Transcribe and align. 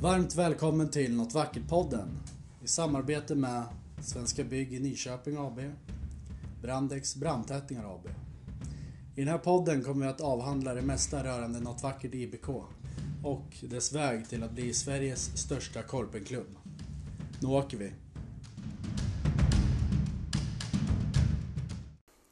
Varmt 0.00 0.34
välkommen 0.34 0.90
till 0.90 1.16
Något 1.16 1.34
Vackert-podden 1.34 2.08
i 2.62 2.66
samarbete 2.66 3.34
med 3.34 3.62
Svenska 4.00 4.44
Bygg 4.44 4.72
i 4.72 4.80
Nyköping 4.80 5.36
AB, 5.36 5.60
Brandex 6.62 7.16
Brandtätningar 7.16 7.94
AB. 7.94 8.08
I 9.14 9.20
den 9.20 9.28
här 9.28 9.38
podden 9.38 9.82
kommer 9.82 10.06
vi 10.06 10.12
att 10.12 10.20
avhandla 10.20 10.74
det 10.74 10.82
mesta 10.82 11.24
rörande 11.24 11.60
Något 11.60 11.82
Vackert 11.82 12.14
IBK 12.14 12.48
och 13.24 13.46
dess 13.60 13.92
väg 13.92 14.28
till 14.28 14.42
att 14.42 14.50
bli 14.50 14.74
Sveriges 14.74 15.36
största 15.38 15.82
korpenklubb. 15.82 16.56
Nu 17.42 17.48
åker 17.48 17.76
vi! 17.76 17.92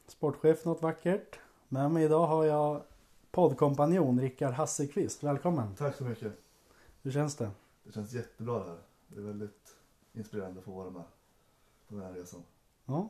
Sportchef 0.07 0.65
Något 0.65 0.81
Vackert. 0.81 1.39
Med 1.69 1.91
mig 1.91 2.03
idag 2.03 2.27
har 2.27 2.45
jag 2.45 2.81
poddkompanjon 3.31 4.21
Rickard 4.21 4.53
Hasselqvist. 4.53 5.23
Välkommen! 5.23 5.75
Tack 5.77 5.95
så 5.95 6.03
mycket. 6.03 6.33
Hur 7.03 7.11
känns 7.11 7.35
det? 7.35 7.49
Det 7.85 7.91
känns 7.91 8.13
jättebra 8.13 8.59
det 8.59 8.69
här. 8.69 8.79
Det 9.07 9.19
är 9.19 9.23
väldigt 9.23 9.75
inspirerande 10.13 10.59
att 10.59 10.65
få 10.65 10.71
vara 10.71 10.89
med 10.89 11.03
på 11.87 11.95
den 11.95 12.03
här 12.03 12.13
resan. 12.13 12.43
Ja, 12.85 13.09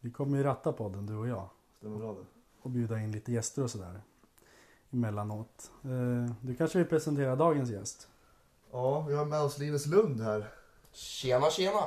vi 0.00 0.10
kommer 0.10 0.36
ju 0.38 0.42
ratta 0.44 0.72
podden 0.72 1.06
du 1.06 1.14
och 1.16 1.28
jag. 1.28 1.48
Stämmer 1.76 1.98
bra 1.98 2.12
det? 2.12 2.24
och 2.62 2.70
bjuda 2.70 2.98
in 3.00 3.12
lite 3.12 3.32
gäster 3.32 3.62
och 3.62 3.70
sådär 3.70 4.00
emellanåt. 4.90 5.70
Eh, 5.84 6.34
Du 6.40 6.56
kanske 6.56 6.78
vill 6.78 6.88
presentera 6.88 7.36
dagens 7.36 7.70
gäst? 7.70 8.08
Ja, 8.70 9.00
vi 9.00 9.14
har 9.14 9.24
med 9.24 9.40
oss 9.42 9.58
Linus 9.58 9.86
Lund 9.86 10.20
här. 10.20 10.52
Tjena 10.92 11.50
tjena! 11.50 11.80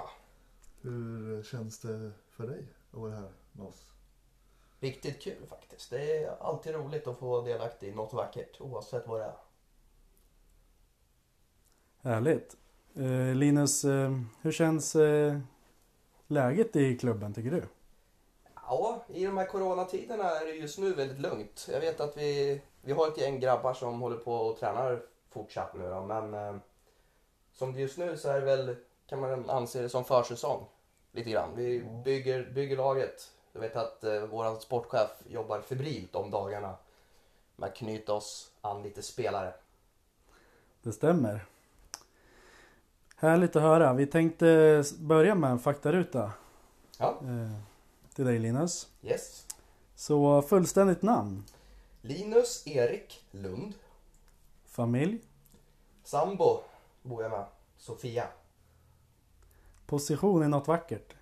Hur 0.81 1.43
känns 1.43 1.79
det 1.79 2.11
för 2.29 2.47
dig 2.47 2.67
att 2.91 2.99
vara 2.99 3.11
här 3.15 3.31
med 3.51 3.65
oss? 3.67 3.85
Riktigt 4.79 5.21
kul 5.21 5.45
faktiskt. 5.47 5.89
Det 5.89 6.23
är 6.23 6.43
alltid 6.43 6.75
roligt 6.75 7.07
att 7.07 7.17
få 7.17 7.41
delaktig 7.41 7.87
i 7.87 7.95
något 7.95 8.13
vackert 8.13 8.61
oavsett 8.61 9.07
vad 9.07 9.19
det 9.19 9.25
är. 9.25 9.35
Härligt. 12.01 12.57
Eh, 12.95 13.35
Linus, 13.35 13.85
eh, 13.85 14.11
hur 14.41 14.51
känns 14.51 14.95
eh, 14.95 15.39
läget 16.27 16.75
i 16.75 16.97
klubben 16.97 17.33
tycker 17.33 17.51
du? 17.51 17.63
Ja, 18.55 19.05
i 19.07 19.25
de 19.25 19.37
här 19.37 19.45
coronatiderna 19.45 20.23
är 20.23 20.45
det 20.45 20.51
just 20.51 20.79
nu 20.79 20.93
väldigt 20.93 21.19
lugnt. 21.19 21.67
Jag 21.71 21.79
vet 21.79 21.99
att 21.99 22.17
vi, 22.17 22.61
vi 22.81 22.91
har 22.91 23.07
ett 23.07 23.17
gäng 23.17 23.39
grabbar 23.39 23.73
som 23.73 24.01
håller 24.01 24.17
på 24.17 24.33
och 24.33 24.57
tränar 24.57 25.01
fortsatt 25.29 25.75
nu 25.75 25.89
då, 25.89 26.01
men 26.01 26.33
eh, 26.33 26.55
som 27.53 27.73
det 27.73 27.79
just 27.79 27.97
nu 27.97 28.17
så 28.17 28.29
är 28.29 28.39
det 28.39 28.45
väl, 28.45 28.75
kan 29.07 29.19
man 29.19 29.49
anse 29.49 29.81
det 29.81 29.89
som 29.89 30.05
försäsong. 30.05 30.65
Lite 31.11 31.29
grann. 31.29 31.55
Vi 31.55 31.83
bygger, 32.05 32.51
bygger 32.51 32.77
laget. 32.77 33.31
Jag 33.53 33.61
vet 33.61 33.75
att 33.75 34.03
eh, 34.03 34.21
vår 34.21 34.59
sportchef 34.59 35.09
jobbar 35.27 35.61
febrilt 35.61 36.15
om 36.15 36.31
dagarna 36.31 36.75
med 37.55 37.69
att 37.69 37.75
knyta 37.75 38.13
oss 38.13 38.51
an 38.61 38.83
lite 38.83 39.01
spelare. 39.01 39.53
Det 40.81 40.91
stämmer. 40.91 41.45
Härligt 43.19 43.55
att 43.55 43.61
höra. 43.61 43.93
Vi 43.93 44.05
tänkte 44.07 44.83
börja 44.99 45.35
med 45.35 45.51
en 45.51 45.59
faktaruta 45.59 46.31
Ja, 46.97 47.19
eh, 47.21 47.51
till 48.15 48.25
dig 48.25 48.39
Linus. 48.39 48.87
yes. 49.01 49.45
Så 49.95 50.41
fullständigt 50.41 51.01
namn, 51.01 51.43
Linus 52.01 52.67
Erik 52.67 53.25
Lund. 53.31 53.73
familj, 54.67 55.19
Sambo 56.03 56.59
bor 57.01 57.21
jag 57.23 57.31
med. 57.31 57.45
Sofia. 57.77 58.27
position 59.85 60.43
i 60.43 60.47
något 60.47 60.67
vackert. 60.67 61.13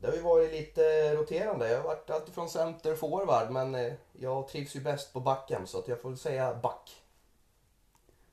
Det 0.00 0.06
har 0.06 0.14
ju 0.14 0.22
varit 0.22 0.52
lite 0.52 1.14
roterande. 1.16 1.68
Jag 1.70 1.76
har 1.76 1.84
varit 1.84 2.10
alltifrån 2.10 2.48
center 2.48 2.94
forward 2.94 3.50
men 3.50 3.74
eh, 3.74 3.92
jag 4.12 4.48
trivs 4.48 4.76
ju 4.76 4.80
bäst 4.80 5.12
på 5.12 5.20
backen 5.20 5.66
så 5.66 5.78
att 5.78 5.88
jag 5.88 6.00
får 6.00 6.14
säga 6.16 6.54
back. 6.54 7.02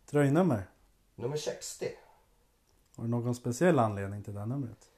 Tröjnummer. 0.06 0.70
Nummer 1.16 1.38
60. 1.38 1.89
Har 2.98 3.03
du 3.03 3.09
någon 3.09 3.36
speciell 3.36 3.80
anledning 3.80 4.23
till 4.23 4.34
det 4.34 4.40
här 4.40 4.48
numret? 4.48 4.90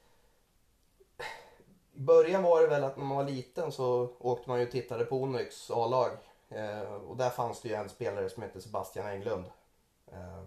I 1.94 2.00
början 2.00 2.44
var 2.44 2.61
det 2.61 2.67
väl 2.67 2.84
att 2.84 2.97
när 2.97 3.06
man 3.06 3.18
var 3.18 3.24
liten 3.24 3.72
så 3.72 4.09
åkte 4.19 4.50
man 4.50 4.59
ju 4.59 4.66
och 4.66 4.72
tittade 4.72 5.06
på 5.06 5.22
Onyx 5.22 5.72
A-lag. 5.72 6.12
Eh, 6.50 6.94
och 6.94 7.18
där 7.18 7.29
fanns 7.29 7.62
det 7.62 7.69
ju 7.69 7.75
en 7.75 7.90
spelare 7.90 8.29
som 8.29 8.44
hette 8.44 8.62
Sebastian 8.62 9.07
Englund. 9.07 9.46
Eh, 10.07 10.44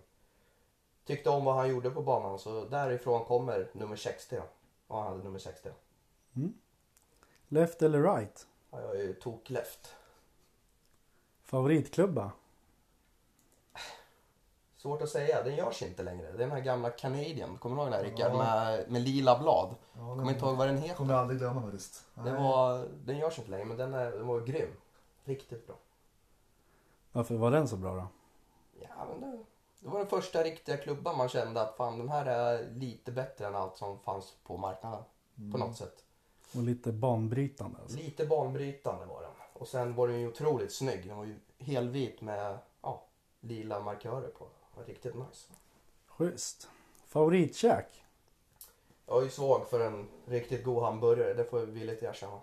tyckte 1.05 1.31
om 1.31 1.45
vad 1.45 1.55
han 1.55 1.71
gjorde 1.71 1.91
på 1.91 2.03
banan 2.03 2.39
så 2.39 2.65
därifrån 2.65 3.25
kommer 3.25 3.71
nummer 3.73 3.97
60 3.97 4.37
då. 4.37 4.43
Och 4.87 4.99
han 4.99 5.13
hade 5.13 5.25
nummer 5.25 5.39
60. 5.39 5.69
Left 7.49 7.83
eller 7.83 8.03
right? 8.03 8.47
Ja, 8.71 8.81
jag 8.81 8.97
är 8.97 9.03
ju 9.03 9.15
tok-left. 9.15 9.95
Favoritklubba? 11.43 12.31
Svårt 14.83 15.03
att 15.03 15.09
säga, 15.09 15.43
den 15.43 15.57
görs 15.57 15.83
inte 15.83 16.03
längre. 16.03 16.27
Det 16.27 16.35
är 16.35 16.39
den 16.39 16.51
här 16.51 16.61
gamla 16.61 16.91
Canadian, 16.91 17.59
kommer 17.59 17.77
du 17.77 17.83
ihåg 17.83 17.93
den 17.93 17.99
här 18.01 18.11
Rickard? 18.11 18.33
Ja. 18.33 18.39
Med, 18.39 18.91
med 18.91 19.03
lila 19.03 19.39
blad. 19.39 19.75
Ja, 19.93 20.01
Kommer 20.01 20.33
inte 20.33 20.45
ihåg 20.45 20.57
vad 20.57 20.69
den 20.69 20.79
heter. 20.79 20.95
kommer 20.95 21.15
aldrig 21.15 21.39
glömma 21.39 21.63
faktiskt. 21.63 22.05
Det 22.15 22.23
Nej. 22.23 22.43
var, 22.43 22.89
den 23.05 23.19
görs 23.19 23.39
inte 23.39 23.51
längre 23.51 23.65
men 23.65 23.77
den, 23.77 23.95
är, 23.95 24.11
den 24.13 24.27
var 24.27 24.41
grym. 24.41 24.69
Riktigt 25.25 25.67
bra. 25.67 25.77
Varför 27.13 27.35
var 27.35 27.51
den 27.51 27.69
så 27.69 27.77
bra 27.77 27.95
då? 27.95 28.07
Ja, 28.81 28.89
men 29.11 29.21
det, 29.21 29.39
det 29.81 29.89
var 29.89 29.99
den 29.99 30.09
första 30.09 30.43
riktiga 30.43 30.77
klubban 30.77 31.17
man 31.19 31.29
kände 31.29 31.63
att 31.63 31.77
fan 31.77 31.99
den 31.99 32.09
här 32.09 32.27
är 32.27 32.71
lite 32.71 33.13
bättre 33.13 33.47
än 33.47 33.55
allt 33.55 33.77
som 33.77 33.99
fanns 33.99 34.35
på 34.45 34.57
marknaden. 34.57 35.05
På 35.53 35.59
något 35.59 35.77
sätt. 35.77 36.05
Och 36.57 36.63
lite 36.63 36.93
banbrytande 36.93 37.79
alltså. 37.83 37.97
Lite 37.99 38.27
banbrytande 38.27 39.07
var 39.07 39.23
den. 39.23 39.31
Och 39.53 39.69
sen 39.69 39.95
var 39.95 40.09
den 40.09 40.21
ju 40.21 40.29
otroligt 40.29 40.73
snygg. 40.73 41.09
Den 41.09 41.17
var 41.17 41.25
ju 41.25 41.41
helvit 41.59 42.21
med 42.21 42.59
ja, 42.83 43.03
lila 43.41 43.81
markörer 43.81 44.29
på. 44.29 44.47
Riktigt 44.87 45.15
nice. 45.15 45.53
Schysst. 46.07 46.69
Favoritkäk? 47.07 48.05
Jag 49.07 49.19
är 49.19 49.25
ju 49.25 49.31
svag 49.31 49.69
för 49.69 49.81
en 49.81 50.09
riktigt 50.27 50.65
god 50.65 50.83
hamburgare, 50.83 51.35
det 51.35 51.45
får 51.45 51.61
jag 51.61 51.67
villigt 51.67 52.03
erkänna. 52.03 52.41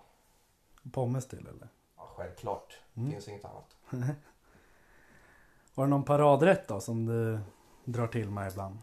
Pommes 0.92 1.28
till 1.28 1.46
eller? 1.46 1.68
Ja, 1.96 2.12
självklart. 2.16 2.78
Mm. 2.96 3.10
finns 3.10 3.28
inget 3.28 3.44
annat. 3.44 3.76
Har 5.74 5.84
du 5.84 5.90
någon 5.90 6.04
paradrätt 6.04 6.68
då 6.68 6.80
som 6.80 7.06
du 7.06 7.40
drar 7.84 8.06
till 8.06 8.30
med 8.30 8.52
ibland? 8.52 8.78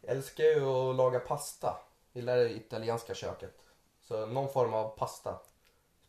Jag 0.00 0.16
älskar 0.16 0.44
ju 0.44 0.66
att 0.66 0.96
laga 0.96 1.20
pasta. 1.20 1.76
Jag 2.12 2.20
gillar 2.20 2.36
det 2.36 2.56
italienska 2.56 3.14
köket. 3.14 3.56
Så 4.02 4.26
någon 4.26 4.52
form 4.52 4.74
av 4.74 4.88
pasta. 4.88 5.40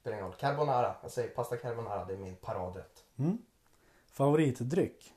Spelar 0.01 0.17
ingen 0.17 0.29
roll. 0.29 0.38
Carbonara. 0.39 0.95
Jag 1.01 1.11
säger 1.11 1.29
pasta 1.29 1.57
carbonara. 1.57 2.05
Det 2.05 2.13
är 2.13 2.17
min 2.17 2.35
paradrätt. 2.35 3.03
Mm? 3.17 3.38
Favoritdryck? 4.11 5.13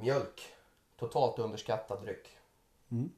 Mjölk. 0.00 0.42
Totalt 0.96 1.38
underskattad 1.38 2.02
dryck. 2.02 2.28
Mm? 2.90 3.10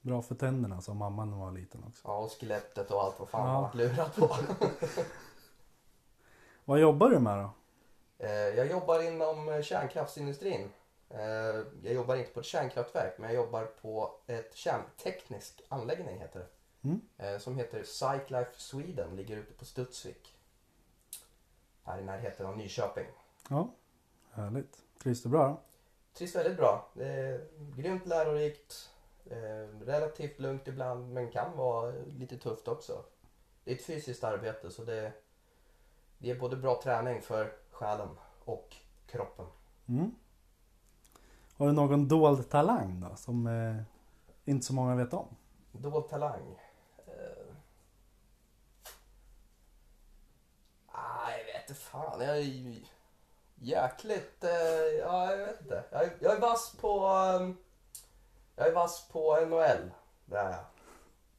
Bra 0.00 0.22
för 0.22 0.34
tänderna 0.34 0.80
som 0.80 0.96
mamma 0.96 1.24
när 1.24 1.32
hon 1.32 1.40
var 1.40 1.52
liten 1.52 1.84
också. 1.88 2.08
Ja, 2.08 2.18
och 2.18 2.30
skelettet 2.32 2.90
och 2.90 3.02
allt 3.04 3.18
vad 3.18 3.28
fan 3.28 3.48
Ja. 3.48 3.60
man 3.60 3.76
lurad 3.76 4.14
på. 4.14 4.36
Vad 6.64 6.80
jobbar 6.80 7.10
du 7.10 7.18
med 7.18 7.38
då? 7.38 7.50
Eh, 8.18 8.30
jag 8.30 8.66
jobbar 8.70 9.02
inom 9.02 9.48
eh, 9.48 9.62
kärnkraftsindustrin. 9.62 10.70
Eh, 11.10 11.20
jag 11.82 11.94
jobbar 11.94 12.16
inte 12.16 12.30
på 12.30 12.40
ett 12.40 12.46
kärnkraftverk 12.46 13.18
men 13.18 13.34
jag 13.34 13.44
jobbar 13.44 13.64
på 13.64 14.10
ett 14.26 14.54
kärnteknisk 14.54 15.62
anläggning 15.68 16.18
heter 16.18 16.40
det. 16.40 16.46
Mm. 16.88 17.40
Som 17.40 17.56
heter 17.56 17.82
Cyclife 17.84 18.50
Sweden. 18.56 19.16
Ligger 19.16 19.36
ute 19.36 19.52
på 19.52 19.64
Studsvik. 19.64 20.38
Här 21.84 21.98
i 22.00 22.04
närheten 22.04 22.46
av 22.46 22.56
Nyköping. 22.56 23.06
Ja, 23.48 23.70
härligt. 24.32 24.78
Trivs 25.02 25.22
du 25.22 25.28
bra 25.28 25.48
då? 25.48 25.60
Trivs 26.18 26.36
väldigt 26.36 26.56
bra. 26.56 26.88
Det 26.92 27.06
är 27.06 27.46
grymt 27.76 28.06
lärorikt. 28.06 28.90
Eh, 29.30 29.84
relativt 29.86 30.38
lugnt 30.38 30.68
ibland 30.68 31.12
men 31.12 31.30
kan 31.30 31.56
vara 31.56 31.92
lite 32.18 32.38
tufft 32.38 32.68
också. 32.68 33.04
Det 33.64 33.70
är 33.70 33.74
ett 33.74 33.84
fysiskt 33.84 34.24
arbete 34.24 34.70
så 34.70 34.84
det, 34.84 35.12
det 36.18 36.30
är 36.30 36.38
både 36.38 36.56
bra 36.56 36.80
träning 36.82 37.22
för 37.22 37.52
själen 37.70 38.08
och 38.44 38.76
kroppen. 39.06 39.46
Mm? 39.88 40.14
Har 41.56 41.66
du 41.66 41.72
någon 41.72 42.08
dold 42.08 42.50
talang 42.50 43.00
då 43.00 43.16
som 43.16 43.46
eh, 43.46 43.82
inte 44.44 44.66
så 44.66 44.74
många 44.74 44.94
vet 44.94 45.12
om? 45.12 45.36
Dold 45.72 46.08
talang. 46.08 46.58
Eh... 47.06 47.54
Ah, 50.86 51.30
jag 51.30 51.44
vet 51.44 51.68
inte 51.68 51.80
fan. 51.80 52.20
Jag 52.20 52.36
jäkligt... 53.60 54.44
Eh... 54.44 54.50
Ja, 55.00 55.30
jag 55.30 55.38
vet 55.46 55.60
inte. 55.60 55.84
Jag 55.90 56.02
är, 56.02 56.10
jag 56.20 56.32
är 56.32 56.40
vass 56.40 56.76
på... 56.80 56.98
ehm, 57.06 57.56
Jag 58.56 58.66
är 58.68 58.72
vass 58.72 59.08
på 59.12 59.36
NHL. 59.40 59.90
Det 60.24 60.36
är 60.36 60.50
jag. 60.50 60.58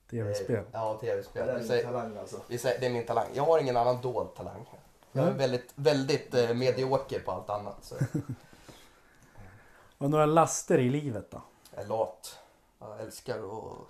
Tv-spel? 0.09 0.63
Ja, 0.71 0.97
Det 1.01 1.07
är 1.07 1.11
tv-spel. 1.11 1.45
Vi 1.47 1.51
en 1.61 1.67
säger, 1.67 1.83
talang 1.83 2.17
alltså. 2.17 2.41
vi 2.47 2.57
säger, 2.57 2.79
det 2.79 2.85
är 2.85 2.89
min 2.89 3.05
talang. 3.05 3.27
Jag 3.33 3.43
har 3.43 3.59
ingen 3.59 3.77
annan 3.77 4.01
dold 4.01 4.35
talang. 4.35 4.69
Jag 5.11 5.21
är 5.23 5.27
Mm. 5.27 5.37
väldigt, 5.37 5.71
väldigt 5.75 6.33
eh, 6.33 6.53
medioker 6.53 7.19
på 7.19 7.31
allt 7.31 7.49
annat. 7.49 7.77
Så 7.83 7.95
du 9.97 10.07
några 10.07 10.25
laster 10.25 10.77
i 10.77 10.89
livet 10.89 11.31
då? 11.31 11.41
jag 11.73 11.83
är 11.83 11.87
lat. 11.87 12.39
Jag 12.79 12.99
älskar 13.01 13.35
att 13.39 13.87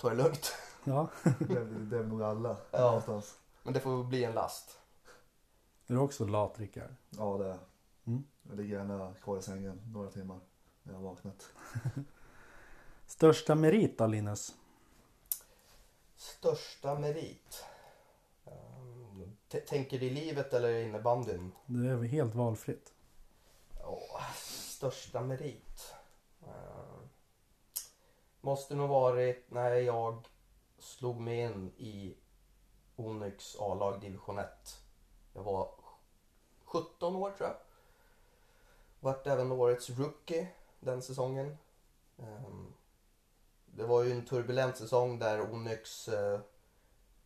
ta 0.00 0.08
det 0.10 0.14
lugnt. 0.16 0.52
Ja. 0.84 1.06
Det 1.38 1.54
är, 1.54 1.64
det 1.64 1.96
är 1.98 2.02
nog 2.02 2.22
alla 2.22 2.56
Ja. 2.70 2.78
någonstans. 2.80 3.34
Men 3.62 3.72
det 3.74 3.80
får 3.80 4.04
bli 4.04 4.24
en 4.24 4.32
last. 4.32 4.78
Är 5.92 5.96
du 5.96 6.02
också 6.02 6.26
lat 6.26 6.58
Rickard? 6.58 6.94
Ja, 7.10 7.36
det 7.38 7.46
är 7.48 7.58
Mm. 8.04 8.24
Jag 8.42 8.56
ligger 8.56 8.76
gärna 8.76 9.14
kvar 9.14 9.38
i 9.38 9.42
sängen 9.42 9.80
några 9.92 10.10
timmar. 10.10 10.40
när 10.82 10.92
jag 10.92 11.00
har 11.00 11.08
vaknat. 11.08 11.48
Största 13.06 13.54
merit 13.54 13.98
då 13.98 14.06
Linus? 14.06 14.54
Största 16.16 16.98
merit? 16.98 17.64
Ehm, 18.44 19.36
t- 19.48 19.60
Tänker 19.60 19.98
du 19.98 20.06
i 20.06 20.10
livet 20.10 20.52
eller 20.52 20.68
i 20.68 20.82
innebandyn? 20.84 21.52
Det 21.66 21.88
är 21.88 21.96
väl 21.96 22.08
helt 22.08 22.34
valfritt. 22.34 22.92
Åh, 23.84 24.32
största 24.36 25.20
merit? 25.20 25.94
Ehm, 26.42 27.08
måste 28.40 28.74
nog 28.74 28.88
varit 28.88 29.50
när 29.50 29.70
jag 29.72 30.28
slog 30.78 31.20
mig 31.20 31.40
in 31.40 31.72
i 31.76 32.16
Onyx 32.96 33.56
A-lag 33.60 34.00
division 34.00 34.38
1. 34.38 34.48
Jag 35.32 35.42
var 35.42 35.81
17 36.72 37.16
år 37.16 37.30
tror 37.30 37.48
jag. 37.48 37.56
Vart 39.00 39.26
även 39.26 39.52
årets 39.52 39.90
rookie 39.90 40.48
den 40.80 41.02
säsongen. 41.02 41.58
Ehm, 42.18 42.72
det 43.66 43.84
var 43.84 44.02
ju 44.02 44.12
en 44.12 44.24
turbulent 44.24 44.76
säsong 44.76 45.18
där 45.18 45.52
Onyx 45.52 46.08
eh, 46.08 46.40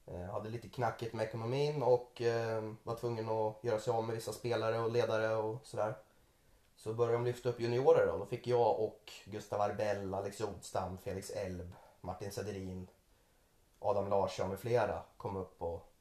eh, 0.06 0.30
hade 0.32 0.48
lite 0.48 0.68
knackigt 0.68 1.14
med 1.14 1.26
ekonomin 1.26 1.82
och 1.82 2.22
eh, 2.22 2.72
var 2.82 2.96
tvungen 2.96 3.28
att 3.28 3.64
göra 3.64 3.80
sig 3.80 3.92
av 3.92 4.04
med 4.04 4.14
vissa 4.14 4.32
spelare 4.32 4.78
och 4.78 4.90
ledare 4.90 5.36
och 5.36 5.66
sådär. 5.66 5.94
Så 6.76 6.94
började 6.94 7.16
de 7.16 7.24
lyfta 7.24 7.48
upp 7.48 7.60
juniorer 7.60 8.06
då. 8.06 8.18
Då 8.18 8.26
fick 8.26 8.46
jag 8.46 8.80
och 8.80 9.12
Gustav 9.24 9.60
Arbell, 9.60 10.14
Alex 10.14 10.40
Jodstam, 10.40 10.98
Felix 10.98 11.30
Elb, 11.30 11.72
Martin 12.00 12.32
Sederin, 12.32 12.88
Adam 13.78 14.08
Larsson 14.08 14.48
med 14.48 14.58
flera 14.58 15.02
kom 15.16 15.36
upp 15.36 15.62
och 15.62 15.92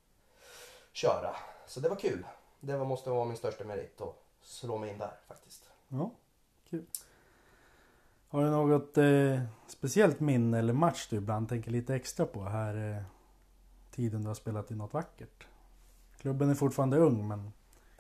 köra. 0.92 1.36
Så 1.68 1.80
det 1.80 1.90
var 1.90 1.96
kul. 1.96 2.26
Det 2.66 2.78
var, 2.78 2.86
måste 2.86 3.10
vara 3.10 3.26
min 3.26 3.38
största 3.38 3.64
merit 3.64 4.02
att 4.02 4.16
slå 4.42 4.78
mig 4.78 4.90
in 4.90 4.98
där 4.98 5.12
faktiskt. 5.28 5.70
Ja, 5.88 6.12
kul. 6.70 6.86
Har 8.28 8.44
du 8.44 8.50
något 8.50 8.98
eh, 8.98 9.42
speciellt 9.68 10.20
minne 10.20 10.60
eller 10.60 10.74
match 10.74 11.08
du 11.10 11.16
ibland 11.16 11.50
tänker 11.50 11.72
lite 11.72 11.96
extra 11.96 12.26
på 12.26 12.44
här 12.44 12.96
eh, 12.98 13.04
tiden 13.92 14.22
du 14.22 14.28
har 14.28 14.36
spelat 14.36 14.72
i 14.72 14.76
något 14.76 14.94
vackert? 14.94 15.48
Klubben 16.18 16.50
är 16.50 16.56
fortfarande 16.56 16.98
ung 16.98 17.28
men 17.28 17.54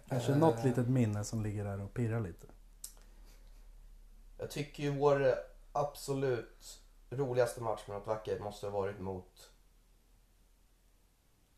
kanske 0.08 0.32
Eh. 0.32 0.38
något 0.38 0.64
litet 0.64 0.88
minne 0.88 1.24
som 1.24 1.44
ligger 1.44 1.66
där 1.66 1.82
och 1.82 1.94
pirrar 1.94 2.20
lite. 2.20 2.48
Jag 4.38 4.52
tycker 4.52 4.84
ju 4.84 4.90
vår 4.98 5.36
absolut 5.72 6.82
roligaste 7.10 7.62
match 7.62 7.84
med 7.88 7.98
något 7.98 8.08
vackert 8.08 8.42
måste 8.42 8.66
ha 8.68 8.80
varit 8.82 9.00
mot 9.00 9.52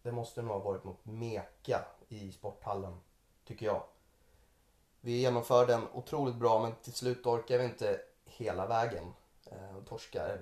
Det 0.01 0.12
måste 0.12 0.42
nog 0.42 0.51
ha 0.51 0.60
varit 0.60 0.83
mot 0.83 1.06
Meka 1.06 1.86
i 2.07 2.31
sporthallen, 2.31 3.00
tycker 3.45 3.65
jag. 3.65 3.83
Vi 5.01 5.12
genomförde 5.18 5.74
den 5.74 5.88
otroligt 5.94 6.36
bra 6.36 6.59
men 6.62 6.75
till 6.75 6.94
slut 6.94 7.25
orkade 7.25 7.59
vi 7.59 7.65
inte 7.69 8.01
hela 8.25 8.68
vägen. 8.68 9.13
Eh, 9.51 9.77
och 9.77 9.86
torskar, 9.86 10.39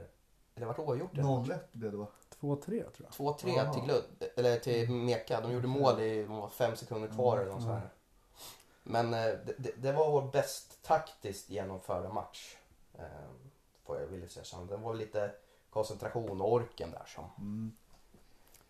eller 0.55 0.65
vart 0.67 0.79
oavgjort 0.79 1.15
den 1.15 1.25
matchen? 1.25 1.45
0-1 1.53 1.59
blev 1.71 1.91
det 1.91 1.97
va? 1.97 2.07
2-3 2.39 2.59
tror 2.65 2.91
jag. 2.97 3.11
2-3 3.11 3.53
Jaha. 3.57 3.73
till, 3.73 3.83
Glud, 3.83 4.03
eller 4.35 4.59
till 4.59 4.91
Meka. 4.91 5.41
De 5.41 5.51
gjorde 5.51 5.67
mål 5.67 5.99
i 5.99 6.27
fem 6.51 6.75
sekunder 6.75 7.07
kvar 7.07 7.37
eller 7.37 7.51
något 7.51 7.61
Ja. 7.61 7.67
sånt 7.67 7.79
här. 7.81 7.89
Men 8.83 9.13
eh, 9.13 9.19
det, 9.45 9.55
det, 9.57 9.71
det 9.77 9.91
var 9.91 10.11
vår 10.11 10.21
bäst 10.31 10.83
taktiskt 10.83 11.49
genomförda 11.49 12.09
match. 12.13 12.57
Eh, 12.93 13.05
får 13.83 13.99
jag 13.99 14.07
vilja 14.07 14.29
säga. 14.29 14.43
Så 14.43 14.63
Det 14.63 14.77
var 14.77 14.93
lite 14.93 15.31
koncentration 15.69 16.41
och 16.41 16.53
orken 16.53 16.91
där 16.91 17.05
som. 17.07 17.23
Mm. 17.37 17.71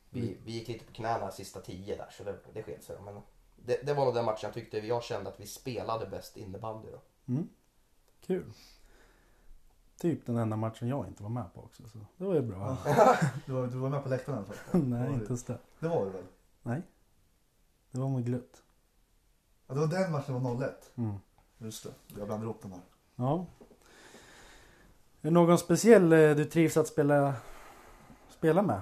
Vi, 0.10 0.38
vi 0.46 0.52
gick 0.52 0.68
lite 0.68 0.86
på 0.86 0.94
knäna 0.94 1.32
sista 1.32 1.62
tio 1.62 1.96
där 1.96 2.10
så 2.12 2.24
det, 2.24 2.38
det 2.54 2.64
sket 2.64 2.84
sig. 2.84 2.98
Men 3.06 3.22
det, 3.56 3.86
det 3.86 3.94
var 3.94 4.06
nog 4.06 4.14
den 4.14 4.26
matchen 4.26 4.40
jag 4.48 4.54
tyckte 4.54 4.78
jag 4.78 5.04
kände 5.04 5.30
att 5.30 5.40
vi 5.40 5.46
spelade 5.48 6.06
bäst 6.08 6.38
innebandy 6.38 6.88
då. 6.92 7.02
Mm. 7.34 7.50
Kul. 8.26 8.54
Typ 10.00 10.26
den 10.26 10.38
enda 10.38 10.56
matchen 10.56 10.88
jag 10.88 11.08
inte 11.08 11.24
var 11.24 11.30
med 11.30 11.54
på 11.54 11.62
också. 11.62 11.84
Så 11.90 11.98
det 12.18 12.26
var 12.26 12.34
ju 12.36 12.42
bra. 12.42 12.78
Du, 13.46 13.52
var, 13.54 13.68
du 13.68 13.78
var 13.78 13.90
med 13.90 14.04
på 14.04 14.10
läktaren 14.10 14.38
i 14.38 14.46
alla 14.46 14.54
fall? 14.54 14.82
Nej, 14.84 15.08
det- 15.08 15.14
inte 15.14 15.26
ens 15.26 15.44
det. 15.44 15.58
Det 15.80 15.88
var 15.88 16.06
du 16.06 16.12
väl? 16.12 16.24
Nej. 16.64 16.82
Det 17.92 18.00
var 18.00 18.10
med 18.10 18.26
glutt. 18.26 18.64
Ja, 19.68 19.74
det 19.74 19.80
var 19.80 19.88
den 19.88 20.12
matchen 20.12 20.26
som 20.26 20.44
var 20.44 20.52
0-1. 20.56 20.72
Mm. 20.96 21.16
Just 21.58 21.84
det, 21.84 21.90
jag 22.08 22.28
blandade 22.28 22.44
ihop 22.44 22.62
de 22.62 22.72
här. 22.72 22.82
Ja. 23.16 23.46
Är 25.22 25.28
det 25.28 25.32
någon 25.32 25.58
speciell 25.58 26.14
eh, 26.14 26.36
du 26.36 26.46
trivs 26.46 26.78
att 26.78 26.88
spela, 26.88 27.34
spela 28.30 28.62
med? 28.62 28.82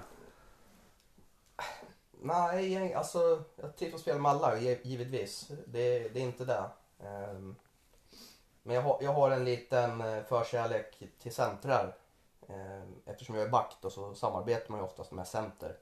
Nej, 2.23 2.93
alltså 2.93 3.43
jag 3.55 3.75
trivs 3.75 3.93
att 3.93 3.99
spela 4.01 4.19
med 4.19 4.31
alla 4.31 4.55
gi- 4.57 4.79
givetvis. 4.83 5.47
Det, 5.65 5.99
det 6.09 6.19
är 6.19 6.23
inte 6.23 6.45
det. 6.45 6.63
Ehm, 7.03 7.55
Men 8.63 8.75
jag 8.75 8.81
har, 8.81 8.97
jag 9.01 9.13
har 9.13 9.31
en 9.31 9.45
liten 9.45 10.01
eh, 10.01 10.23
förkärlek 10.23 11.03
till 11.19 11.33
centrar. 11.33 11.95
Ehm, 12.47 12.95
Eftersom 13.05 13.35
jag 13.35 13.43
är 13.45 13.49
back 13.49 13.77
då 13.81 13.89
så 13.89 14.15
samarbetar 14.15 14.69
man 14.71 14.79
ju 14.79 14.85
oftast 14.85 15.11
med 15.11 15.27
center. 15.27 15.77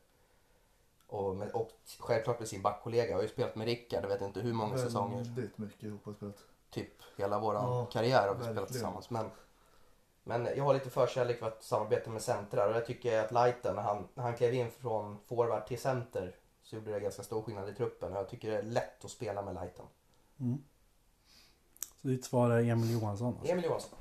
Och, 1.07 1.35
med, 1.35 1.51
och 1.51 1.71
självklart 1.99 2.39
med 2.39 2.47
sin 2.47 2.61
backkollega. 2.61 3.09
Jag 3.09 3.17
har 3.17 3.21
ju 3.23 3.29
spelat 3.29 3.55
med 3.55 3.65
Rickard, 3.67 4.03
jag 4.03 4.09
vet 4.09 4.21
inte 4.21 4.39
hur 4.39 4.53
många 4.53 4.77
säsonger. 4.77 5.17
Väldigt 5.23 5.57
mycket 5.57 5.83
ihop 5.83 6.05
har 6.05 6.13
spelat. 6.13 6.35
Typ 6.69 6.91
hela 7.17 7.39
vår 7.39 7.55
Ja, 7.55 7.85
karriär 7.91 8.27
har 8.27 8.27
vi 8.27 8.33
verkligen. 8.33 8.53
spelat 8.55 8.69
tillsammans. 8.71 9.09
Men, 9.09 9.31
men 10.23 10.45
jag 10.45 10.63
har 10.63 10.73
lite 10.73 10.89
förkärlek 10.89 11.39
för 11.39 11.47
att 11.47 11.63
samarbeta 11.63 12.09
med 12.09 12.21
centrar. 12.21 12.69
Och 12.69 12.75
jag 12.75 12.85
tycker 12.85 13.19
att 13.19 13.31
Lighten, 13.31 13.75
när 13.75 13.81
han, 13.83 14.07
när 14.13 14.23
han 14.23 14.35
klev 14.35 14.53
in 14.53 14.71
från 14.71 15.17
forward 15.25 15.65
till 15.67 15.81
center 15.81 16.35
så 16.63 16.75
gjorde 16.75 16.91
det 16.91 16.99
ganska 16.99 17.23
stor 17.23 17.41
skillnad 17.41 17.69
i 17.69 17.73
truppen. 17.73 18.11
Och 18.11 18.17
jag 18.17 18.29
tycker 18.29 18.51
det 18.51 18.57
är 18.57 18.63
lätt 18.63 19.05
att 19.05 19.11
spela 19.11 19.41
med 19.41 19.53
Lighten. 19.53 19.85
Mm. 20.39 20.63
Så 22.01 22.07
ditt 22.07 22.25
svar 22.25 22.49
är 22.49 22.63
Emil 22.63 22.91
Johansson? 22.91 23.27
Alltså. 23.27 23.51
Emil 23.51 23.65
Johansson. 23.65 23.99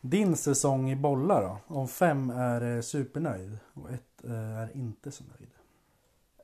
Din 0.00 0.36
säsong 0.36 0.90
i 0.90 0.96
bollar 0.96 1.42
då? 1.42 1.74
Om 1.74 1.88
fem 1.88 2.30
är 2.30 2.76
eh, 2.76 2.80
supernöjd 2.80 3.58
och 3.74 3.90
ett 3.90 4.24
eh, 4.24 4.58
är 4.58 4.76
inte 4.76 5.12
så 5.12 5.24
nöjd. 5.24 5.50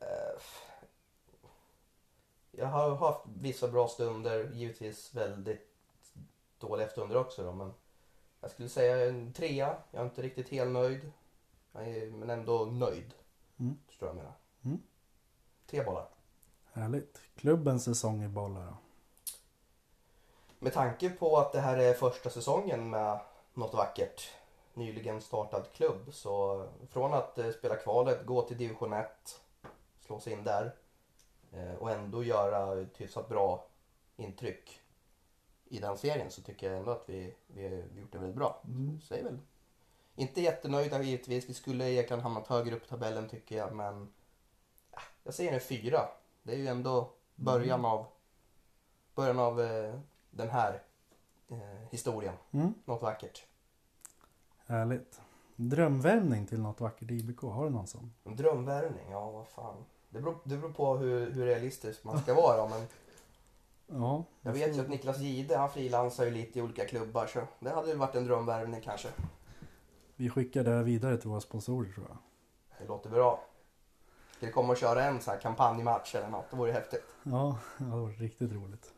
Eh, 0.01 0.41
Jag 2.57 2.67
har 2.67 2.95
haft 2.95 3.25
vissa 3.39 3.67
bra 3.67 3.87
stunder, 3.87 4.51
givetvis 4.53 5.15
väldigt 5.15 5.75
dåliga 6.59 6.87
stunder 6.87 7.17
också 7.17 7.43
då, 7.43 7.51
men 7.51 7.73
jag 8.45 8.51
skulle 8.51 8.69
säga 8.69 9.09
en 9.09 9.33
trea. 9.33 9.75
Jag 9.91 10.01
är 10.01 10.05
inte 10.05 10.21
riktigt 10.21 10.49
helt 10.49 10.71
nöjd, 10.71 11.11
men 12.11 12.29
ändå 12.29 12.65
nöjd. 12.65 13.13
Mm. 13.59 13.77
Förstår 13.87 14.09
jag 14.09 14.13
vad 14.13 14.23
jag 14.23 14.25
menar. 14.25 14.37
Mm. 14.65 14.81
Tre 15.67 15.83
bollar. 15.83 16.07
Härligt. 16.73 17.21
Klubbens 17.35 17.83
säsong 17.83 18.23
i 18.23 18.27
bollar 18.27 18.65
då? 18.65 18.77
Med 20.59 20.73
tanke 20.73 21.09
på 21.09 21.37
att 21.37 21.51
det 21.51 21.59
här 21.59 21.77
är 21.77 21.93
första 21.93 22.29
säsongen 22.29 22.89
med 22.89 23.19
något 23.53 23.73
vackert, 23.73 24.31
nyligen 24.73 25.21
startad 25.21 25.63
klubb, 25.73 26.13
så 26.13 26.65
från 26.89 27.13
att 27.13 27.37
eh, 27.37 27.51
spela 27.51 27.75
kvalet, 27.75 28.25
gå 28.25 28.41
till 28.41 28.57
division 28.57 28.93
1, 28.93 29.41
slå 29.99 30.19
sig 30.19 30.33
in 30.33 30.43
där 30.43 30.75
eh, 31.53 31.75
och 31.75 31.91
ändå 31.91 32.23
göra 32.23 32.81
ett 32.81 33.01
hyfsat 33.01 33.29
bra 33.29 33.67
intryck 34.15 34.81
i 35.75 35.79
den 35.79 35.97
serien 35.97 36.31
så 36.31 36.41
tycker 36.41 36.69
jag 36.69 36.79
ändå 36.79 36.91
att 36.91 37.03
vi, 37.09 37.33
vi 37.47 37.63
har 37.67 37.75
gjort 38.01 38.11
det 38.11 38.17
väldigt 38.17 38.35
bra. 38.37 38.61
Mm. 38.67 39.01
Så 39.01 39.13
jag 39.13 39.19
är 39.19 39.23
väl 39.23 39.39
inte 40.15 40.41
jättenöjda 40.41 41.01
givetvis. 41.01 41.49
Vi 41.49 41.53
skulle 41.53 41.91
egentligen 41.91 42.23
hamnat 42.23 42.47
högre 42.47 42.75
upp 42.75 42.83
i 42.83 42.87
tabellen 42.87 43.29
tycker 43.29 43.57
jag, 43.57 43.75
men 43.75 44.01
äh, 44.91 44.99
jag 45.23 45.33
säger 45.33 45.53
en 45.53 45.59
fyra. 45.59 45.99
Det 46.43 46.53
är 46.53 46.57
ju 46.57 46.67
ändå 46.67 47.09
början 47.35 47.79
Mm. 47.79 47.91
av 47.91 48.05
början 49.15 49.39
av 49.39 49.61
eh, 49.61 49.99
den 50.31 50.49
här 50.49 50.81
eh, 51.49 51.57
historien. 51.91 52.33
Mm. 52.51 52.73
Något 52.85 53.01
vackert. 53.01 53.45
Härligt. 54.65 55.21
Drömvärvning 55.55 56.45
till 56.47 56.59
något 56.59 56.81
vackert 56.81 57.11
IBK, 57.11 57.41
har 57.41 57.63
du 57.63 57.69
någon 57.69 57.87
sån? 57.87 58.13
Drömvärvning, 58.23 59.11
ja 59.11 59.31
vad 59.31 59.47
fan. 59.47 59.85
Det 60.09 60.21
beror, 60.21 60.37
det 60.43 60.57
beror 60.57 60.73
på 60.73 60.97
hur, 60.97 61.31
hur 61.31 61.45
realistisk 61.45 62.03
man 62.03 62.19
ska 62.19 62.33
vara 62.33 62.67
men 62.67 62.87
Ja. 63.87 64.23
jag 64.41 64.51
vet 64.51 64.77
ju 64.77 64.81
att 64.81 64.89
Niklas 64.89 65.19
Gide 65.19 65.57
han 65.57 65.69
frilansar 65.69 66.25
ju 66.25 66.31
lite 66.31 66.59
i 66.59 66.61
olika 66.61 66.85
klubbar 66.85 67.27
så 67.27 67.41
det 67.59 67.69
hade 67.69 67.87
ju 67.89 67.95
varit 67.95 68.15
en 68.15 68.25
drömvärvning 68.25 68.81
kanske. 68.81 69.07
Vi 70.15 70.29
skickar 70.29 70.63
det 70.63 70.71
här 70.71 70.83
vidare 70.83 71.17
till 71.17 71.29
våra 71.29 71.41
sponsorer 71.41 71.91
tror 71.91 72.05
jag. 72.09 72.17
Det 72.79 72.85
låter 72.87 73.09
bra. 73.09 73.43
Ska 74.37 74.45
det 74.45 74.51
komma 74.51 74.69
och 74.71 74.77
köra 74.77 75.03
en 75.03 75.21
sån 75.21 75.31
här 75.33 75.41
kampanjmatch 75.41 76.15
eller 76.15 76.29
något? 76.29 76.49
Det 76.49 76.55
vore 76.57 76.71
häftigt. 76.71 77.03
Ja, 77.23 77.57
det 77.77 77.85
varit 77.85 78.19
riktigt 78.19 78.51
roligt. 78.51 78.93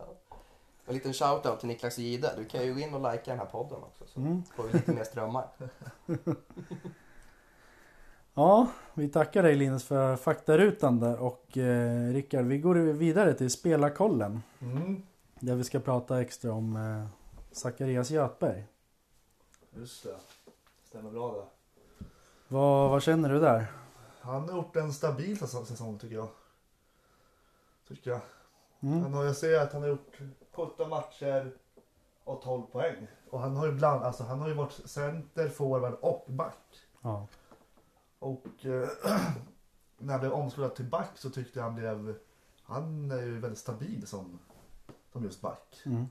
En 0.85 0.93
liten 0.93 1.13
shoutout 1.13 1.59
till 1.59 1.67
Niklas 1.67 1.97
Gide. 1.97 2.33
Du 2.37 2.45
kan 2.45 2.63
ju 2.65 2.73
gå 2.73 2.79
in 2.79 2.93
och 2.93 3.11
likea 3.11 3.21
den 3.25 3.39
här 3.39 3.45
podden 3.45 3.83
också 3.83 4.05
så 4.07 4.19
Mm. 4.19 4.43
får 4.55 4.63
vi 4.63 4.73
lite 4.73 4.91
mer 4.91 5.03
strömmar. 5.03 5.47
Ja, 8.37 8.67
vi 8.93 9.09
tackar 9.09 9.43
dig 9.43 9.55
Linus 9.55 9.83
för 9.83 10.15
faktarutan 10.15 10.99
där 10.99 11.19
och 11.19 11.57
eh, 11.57 12.13
Rickard, 12.13 12.45
vi 12.45 12.57
går 12.57 12.75
vidare 12.75 13.33
till 13.33 13.51
spelarkollen. 13.51 14.41
Mm. 14.59 15.01
Där 15.39 15.55
vi 15.55 15.63
ska 15.63 15.79
prata 15.79 16.21
extra 16.21 16.53
om 16.53 16.75
eh, 16.75 17.07
Zacharias 17.51 18.11
Göthberg. 18.11 18.65
Just 19.75 20.03
det. 20.03 20.15
Stämmer 20.83 21.11
bra 21.11 21.31
det. 21.31 21.45
Vad, 22.47 22.89
vad 22.89 23.03
känner 23.03 23.29
du 23.29 23.39
där? 23.39 23.65
Han 24.21 24.49
har 24.49 24.55
gjort 24.55 24.75
en 24.75 24.93
stabil 24.93 25.37
säsong, 25.37 25.97
tycker 25.97 26.15
jag. 26.15 26.29
Tycker 27.87 28.11
jag. 28.11 28.21
Mm. 28.79 29.01
Han 29.01 29.13
har, 29.13 29.25
jag 29.25 29.35
ser 29.35 29.59
att 29.59 29.73
han 29.73 29.81
har 29.81 29.89
gjort 29.89 30.19
17 30.51 30.89
matcher, 30.89 31.51
och 32.23 32.41
12 32.41 32.61
poäng. 32.61 33.07
Och 33.29 33.39
han 33.39 33.55
har 33.55 33.65
ju 33.65 33.71
bland, 33.71 34.03
alltså 34.03 34.23
han 34.23 34.39
har 34.39 34.47
ju 34.47 34.53
varit 34.53 34.89
center, 34.89 35.49
forward 35.49 35.93
och 35.93 36.25
back. 36.27 36.87
Ja. 37.01 37.27
Och 38.19 38.65
eh, 38.65 38.89
när 39.97 40.13
han 40.13 40.19
blev 40.19 40.31
omskolad 40.33 40.75
till 40.75 40.85
back 40.85 41.11
så 41.17 41.29
tyckte 41.29 41.59
jag 41.59 41.63
han 41.63 41.75
blev, 41.75 42.17
han 42.63 43.11
är 43.11 43.21
ju 43.21 43.39
väldigt 43.39 43.59
stabil 43.59 44.07
som, 44.07 44.39
som 45.11 45.23
just 45.23 45.41
back. 45.41 45.81
Mm. 45.85 46.05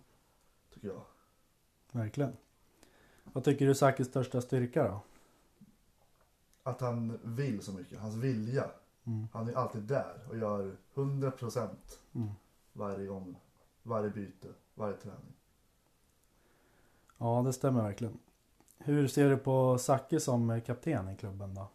Tycker 0.75 0.89
jag. 0.89 1.03
Verkligen. 1.93 2.37
Vad 3.25 3.45
tycker 3.45 3.65
du 3.65 3.71
är 3.71 3.75
Sakis 3.75 4.07
största 4.09 4.41
styrka 4.41 4.85
då? 4.85 5.01
Att 6.63 6.81
han 6.81 7.19
vill 7.23 7.63
så 7.63 7.73
mycket, 7.73 7.99
hans 8.01 8.15
vilja. 8.15 8.71
Mm. 9.05 9.29
Han 9.33 9.49
är 9.49 9.55
alltid 9.55 9.83
där 9.83 10.19
och 10.29 10.39
gör 10.39 10.77
100% 10.95 11.69
Mm. 12.15 12.29
varje 12.73 13.07
gång, 13.07 13.41
varje 13.83 14.11
byte, 14.11 14.49
varje 14.75 14.97
träning. 14.97 15.33
Ja, 17.19 17.43
det 17.47 17.53
stämmer 17.53 17.83
verkligen. 17.83 18.19
Hur 18.79 19.09
ser 19.09 19.31
du 19.31 19.37
på 19.37 19.79
Zacke 19.79 20.21
som 20.21 20.61
kapten 20.61 21.09
i 21.09 21.17
klubben 21.17 21.55
då? 21.55 21.69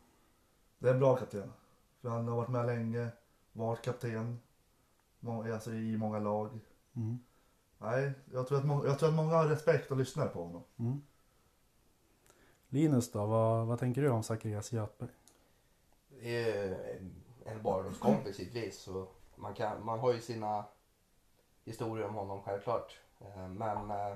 Det 0.82 0.90
är 0.90 0.94
en 0.94 1.00
bra 1.00 1.16
kapten. 1.16 1.54
För 2.02 2.10
han 2.10 2.28
har 2.28 2.36
varit 2.38 2.50
med 2.50 2.66
länge, 2.66 3.08
varit 3.54 3.82
kapten 3.82 4.40
alltså 5.54 5.72
i 5.74 5.98
många 5.98 6.20
lag. 6.20 6.60
Mm. 6.96 7.20
Nej, 7.78 8.12
jag 8.34 8.48
tror, 8.48 8.58
att 8.58 8.66
må- 8.66 8.86
jag 8.86 9.00
tror 9.00 9.10
att 9.10 9.16
många 9.16 9.36
har 9.36 9.48
respekt 9.48 9.92
och 9.92 9.98
lyssnar 9.98 10.28
på 10.28 10.44
honom. 10.44 10.64
Mm. 10.78 11.02
Linus 12.70 13.12
då, 13.12 13.26
vad, 13.26 13.68
vad 13.68 13.80
tänker 13.80 14.02
du 14.02 14.10
om 14.10 14.24
Zacharias 14.24 14.72
Göthberg? 14.72 15.10
Det 16.10 16.52
är 16.52 17.00
en 17.46 17.62
barndomskompis 17.64 18.40
i 18.40 18.44
ett 18.48 18.54
vis. 18.56 18.80
Så 18.80 19.08
man, 19.36 19.54
kan, 19.54 19.86
man 19.86 20.00
har 20.00 20.14
ju 20.14 20.22
sina 20.22 20.66
historier 21.66 22.08
om 22.08 22.16
honom 22.16 22.42
självklart. 22.42 23.00
Eh, 23.20 23.48
Men 23.48 23.92
eh, 23.92 24.16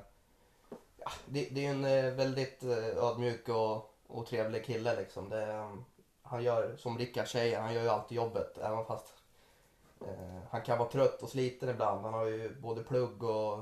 ja, 0.98 1.12
det, 1.26 1.50
det 1.52 1.66
är 1.66 1.72
en 1.72 1.86
eh, 1.86 2.14
väldigt 2.14 2.64
ödmjuk 2.98 3.50
och, 3.50 3.96
och 4.08 4.26
trevlig 4.28 4.66
kille 4.66 4.96
liksom. 4.96 5.30
Det, 5.30 5.78
han 6.26 6.44
gör, 6.44 6.78
som 6.78 6.98
Rickard 6.98 7.28
säger, 7.28 7.60
han 7.62 7.74
gör 7.74 7.82
ju 7.82 7.90
alltid 7.90 8.16
jobbet. 8.16 8.58
Även 8.58 8.86
fast 8.86 9.14
eh, 10.02 10.40
han 10.50 10.62
kan 10.62 10.78
vara 10.78 10.90
trött 10.90 11.24
och 11.24 11.30
sliten 11.30 11.70
ibland. 11.70 12.02
Han 12.02 12.14
har 12.14 12.26
ju 12.26 12.56
både 12.56 12.84
plugg 12.84 13.24
och, 13.24 13.54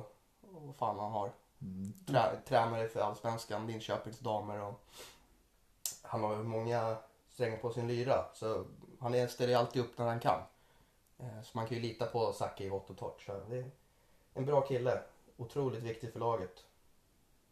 och 0.42 0.62
vad 0.62 0.76
fan 0.76 1.00
han 1.00 1.12
har. 1.12 1.32
Mm. 1.62 1.94
Trä, 2.08 2.40
tränare 2.48 2.88
för 2.88 3.00
Allsvenskan, 3.00 3.68
Linköpings 3.68 4.20
damer 4.20 4.62
och 4.62 4.82
han 6.02 6.24
har 6.24 6.36
ju 6.36 6.44
många 6.44 6.96
strängar 7.30 7.58
på 7.58 7.74
sin 7.74 7.88
lyra. 7.88 8.26
Så 8.34 8.66
han 9.00 9.30
ställer 9.30 9.56
alltid 9.56 9.82
upp 9.82 9.98
när 9.98 10.06
han 10.06 10.20
kan. 10.20 10.42
Eh, 11.20 11.42
Så 11.44 11.58
man 11.58 11.68
kan 11.68 11.78
ju 11.78 11.84
lita 11.84 12.06
på 12.06 12.34
Zacke 12.34 12.64
i 12.64 12.70
vått 12.70 12.90
och 12.90 12.98
torrt. 12.98 13.22
Så 13.22 13.40
det 13.50 13.58
är 13.58 13.72
en 14.34 14.46
bra 14.46 14.62
kille. 14.62 15.04
Otroligt 15.38 15.84
viktig 15.84 16.14
för 16.14 16.20
laget. 16.20 16.66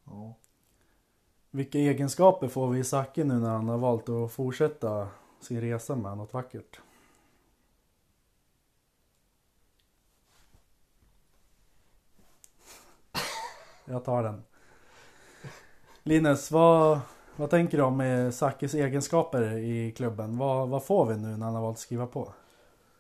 Ja. 0.04 0.34
Vilka 1.54 1.78
egenskaper 1.78 2.48
får 2.48 2.68
vi 2.68 2.80
i 2.80 2.84
Zacke 2.84 3.24
nu 3.24 3.34
när 3.34 3.50
han 3.50 3.70
har 3.70 3.78
valt 3.78 4.10
att 4.10 4.32
fortsätta 4.32 5.08
sin 5.40 5.62
resa 5.62 5.96
med 5.96 6.18
något 6.18 6.34
vackert? 6.34 6.80
Jag 13.86 14.06
tar 14.06 14.24
den. 14.24 14.44
Linus, 16.04 16.52
vad, 16.52 17.00
vad 17.36 17.50
tänker 17.50 17.78
du 17.78 17.84
om 17.84 18.02
Sackes 18.02 18.32
Zackes 18.32 18.74
egenskaper 18.74 19.58
i 19.58 19.92
klubben? 19.92 20.38
Vad, 20.38 20.70
vad 20.70 20.86
får 20.86 21.06
vi 21.06 21.18
nu 21.18 21.38
när 21.38 21.46
han 21.46 21.56
har 21.56 21.62
valt 21.62 21.76
att 21.76 21.80
skriva 21.80 22.08
på? 22.08 22.34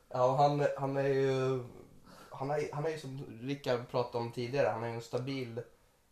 Ja, 0.10 0.36
han, 0.36 0.68
han 0.78 0.98
är 0.98 1.08
ju... 1.08 1.64
Han 2.30 2.52
är, 2.52 2.74
han 2.74 2.86
är 2.86 2.90
ju 2.90 2.98
som 2.98 3.26
Rickard 3.42 3.90
pratade 3.92 4.24
om 4.24 4.32
tidigare, 4.32 4.68
han 4.68 4.84
är 4.84 4.88
ju 4.88 4.96
en 4.96 5.02
stabil 5.02 5.62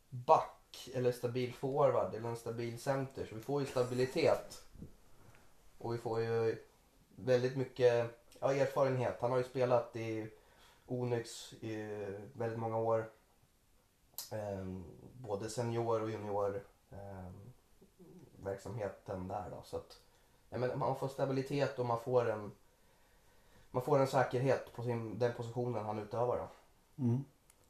back 0.10 0.59
eller 0.94 1.12
stabil 1.12 1.54
forward 1.54 2.16
eller 2.16 2.30
en 2.30 2.36
stabil 2.36 2.80
center. 2.80 3.26
Så 3.26 3.36
vi 3.36 3.42
får 3.42 3.62
ju 3.62 3.68
stabilitet. 3.68 4.64
Och 5.78 5.94
vi 5.94 5.98
får 5.98 6.22
ju 6.22 6.66
väldigt 7.16 7.58
mycket 7.58 8.22
ja, 8.40 8.54
erfarenhet. 8.54 9.18
Han 9.22 9.32
har 9.32 9.38
ju 9.38 9.44
spelat 9.44 9.96
i 9.96 10.28
Onyx 10.88 11.54
i 11.54 12.06
väldigt 12.34 12.60
många 12.60 12.78
år. 12.78 13.10
Ehm, 14.32 14.84
både 15.22 15.50
senior 15.50 16.02
och 16.02 16.12
junior 16.12 16.64
ehm, 16.92 17.52
verksamheten 18.44 19.28
där 19.28 19.50
då. 19.50 19.62
Så 19.64 19.78
att, 19.78 20.02
ja, 20.50 20.58
men 20.58 20.80
man 20.80 20.96
får 20.96 21.08
stabilitet 21.08 21.80
och 21.80 21.86
man 21.86 22.00
får 22.00 22.30
en 22.30 22.52
man 23.72 23.84
får 23.84 24.00
en 24.00 24.08
säkerhet 24.08 24.74
på 24.74 24.84
sin, 24.84 25.20
den 25.20 25.34
positionen 25.34 25.86
han 25.86 26.00
utövar. 26.00 26.38
Då. 26.38 26.48
Mm. 27.04 27.24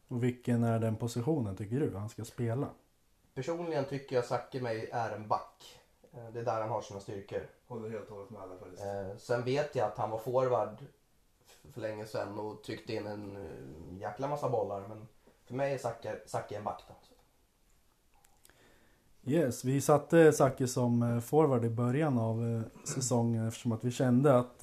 Och 0.08 0.24
vilken 0.24 0.64
är 0.64 0.80
den 0.80 0.96
positionen 0.96 1.56
tycker 1.56 1.80
du 1.80 1.96
han 1.96 2.10
ska 2.10 2.26
spela? 2.26 2.70
Personligen 3.34 3.86
tycker 3.86 4.16
jag 4.16 4.26
Zacke 4.26 4.62
mig 4.62 4.90
är 4.92 5.12
en 5.12 5.28
back. 5.28 5.80
Eh, 6.14 6.30
Det 6.34 6.40
är 6.40 6.46
där 6.46 6.62
han 6.62 6.70
har 6.70 6.82
sina 6.82 7.00
styrkor. 7.00 7.48
Håller 7.68 7.90
helt 7.90 8.10
och 8.10 8.16
hållet 8.16 8.32
med 8.32 8.42
alla 8.42 8.58
faktiskt. 8.58 8.84
Eh, 8.84 9.18
sen 9.18 9.44
vet 9.44 9.76
jag 9.76 9.88
att 9.88 9.98
han 9.98 10.10
var 10.10 10.20
forward 10.20 10.78
för 11.74 11.82
länge 11.82 12.06
sedan 12.06 12.40
och 12.40 12.64
tryckte 12.64 12.94
in 12.94 13.08
en 13.08 13.36
eh, 13.36 13.98
jäkla 14.02 14.28
massa 14.28 14.50
bollar. 14.50 14.88
Men 14.88 15.08
för 15.46 15.54
mig 15.54 15.74
är 15.74 15.78
Zacke, 15.78 16.20
Zacke 16.26 16.58
en 16.58 16.64
back. 16.64 16.84
Då. 16.88 16.94
Yes, 19.32 19.66
vi 19.66 19.82
satte 19.82 20.34
Zacke 20.34 20.68
som 20.68 21.22
forward 21.22 21.66
i 21.66 21.70
början 21.70 22.18
av 22.18 22.64
säsongen 22.84 23.48
eftersom 23.48 23.72
att 23.72 23.84
vi 23.84 23.92
kände 23.92 24.38
att 24.38 24.60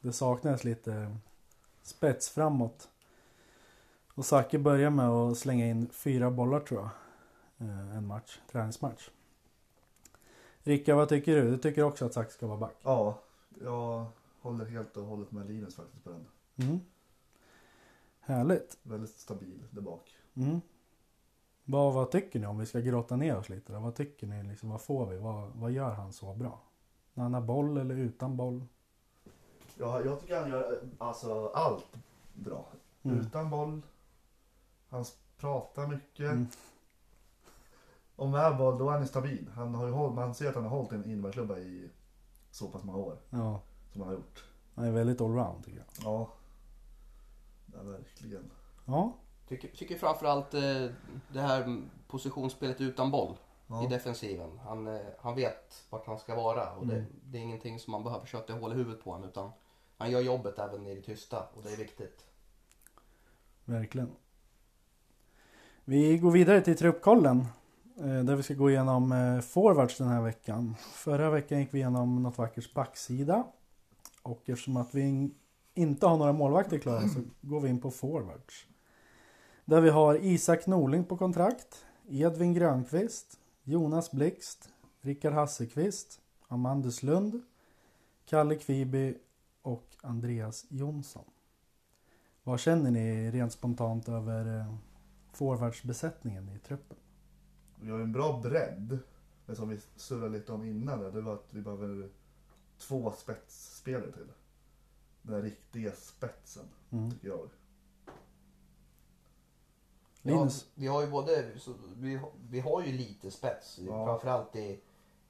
det 0.00 0.12
saknades 0.12 0.64
lite 0.64 1.16
spets 1.82 2.28
framåt. 2.30 2.88
Och 4.14 4.26
Zacke 4.26 4.58
började 4.58 4.96
med 4.96 5.08
att 5.08 5.38
slänga 5.38 5.66
in 5.66 5.88
fyra 5.92 6.30
bollar 6.30 6.60
tror 6.60 6.80
jag. 6.80 6.90
Eh, 7.58 7.96
En 7.96 8.06
match, 8.06 8.38
träningsmatch. 8.50 9.10
Rickard, 10.62 10.96
vad 10.96 11.08
tycker 11.08 11.36
du? 11.36 11.50
Du 11.50 11.58
tycker 11.58 11.82
också 11.82 12.04
att 12.04 12.14
Zacke 12.14 12.30
ska 12.30 12.46
vara 12.46 12.58
back? 12.58 12.76
Ja, 12.82 13.18
jag 13.62 14.06
håller 14.40 14.64
helt 14.64 14.96
och 14.96 15.04
hållet 15.04 15.32
med 15.32 15.46
Linus 15.46 15.74
faktiskt 15.76 16.04
på 16.04 16.10
den. 16.10 16.26
Mm. 16.56 16.80
Härligt. 18.20 18.78
Väldigt 18.82 19.10
stabil 19.18 19.62
där 19.70 19.80
bak. 19.82 20.14
Mm. 20.34 20.60
Vad, 21.64 21.94
vad 21.94 22.10
tycker 22.10 22.40
ni 22.40 22.46
om 22.46 22.58
vi 22.58 22.66
ska 22.66 22.80
grotta 22.80 23.16
ner 23.16 23.36
oss 23.36 23.48
lite? 23.48 23.72
Då? 23.72 23.78
Vad 23.80 23.94
tycker 23.94 24.26
ni? 24.26 24.42
Liksom, 24.42 24.70
vad 24.70 24.80
får 24.80 25.06
vi? 25.06 25.16
Vad, 25.16 25.50
vad 25.54 25.70
gör 25.70 25.90
han 25.90 26.12
så 26.12 26.34
bra? 26.34 26.60
När 27.14 27.22
han 27.22 27.34
har 27.34 27.40
boll 27.40 27.76
eller 27.78 27.94
utan 27.96 28.36
boll? 28.36 28.64
Ja, 29.78 30.04
jag 30.04 30.20
tycker 30.20 30.40
han 30.40 30.50
gör 30.50 30.80
alltså 30.98 31.46
allt 31.54 31.96
bra. 32.34 32.66
Mm. 33.02 33.20
Utan 33.20 33.50
boll. 33.50 33.82
Han 34.88 35.04
pratar 35.38 35.86
mycket. 35.86 36.32
Mm. 36.32 36.46
Och 38.16 38.28
med 38.28 38.56
boll 38.56 38.78
då 38.78 38.88
är 38.90 38.92
han 38.92 39.06
stabil. 39.06 39.50
Han 39.54 39.74
har 39.74 39.86
ju 39.86 39.92
håll, 39.92 40.12
man 40.12 40.34
ser 40.34 40.48
att 40.48 40.54
han 40.54 40.64
har 40.64 40.70
hållit 40.70 40.92
en 40.92 41.04
innebandyklubba 41.04 41.58
i 41.58 41.90
så 42.50 42.68
pass 42.68 42.84
många 42.84 42.98
år. 42.98 43.18
Ja, 43.30 43.60
Som 43.92 44.00
han 44.00 44.08
har 44.08 44.14
gjort. 44.16 44.44
han 44.74 44.84
är 44.84 44.92
väldigt 44.92 45.20
allround 45.20 45.64
tycker 45.64 45.78
jag. 45.78 45.86
Ja. 46.12 46.28
Ja, 47.74 47.82
verkligen. 47.82 48.50
Ja, 48.84 49.12
Tycker, 49.48 49.68
tycker 49.68 49.98
framförallt 49.98 50.54
eh, 50.54 50.86
det 51.32 51.40
här 51.40 51.82
positionsspelet 52.08 52.80
utan 52.80 53.10
boll 53.10 53.32
i 53.32 53.36
Ja. 53.68 53.86
defensiven. 53.90 54.58
Han, 54.64 54.86
eh, 54.86 55.00
han 55.20 55.34
vet 55.34 55.84
vart 55.90 56.06
han 56.06 56.18
ska 56.18 56.34
vara 56.34 56.72
och 56.74 56.86
det, 56.86 56.94
Mm. 56.96 57.06
det 57.24 57.38
är 57.38 57.42
ingenting 57.42 57.78
som 57.80 57.90
man 57.92 58.04
behöver 58.04 58.26
köta 58.26 58.52
hål 58.52 58.72
i 58.72 58.74
huvudet 58.74 59.04
på 59.04 59.10
honom. 59.12 59.28
Utan 59.28 59.50
han 59.98 60.10
gör 60.10 60.20
jobbet 60.20 60.58
även 60.58 60.86
i 60.86 60.94
det 60.94 61.00
tysta 61.02 61.46
och 61.54 61.62
det 61.62 61.72
är 61.72 61.76
viktigt. 61.76 62.24
verkligen. 63.64 64.10
Vi 65.84 66.18
går 66.18 66.30
vidare 66.30 66.60
till 66.60 66.76
truppkollen. 66.76 67.44
Eh, 67.98 68.24
där 68.24 68.36
vi 68.36 68.42
ska 68.42 68.54
gå 68.54 68.70
igenom 68.70 69.12
eh, 69.12 69.40
forwards 69.40 69.98
den 69.98 70.08
här 70.08 70.22
veckan. 70.22 70.74
Förra 70.80 71.30
veckan 71.30 71.58
gick 71.58 71.74
vi 71.74 71.78
igenom 71.78 72.22
något 72.22 72.38
vackert 72.38 72.74
backsida. 72.74 73.46
Och 74.22 74.42
eftersom 74.46 74.76
att 74.76 74.94
vi 74.94 75.30
inte 75.74 76.06
har 76.06 76.16
några 76.16 76.32
målvakter 76.32 76.78
klara 76.78 77.08
så 77.08 77.20
går 77.40 77.60
vi 77.60 77.68
in 77.68 77.80
på 77.80 77.90
forwards. 77.90 78.66
Där 79.64 79.80
vi 79.80 79.90
har 79.90 80.14
Isak 80.14 80.66
Norling 80.66 81.04
på 81.04 81.16
kontrakt. 81.16 81.84
Edvin 82.08 82.54
Grönqvist. 82.54 83.38
Jonas 83.62 84.10
Blixt. 84.10 84.68
Rickard 85.00 85.32
Hasselqvist. 85.32 86.20
Amandus 86.48 87.02
Lund. 87.02 87.42
Kalle 88.26 88.54
Kviby 88.54 89.14
och 89.62 89.96
Andreas 90.02 90.66
Jonsson. 90.68 91.24
Vad 92.42 92.60
känner 92.60 92.90
ni 92.90 93.30
rent 93.30 93.52
spontant 93.52 94.08
över 94.08 94.58
eh, 94.58 94.74
forwardsbesättningen 95.32 96.48
i 96.56 96.58
truppen? 96.58 96.96
Vi 97.86 97.92
har 97.92 97.98
ju 97.98 98.04
en 98.04 98.12
bra 98.12 98.40
bredd. 98.42 98.98
Men 99.46 99.56
som 99.56 99.68
vi 99.68 99.80
surrade 99.96 100.28
lite 100.38 100.52
om 100.52 100.64
innan. 100.64 101.00
där, 101.00 101.10
Det 101.10 101.20
var 101.20 101.34
att 101.34 101.54
vi 101.54 101.62
behöver 101.62 102.08
två 102.78 103.10
spetsspelare 103.12 104.12
till. 104.12 104.32
Den 105.22 105.42
riktiga 105.42 105.92
spetsen, 105.92 106.64
Mm. 106.90 107.10
tycker 107.10 107.28
jag. 107.28 107.48
Linus? 110.22 110.64
Ja, 110.64 110.70
vi 110.74 110.86
har 110.86 111.02
ju 111.02 111.10
både, 111.10 111.58
så, 111.58 111.74
vi, 111.96 112.20
vi 112.50 112.60
har 112.60 112.82
ju 112.82 112.92
lite 112.92 113.30
spets. 113.30 113.78
Ja. 113.78 114.04
Framförallt 114.06 114.56
i, 114.56 114.80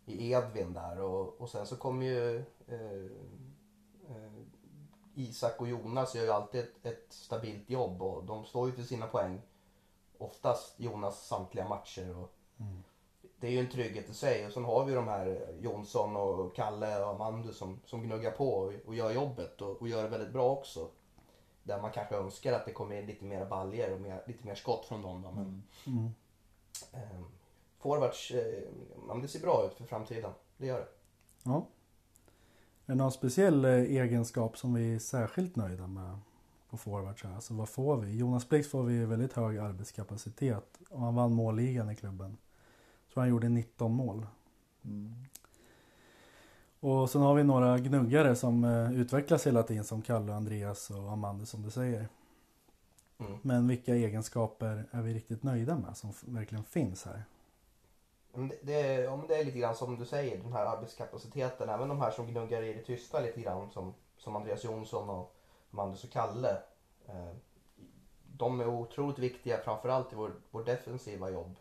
i 0.06 0.30
Edvin 0.32 0.72
där 0.72 1.00
och, 1.00 1.40
och 1.40 1.50
sen 1.50 1.66
så 1.66 1.76
kommer 1.76 2.06
ju 2.06 2.36
eh, 2.66 3.04
eh, 4.08 4.32
Isak 5.14 5.60
och 5.60 5.68
Jonas 5.68 6.14
gör 6.14 6.22
ju 6.25 6.30
alltid 6.30 6.60
ett, 6.60 6.86
ett 6.86 7.06
stabilt 7.12 7.70
jobb 7.70 8.02
och 8.02 8.25
de 8.25 8.44
står 8.44 8.68
ju 8.68 8.75
för 8.75 8.82
sina 8.82 9.06
poäng. 9.06 9.40
oftast 10.18 10.80
Jonas 10.80 11.26
samtliga 11.26 11.68
matcher. 11.68 12.16
Och 12.16 12.32
Mm. 12.60 12.82
Det 13.40 13.46
är 13.46 13.50
ju 13.50 13.58
en 13.60 13.70
trygghet 13.70 14.10
i 14.10 14.14
sig. 14.14 14.46
Och 14.46 14.52
sen 14.52 14.64
har 14.64 14.84
vi 14.84 14.92
de 14.94 15.08
här 15.08 15.54
Jonsson 15.60 16.16
och 16.16 16.56
Kalle 16.56 17.04
och 17.04 17.10
Amandu 17.10 17.52
som, 17.52 17.80
som 17.86 18.02
gnuggar 18.02 18.30
på 18.30 18.52
och, 18.52 18.72
och 18.86 18.94
gör 18.94 19.10
jobbet 19.12 19.62
och, 19.62 19.80
och 19.80 19.88
gör 19.88 20.02
det 20.02 20.08
väldigt 20.08 20.32
bra 20.32 20.50
också. 20.50 20.88
Där 21.62 21.82
man 21.82 21.92
kanske 21.92 22.16
önskar 22.16 22.52
att 22.52 22.66
det 22.66 22.72
kommer 22.72 22.96
in 23.00 23.06
lite 23.06 23.25
mer 23.25 23.44
baljer 23.46 23.92
och 23.94 24.00
mer, 24.00 24.22
lite 24.26 24.46
mer 24.46 24.54
skott 24.54 24.84
från 24.86 25.02
dem. 25.02 25.22
Då. 25.22 25.30
Men, 25.30 25.62
Mm. 25.86 26.10
eh, 26.92 27.20
forwards, 27.78 28.30
eh, 28.30 28.62
men 29.08 29.22
det 29.22 29.28
ser 29.28 29.40
bra 29.40 29.66
ut 29.66 29.75
för 29.75 29.84
framtiden. 29.84 30.30
Det 30.56 30.66
gör 30.66 30.78
det. 30.78 30.88
Ja. 31.42 31.66
Är 32.86 32.92
det 32.92 32.94
någon 32.94 33.12
speciell 33.12 33.64
eh, 33.64 33.70
egenskap 33.72 34.58
som 34.58 34.75
vi 34.75 34.94
är 34.94 34.98
särskilt 34.98 35.56
nöjda 35.56 35.86
med 35.86 36.18
på 36.70 36.76
forwards? 36.76 37.25
Alltså 37.25 37.54
vad 37.54 37.68
får 37.68 37.96
vi? 37.96 38.16
Jonas 38.16 38.48
Blix 38.48 38.70
får 38.70 38.82
vi 38.82 39.04
väldigt 39.04 39.32
hög 39.32 39.58
arbetskapacitet 39.58 40.78
och 40.90 41.00
han 41.00 41.14
vann 41.14 41.32
målligan 41.32 41.90
i 41.90 41.96
klubben. 41.96 42.36
Tror 43.16 43.23
han 43.23 43.30
gjorde 43.30 43.49
19 43.49 43.92
mål. 43.92 44.26
Mm. 44.85 45.14
Och 46.80 47.11
sen 47.11 47.23
har 47.23 47.35
vi 47.35 47.44
några 47.44 47.78
gnuggare 47.78 48.37
som 48.37 48.64
eh, 48.64 48.92
utvecklas 48.92 49.46
hela 49.46 49.62
tiden 49.62 49.85
som 49.85 50.02
Kalle, 50.02 50.35
Andreas 50.35 50.90
och 50.90 51.12
Amanda 51.12 51.46
som 51.46 51.62
du 51.62 51.70
säger. 51.70 52.08
Mm. 53.18 53.38
Men 53.42 53.68
vilka 53.68 53.94
egenskaper 53.94 54.85
är 54.90 55.02
vi 55.02 55.14
riktigt 55.14 55.42
nöjda 55.42 55.78
med 55.78 55.96
som 55.96 56.12
verkligen 56.20 56.64
finns 56.64 57.04
här? 57.04 57.25
Det, 58.35 58.58
det, 58.62 58.80
ja, 58.80 59.16
men 59.16 59.26
det 59.26 59.35
är 59.35 59.44
lite 59.44 59.58
grann 59.58 59.75
som 59.75 59.99
du 59.99 60.04
säger, 60.04 60.38
den 60.38 60.52
här 60.52 60.66
arbetskapaciteten. 60.66 61.68
Även 61.68 61.88
de 61.88 62.00
här 62.00 62.11
som 62.11 62.26
gnuggar 62.26 62.62
i 62.62 62.73
det 62.73 62.82
tysta 62.82 63.20
lite 63.20 63.40
grann 63.40 63.70
som, 63.70 63.94
som 64.16 64.37
Andreas 64.37 64.64
Jonsson 64.64 65.11
och 65.11 65.37
Mandus 65.70 66.04
och 66.04 66.11
Kalle. 66.11 66.56
Eh, 67.08 67.32
de 68.37 68.61
är 68.61 68.66
otroligt 68.66 69.18
viktiga 69.18 69.58
framförallt 69.58 70.12
i 70.12 70.16
vår, 70.16 70.32
vår 70.50 70.64
defensiva 70.64 71.30
jobb. 71.30 71.56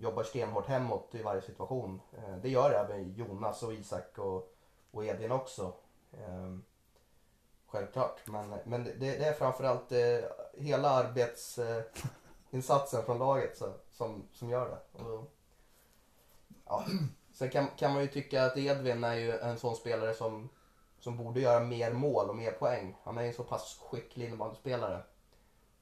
Jobbar 0.00 0.22
stenhårt 0.22 0.66
hemåt 0.66 1.14
i 1.14 1.22
varje 1.22 1.42
situation. 1.42 2.00
Eh, 2.12 2.36
det 2.36 2.48
gör 2.48 2.70
även 2.70 3.14
Jonas 3.14 3.62
och 3.62 3.72
Isak 3.72 4.18
och, 4.18 4.54
och 4.90 5.04
Edvin 5.04 5.32
också. 5.32 5.72
Ehm, 6.12 6.64
självklart. 7.66 8.26
Men, 8.26 8.58
men 8.64 8.84
det, 8.84 8.94
det 8.94 9.24
är 9.24 9.32
framförallt 9.32 9.92
eh, 9.92 10.18
hela 10.54 10.90
arbetsinsatsen 10.90 13.04
från 13.04 13.18
laget 13.18 13.56
så, 13.56 13.72
som, 13.90 14.28
som 14.32 14.50
gör 14.50 14.68
det. 14.68 14.78
Och, 15.04 15.32
Ja. 16.70 16.84
Sen 17.32 17.50
kan, 17.50 17.66
kan 17.76 17.92
man 17.92 18.02
ju 18.02 18.08
tycka 18.08 18.44
att 18.44 18.56
Edvin 18.56 19.04
är 19.04 19.14
ju 19.14 19.38
en 19.38 19.58
sån 19.58 19.76
spelare 19.76 20.14
som, 20.14 20.48
som 20.98 21.16
borde 21.16 21.40
göra 21.40 21.64
mer 21.64 21.92
mål 21.92 22.28
och 22.28 22.36
mer 22.36 22.52
poäng. 22.52 22.96
Han 23.04 23.18
är 23.18 23.22
ju 23.22 23.28
en 23.28 23.34
så 23.34 23.44
pass 23.44 23.80
skicklig 23.82 24.26
innebandyspelare. 24.26 25.02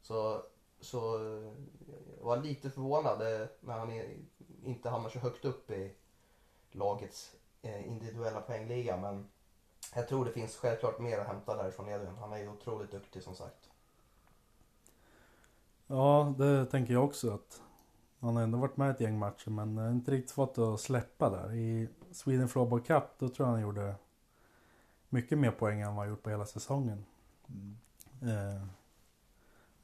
Så, 0.03 0.43
så 0.81 1.17
eh, 1.17 1.53
jag 2.19 2.25
var 2.25 2.37
lite 2.37 2.71
förvånad 2.71 3.23
eh, 3.23 3.47
när 3.61 3.79
han 3.79 4.01
inte 4.65 4.91
hamnar 4.91 5.11
så 5.11 5.19
högt 5.19 5.45
upp 5.45 5.71
i 5.71 5.95
lagets 6.73 7.37
eh, 7.63 7.89
individuella 7.89 8.41
poängliga. 8.41 8.97
Men 8.97 9.29
jag 9.95 10.09
tror 10.09 10.25
det 10.25 10.33
finns 10.33 10.57
självklart 10.57 10.99
mer 10.99 11.19
att 11.19 11.27
hämta 11.27 11.57
därifrån 11.57 11.89
Edvin. 11.89 12.17
Han 12.21 12.33
är 12.33 12.39
ju 12.39 12.49
otroligt 12.49 12.91
duktig 12.91 13.23
som 13.23 13.35
sagt. 13.35 13.71
Ja, 15.87 16.35
det 16.39 16.67
tänker 16.67 16.93
jag 16.93 17.05
också 17.05 17.35
att 17.35 17.63
han 18.21 18.37
har 18.37 18.43
ändå 18.43 18.59
varit 18.59 18.77
med 18.77 18.89
i 18.89 18.91
ett 18.91 19.01
gäng 19.01 19.19
matcher 19.19 19.51
men 19.51 19.79
eh, 19.79 19.91
inte 19.91 20.11
riktigt 20.11 20.31
fått 20.31 20.59
att 20.59 20.81
släppa 20.81 21.31
där. 21.31 21.55
I 21.55 21.89
Sweden 22.13 22.49
Floorball 22.49 22.81
Cup 22.81 23.05
då 23.19 23.29
tror 23.29 23.49
jag 23.49 23.53
han 23.53 23.63
gjorde 23.63 23.95
mycket 25.09 25.39
mer 25.39 25.51
poäng 25.51 25.81
än 25.81 25.89
vad 25.89 25.97
han 25.97 26.09
gjort 26.09 26.23
på 26.23 26.31
hela 26.31 26.47
säsongen. 26.47 27.05
Mm. 27.49 27.77
Eh, 28.23 28.63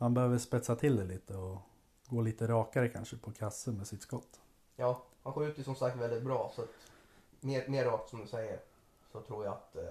man 0.04 0.14
behöver 0.14 0.38
spetsa 0.38 0.76
till 0.76 0.96
det 0.96 1.04
lite 1.04 1.36
och 1.36 1.58
gå 2.06 2.20
lite 2.20 2.46
rakare 2.46 2.88
kanske 2.88 3.16
på 3.16 3.32
kassen 3.32 3.76
med 3.76 3.86
sitt 3.86 4.02
skott. 4.02 4.40
Ja, 4.76 5.02
han 5.22 5.32
skjuter 5.32 5.58
ju 5.58 5.64
som 5.64 5.74
sagt 5.74 5.96
väldigt 5.96 6.22
bra. 6.22 6.52
Så 6.54 6.62
att 6.62 6.68
mer, 7.40 7.68
mer 7.68 7.84
rakt 7.84 8.10
som 8.10 8.20
du 8.20 8.26
säger 8.26 8.60
så 9.12 9.20
tror 9.20 9.44
jag 9.44 9.54
att 9.54 9.76
eh, 9.76 9.82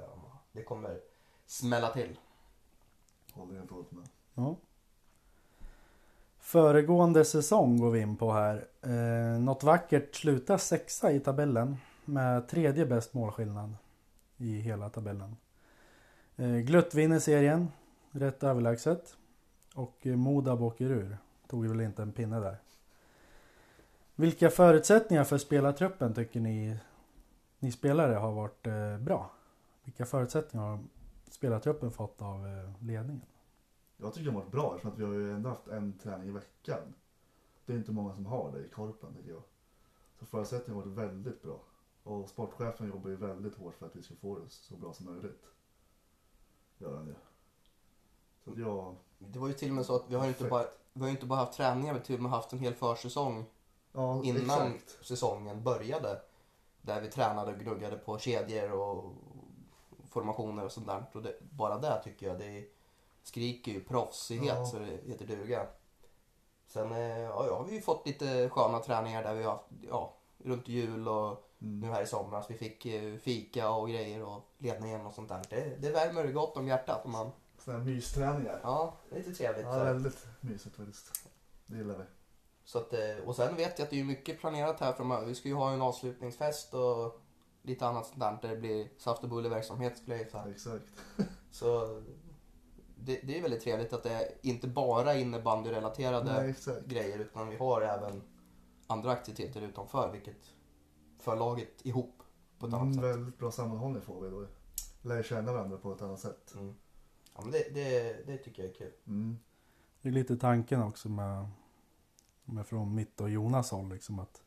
det 0.52 0.63
kommer 0.63 0.99
smälla 1.45 1.89
till. 1.89 2.19
Håller 3.34 3.62
och 3.62 3.69
hållet 3.69 3.91
med. 3.91 4.08
Ja. 4.34 4.56
Föregående 6.39 7.26
säsong 7.26 7.78
går 7.78 7.91
vi 7.91 7.99
in 7.99 8.17
på 8.17 8.32
här. 8.32 8.67
Eh, 8.82 9.39
något 9.39 9.63
vackert 9.63 10.15
slutar 10.15 10.58
sexa 10.58 11.12
i 11.12 11.19
tabellen 11.19 11.78
med 12.06 12.47
tredje 12.47 12.86
bäst 12.86 13.13
målskillnad 13.13 13.76
i 14.38 14.60
hela 14.60 14.89
tabellen. 14.89 15.36
Eh, 16.36 16.58
Glutt 16.58 16.93
vinner 16.93 17.19
serien 17.19 17.71
rätt 18.12 18.43
överlägset 18.43 19.17
och 19.73 20.07
eh, 20.07 20.15
Modab 20.15 20.62
åker 20.62 20.86
ur. 20.86 21.17
Tog 21.47 21.67
väl 21.67 21.81
inte 21.81 22.01
en 22.01 22.12
pinne 22.12 22.39
där. 22.39 22.57
Vilka 24.15 24.49
förutsättningar 24.49 25.23
för 25.23 25.38
spelartruppen 25.38 26.13
tycker 26.13 26.39
ni, 26.39 26.77
ni 27.59 27.71
spelare 27.71 28.13
har 28.13 28.31
varit 28.31 28.67
eh, 28.67 28.97
bra? 28.97 29.31
Vilka 29.83 30.05
förutsättningar 30.05 30.65
har 30.65 30.79
spelartruppen 31.29 31.91
fått 31.91 32.21
av 32.21 32.47
eh, 32.47 32.83
ledningen? 32.83 33.25
Jag 33.97 34.13
tycker 34.13 34.25
de 34.25 34.36
har 34.36 34.41
varit 34.41 34.51
bra 34.51 34.75
eftersom 34.75 34.91
att 34.91 34.99
vi 34.99 35.03
har 35.03 35.13
ju 35.13 35.33
ändå 35.33 35.49
haft 35.49 35.67
en 35.67 35.93
träning 35.93 36.27
i 36.27 36.31
veckan. 36.31 36.93
Det 37.65 37.73
är 37.73 37.77
inte 37.77 37.91
många 37.91 38.15
som 38.15 38.25
har 38.25 38.51
det 38.51 38.65
i 38.65 38.69
Korpen 38.69 39.13
tycker 39.13 39.31
jag. 39.31 39.43
Så 40.19 40.25
förutsättningarna 40.25 40.86
har 40.86 40.91
varit 40.91 41.09
väldigt 41.09 41.41
bra. 41.41 41.59
Och 42.03 42.29
sportchefen 42.29 42.88
jobbar 42.88 43.09
ju 43.09 43.15
väldigt 43.15 43.55
hårt 43.55 43.75
för 43.75 43.86
att 43.86 43.95
vi 43.95 44.03
ska 44.03 44.15
få 44.15 44.39
det 44.39 44.49
så 44.49 44.75
bra 44.75 44.93
som 44.93 45.05
möjligt. 45.05 45.45
Gör 46.77 46.95
han 46.95 47.07
ju. 47.07 47.13
Så 48.45 48.51
jag, 48.58 48.95
Det 49.17 49.39
var 49.39 49.47
ju 49.47 49.53
till 49.53 49.69
och 49.69 49.75
med 49.75 49.86
så 49.86 49.95
att 49.95 50.03
vi 50.08 50.15
har 50.15 50.23
ju 50.23 50.29
inte 50.29 50.43
bara, 50.43 50.65
vi 50.93 51.01
har 51.01 51.10
inte 51.10 51.25
bara 51.25 51.39
haft 51.39 51.53
träningar, 51.53 51.93
vi 51.93 51.99
har 51.99 52.06
till 52.06 52.15
och 52.15 52.21
med 52.21 52.32
haft 52.32 52.53
en 52.53 52.60
hel 52.60 52.73
försäsong 52.73 53.45
ja 53.93 54.23
innan 54.23 54.67
exakt. 54.73 55.06
säsongen 55.06 55.63
började. 55.63 56.21
Där 56.82 57.01
vi 57.01 57.08
tränade 57.08 57.51
och 57.51 57.60
gnuggade 57.60 57.97
på 57.97 58.19
kedjor 58.19 58.71
och 58.71 59.12
formationer 60.10 60.65
och 60.65 60.71
sånt 60.71 60.88
där. 60.88 61.06
Och 61.13 61.21
det, 61.21 61.36
bara 61.41 61.77
det 61.77 62.01
tycker 62.03 62.27
jag, 62.27 62.39
det 62.39 62.65
skriker 63.23 63.71
ju 63.71 63.84
proffsighet 63.84 64.56
Ja. 64.58 64.65
så 64.65 64.79
det 64.79 64.99
heter 65.12 65.25
duga. 65.25 65.67
Sen 66.67 66.91
eh, 66.91 67.19
ja, 67.19 67.45
ja, 67.47 67.58
har 67.58 67.63
vi 67.63 67.75
ju 67.75 67.82
fått 67.82 68.08
lite 68.08 68.49
sköna 68.49 68.79
träningar 68.79 69.23
där 69.23 69.34
vi 69.34 69.43
har 69.43 69.51
haft, 69.51 69.65
ja, 69.89 70.13
runt 70.38 70.67
jul 70.67 71.08
och 71.08 71.49
nu 71.58 71.77
Mm. 71.88 71.89
här 71.95 72.01
i 72.03 72.08
somras. 72.08 72.49
Vi 72.49 72.53
fick 72.58 72.86
eh, 72.86 73.15
fika 73.17 73.69
och 73.71 73.89
grejer 73.89 74.23
och 74.23 74.41
ledningen 74.58 75.06
och 75.06 75.13
sånt 75.13 75.29
där. 75.29 75.41
Det, 75.49 75.75
det 75.82 75.89
värmer 75.91 76.27
gott 76.27 76.58
om 76.58 76.67
hjärtat. 76.67 77.06
Om 77.06 77.12
man, 77.12 77.32
Sådana 77.63 77.84
här 77.84 77.91
mysträningar. 77.91 78.60
ja, 78.63 78.97
det 79.10 79.15
är 79.15 79.19
lite 79.19 79.34
trevligt. 79.34 79.65
Ja, 79.65 79.73
så. 79.73 79.84
väldigt 79.84 80.28
mysigt 80.41 80.76
faktiskt. 80.76 81.30
Det 81.65 81.78
gillar 81.78 81.97
vi. 81.97 82.04
Så 82.65 82.78
att, 82.78 82.93
eh, 82.93 83.26
och 83.26 83.36
sen 83.36 83.56
vet 83.56 83.80
jag 83.80 83.86
att 83.86 83.89
det 83.89 83.99
är 83.99 84.04
mycket 84.04 84.39
planerat 84.39 84.80
här 84.80 84.93
framöver. 84.93 85.28
Vi 85.28 85.36
ska 85.36 85.47
ju 85.47 85.54
ha 85.56 85.71
en 85.73 85.82
avslutningsfest 85.82 86.73
och 86.73 87.19
lite 87.62 87.88
annat 87.88 88.06
sånt 88.08 88.19
där. 88.19 88.39
Där 88.41 88.49
det 88.49 88.56
blir 88.62 88.88
saft 88.97 89.23
och 89.23 89.30
bulleverksamhet 89.30 89.97
skulle 89.97 90.15
jag 90.17 90.26
gissa. 90.26 90.49
Exakt. 90.49 90.86
Så 91.52 92.02
det, 92.97 93.19
det 93.23 93.38
är 93.38 93.41
väldigt 93.41 93.63
trevligt 93.63 93.93
att 93.93 94.04
det 94.04 94.10
är 94.12 94.28
inte 94.41 94.67
bara 94.67 95.15
innebandyrelaterade 95.15 96.34
Nej, 96.34 96.49
exakt. 96.49 96.86
grejer 96.86 97.19
utan 97.19 97.49
vi 97.49 97.58
har 97.58 97.82
även 97.82 98.21
andra 98.88 99.12
aktiviteter 99.12 99.62
utanför 99.62 100.12
vilket 100.12 100.38
för 101.19 101.36
laget 101.36 101.86
ihop 101.86 102.23
på 102.60 102.67
ett 102.67 102.73
annat 102.73 102.84
Mm, 102.84 102.93
sätt. 102.95 103.04
väldigt 103.04 103.38
bra 103.38 103.52
sammanhållning 103.52 104.02
får 104.02 104.21
vi 104.21 104.30
då. 104.30 104.45
Lär 105.02 105.23
känna 105.23 105.54
varandra 105.54 105.78
på 105.78 105.93
ett 105.93 106.02
annat 106.02 106.19
sätt. 106.19 106.54
Mm. 106.56 106.76
Ja, 107.36 107.41
men 107.41 107.52
det, 107.52 107.74
det, 107.74 108.17
det 108.28 108.38
tycker 108.38 108.63
jag 108.63 108.72
är 108.72 108.76
kul. 108.76 108.91
Mm. 109.08 109.38
Det 110.02 110.10
är 110.10 110.13
lite 110.13 110.38
tanken 110.38 110.82
också 110.82 111.10
med, 111.10 111.48
med 112.46 112.67
från 112.67 112.96
mitt 112.96 113.22
och 113.22 113.30
Jonas 113.30 113.72
håll 113.72 113.89
liksom 113.89 114.19
att 114.19 114.41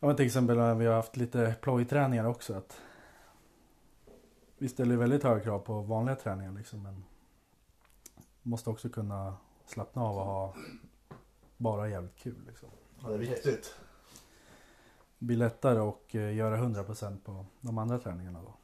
Ja 0.00 0.06
men 0.06 0.16
till 0.16 0.26
exempel 0.26 0.56
när 0.56 0.74
vi 0.74 0.86
har 0.86 0.94
haft 0.94 1.16
lite 1.16 1.54
plojträningar 1.62 2.24
också 2.24 2.54
att 2.54 2.80
Vi 4.58 4.68
ställer 4.68 4.96
väldigt 4.96 5.22
höga 5.22 5.40
krav 5.40 5.58
på 5.58 5.80
vanliga 5.80 6.16
träningar 6.16 6.52
liksom 6.52 6.82
men 6.82 7.04
Måste 8.42 8.70
också 8.70 8.88
kunna 8.88 9.36
slappna 9.66 10.02
av 10.02 10.16
och 10.16 10.24
ha 10.24 10.54
bara 11.56 11.88
jävligt 11.88 12.16
kul 12.16 12.44
liksom. 12.46 12.68
Ja, 13.02 13.08
det 13.08 13.14
är 13.14 13.18
viktigt. 13.18 13.74
Blir 15.18 15.36
lättare 15.36 15.78
att 15.78 16.14
eh, 16.14 16.34
göra 16.34 16.56
100% 16.56 17.20
på 17.24 17.46
de 17.60 17.78
andra 17.78 17.98
träningarna 17.98 18.42
då. 18.42 18.54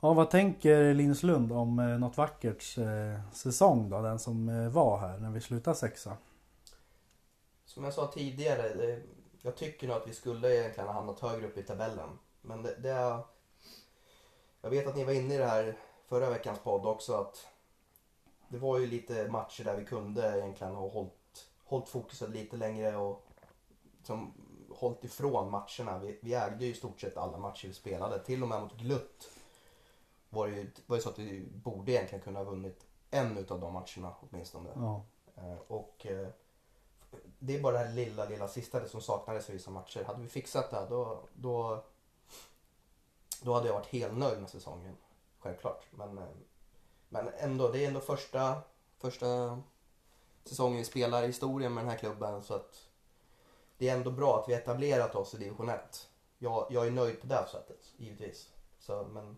Ja, 0.00 0.12
vad 0.12 0.30
tänker 0.30 0.94
Linus 0.94 1.22
Lund 1.22 1.52
om 1.52 1.78
eh, 1.78 1.98
något 1.98 2.16
vackert 2.16 2.78
eh, 2.78 3.32
säsong 3.32 3.90
då? 3.90 4.02
Den 4.02 4.18
som 4.18 4.48
eh, 4.48 4.68
var 4.68 4.98
här 4.98 5.18
när 5.18 5.30
vi 5.30 5.40
slutade 5.40 5.76
sexa. 5.76 6.16
Som 7.64 7.84
jag 7.84 7.94
sa 7.94 8.06
tidigare, 8.06 8.74
det, 8.74 9.02
jag 9.42 9.56
tycker 9.56 9.88
nog 9.88 9.96
att 9.96 10.08
vi 10.08 10.14
skulle 10.14 10.60
egentligen 10.60 10.86
ha 10.88 10.94
hamnat 10.94 11.20
högre 11.20 11.46
upp 11.46 11.58
i 11.58 11.62
tabellen. 11.62 12.08
Men 12.42 12.62
det, 12.62 12.74
det 12.78 12.90
är... 12.90 13.20
Jag 14.60 14.70
vet 14.70 14.86
att 14.86 14.96
ni 14.96 15.04
var 15.04 15.12
inne 15.12 15.34
i 15.34 15.38
det 15.38 15.46
här 15.46 15.78
förra 16.08 16.30
veckans 16.30 16.58
podd 16.58 16.86
också 16.86 17.14
att 17.14 17.46
det 18.48 18.58
var 18.58 18.78
ju 18.78 18.86
lite 18.86 19.28
matcher 19.28 19.64
där 19.64 19.76
vi 19.76 19.84
kunde 19.84 20.38
egentligen 20.38 20.74
ha 20.74 20.88
hållit, 20.88 21.48
hållit 21.64 21.88
fokuset 21.88 22.30
lite 22.30 22.56
längre 22.56 22.96
och 22.96 23.26
som 24.02 24.32
hållit 24.70 25.04
ifrån 25.04 25.50
matcherna. 25.50 25.98
Vi, 25.98 26.18
vi 26.22 26.34
ägde 26.34 26.64
ju 26.64 26.70
i 26.70 26.74
stort 26.74 27.00
sett 27.00 27.16
alla 27.16 27.38
matcher 27.38 27.68
vi 27.68 27.74
spelade. 27.74 28.24
Till 28.24 28.42
och 28.42 28.48
med 28.48 28.62
mot 28.62 28.76
Glutt 28.76 29.30
var 30.30 30.46
det 30.48 30.56
ju 30.56 30.70
var 30.86 30.96
det 30.96 31.02
så 31.02 31.08
att 31.08 31.18
vi 31.18 31.46
borde 31.52 31.92
egentligen 31.92 32.24
kunna 32.24 32.38
ha 32.38 32.44
vunnit 32.44 32.86
en 33.10 33.38
utav 33.38 33.60
de 33.60 33.72
matcherna 33.72 34.14
åtminstone. 34.20 34.70
Ja. 34.74 35.04
Eh, 35.36 35.58
Och 35.68 36.06
eh, 36.06 36.28
det 37.38 37.56
är 37.56 37.60
bara 37.60 37.72
det 37.72 37.78
här 37.84 37.92
lilla, 37.94 38.24
lilla 38.24 38.48
sista 38.48 38.88
som 38.88 39.00
saknades 39.00 39.50
i 39.50 39.52
vissa 39.52 39.70
matcher. 39.70 40.04
Hade 40.04 40.22
vi 40.22 40.28
fixat 40.28 40.70
det 40.70 40.86
då, 40.90 41.22
då, 41.34 41.84
då 43.42 43.54
hade 43.54 43.66
jag 43.66 43.74
varit 43.74 43.86
helt 43.86 44.16
nöjd 44.18 44.40
med 44.40 44.50
säsongen. 44.50 44.96
Självklart. 45.38 45.86
Men, 45.90 46.18
eh, 46.18 46.24
men 47.08 47.28
ändå, 47.38 47.68
det 47.68 47.84
är 47.84 47.88
ändå 47.88 48.00
första, 48.00 48.62
första 48.98 49.60
säsongen 50.44 50.78
vi 50.78 50.84
spelar 50.84 51.22
i 51.22 51.26
historien 51.26 51.74
med 51.74 51.84
den 51.84 51.90
här 51.90 51.98
klubben. 51.98 52.42
Så 52.42 52.54
att 52.54 52.88
det 53.78 53.88
är 53.88 53.96
ändå 53.96 54.10
bra 54.10 54.40
att 54.40 54.48
vi 54.48 54.54
etablerat 54.54 55.14
oss 55.14 55.34
i 55.34 55.38
division 55.38 55.68
1. 55.68 56.08
Jag, 56.38 56.66
jag 56.70 56.86
är 56.86 56.90
nöjd 56.90 57.20
på 57.20 57.26
det 57.26 57.46
sättet, 57.52 57.92
givetvis. 57.96 58.52
Så, 58.78 59.04
men, 59.12 59.36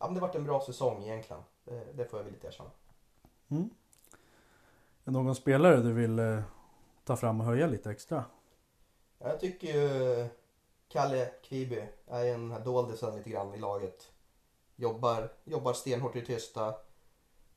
ja, 0.00 0.06
men 0.06 0.14
det 0.14 0.20
varit 0.20 0.34
en 0.34 0.44
bra 0.44 0.60
säsong 0.60 1.02
egentligen. 1.02 1.42
Det, 1.64 1.92
det 1.92 2.04
får 2.04 2.18
jag 2.18 2.24
villigt 2.24 2.44
erkänna. 2.44 2.70
Mm. 3.48 3.70
Är 5.04 5.10
någon 5.10 5.34
spelare 5.34 5.76
du 5.76 5.92
vill 5.92 6.18
eh, 6.18 6.42
ta 7.04 7.16
fram 7.16 7.40
och 7.40 7.46
höja 7.46 7.66
lite 7.66 7.90
extra? 7.90 8.24
Jag 9.18 9.40
tycker 9.40 9.68
ju 9.68 10.28
Kalle 10.88 11.30
Kviby 11.42 11.82
är 12.06 12.24
en 12.24 12.52
här 12.52 12.60
doldisen 12.60 13.16
lite 13.16 13.30
grann 13.30 13.54
i 13.54 13.58
laget. 13.58 14.10
Jobbar, 14.76 15.32
jobbar 15.44 15.72
stenhårt 15.72 16.16
i 16.16 16.26
tysta. 16.26 16.74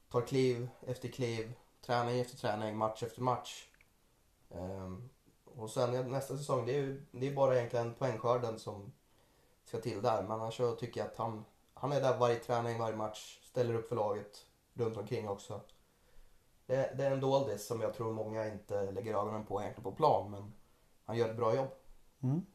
Tar 0.09 0.21
kliv 0.21 0.69
efter 0.87 1.09
kliv. 1.09 1.53
Träning 1.85 2.19
efter 2.19 2.37
träning, 2.37 2.77
match 2.77 3.03
efter 3.03 3.21
match. 3.21 3.67
Ehm, 4.49 5.09
och 5.45 5.69
sen 5.69 6.11
nästa 6.11 6.37
säsong, 6.37 6.65
det 6.65 6.71
är 6.71 6.81
ju 6.81 7.05
det 7.11 7.27
är 7.27 7.35
bara 7.35 7.55
egentligen 7.55 7.93
poängskörden 7.93 8.59
som 8.59 8.93
ska 9.65 9.79
till 9.79 10.01
där. 10.01 10.21
Men 10.21 10.31
annars 10.31 10.57
så 10.57 10.75
tycker 10.75 10.99
jag 10.99 11.07
att 11.07 11.17
han, 11.17 11.45
han 11.83 11.91
är 11.91 12.01
där 12.01 12.17
varje 12.17 12.35
träning, 12.35 12.79
varje 12.79 12.95
match. 12.95 13.39
Ställer 13.43 13.73
upp 13.73 13.87
för 13.89 13.95
laget 13.95 14.45
runt 14.73 14.97
omkring 14.97 15.29
också. 15.29 15.61
Det, 16.65 16.93
det 16.97 17.05
är 17.05 17.11
en 17.11 17.19
doldis 17.19 17.67
som 17.67 17.81
jag 17.81 17.93
tror 17.93 18.13
många 18.13 18.47
inte 18.47 18.91
lägger 18.91 19.15
ögonen 19.17 19.45
på 19.45 19.61
egentligen 19.61 19.83
på 19.83 19.91
plan. 19.91 20.31
Men 20.31 20.53
han 21.05 21.17
gör 21.17 21.29
ett 21.29 21.37
bra 21.37 21.55
jobb. 21.55 21.67
Mm. 22.21 22.45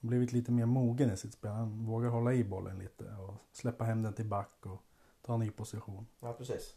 Blivit 0.00 0.32
lite 0.32 0.52
mer 0.52 0.66
mogen 0.66 1.10
i 1.10 1.16
sitt 1.16 1.32
spel. 1.34 1.50
Han 1.50 1.86
vågar 1.86 2.08
hålla 2.08 2.32
i 2.32 2.44
bollen 2.44 2.78
lite 2.78 3.04
och 3.04 3.34
släppa 3.52 3.84
hem 3.84 4.02
den 4.02 4.12
till 4.14 4.26
back 4.28 4.66
och 4.66 4.82
ta 5.22 5.34
en 5.34 5.40
ny 5.40 5.50
position. 5.50 6.06
Ja, 6.20 6.32
precis. 6.32 6.74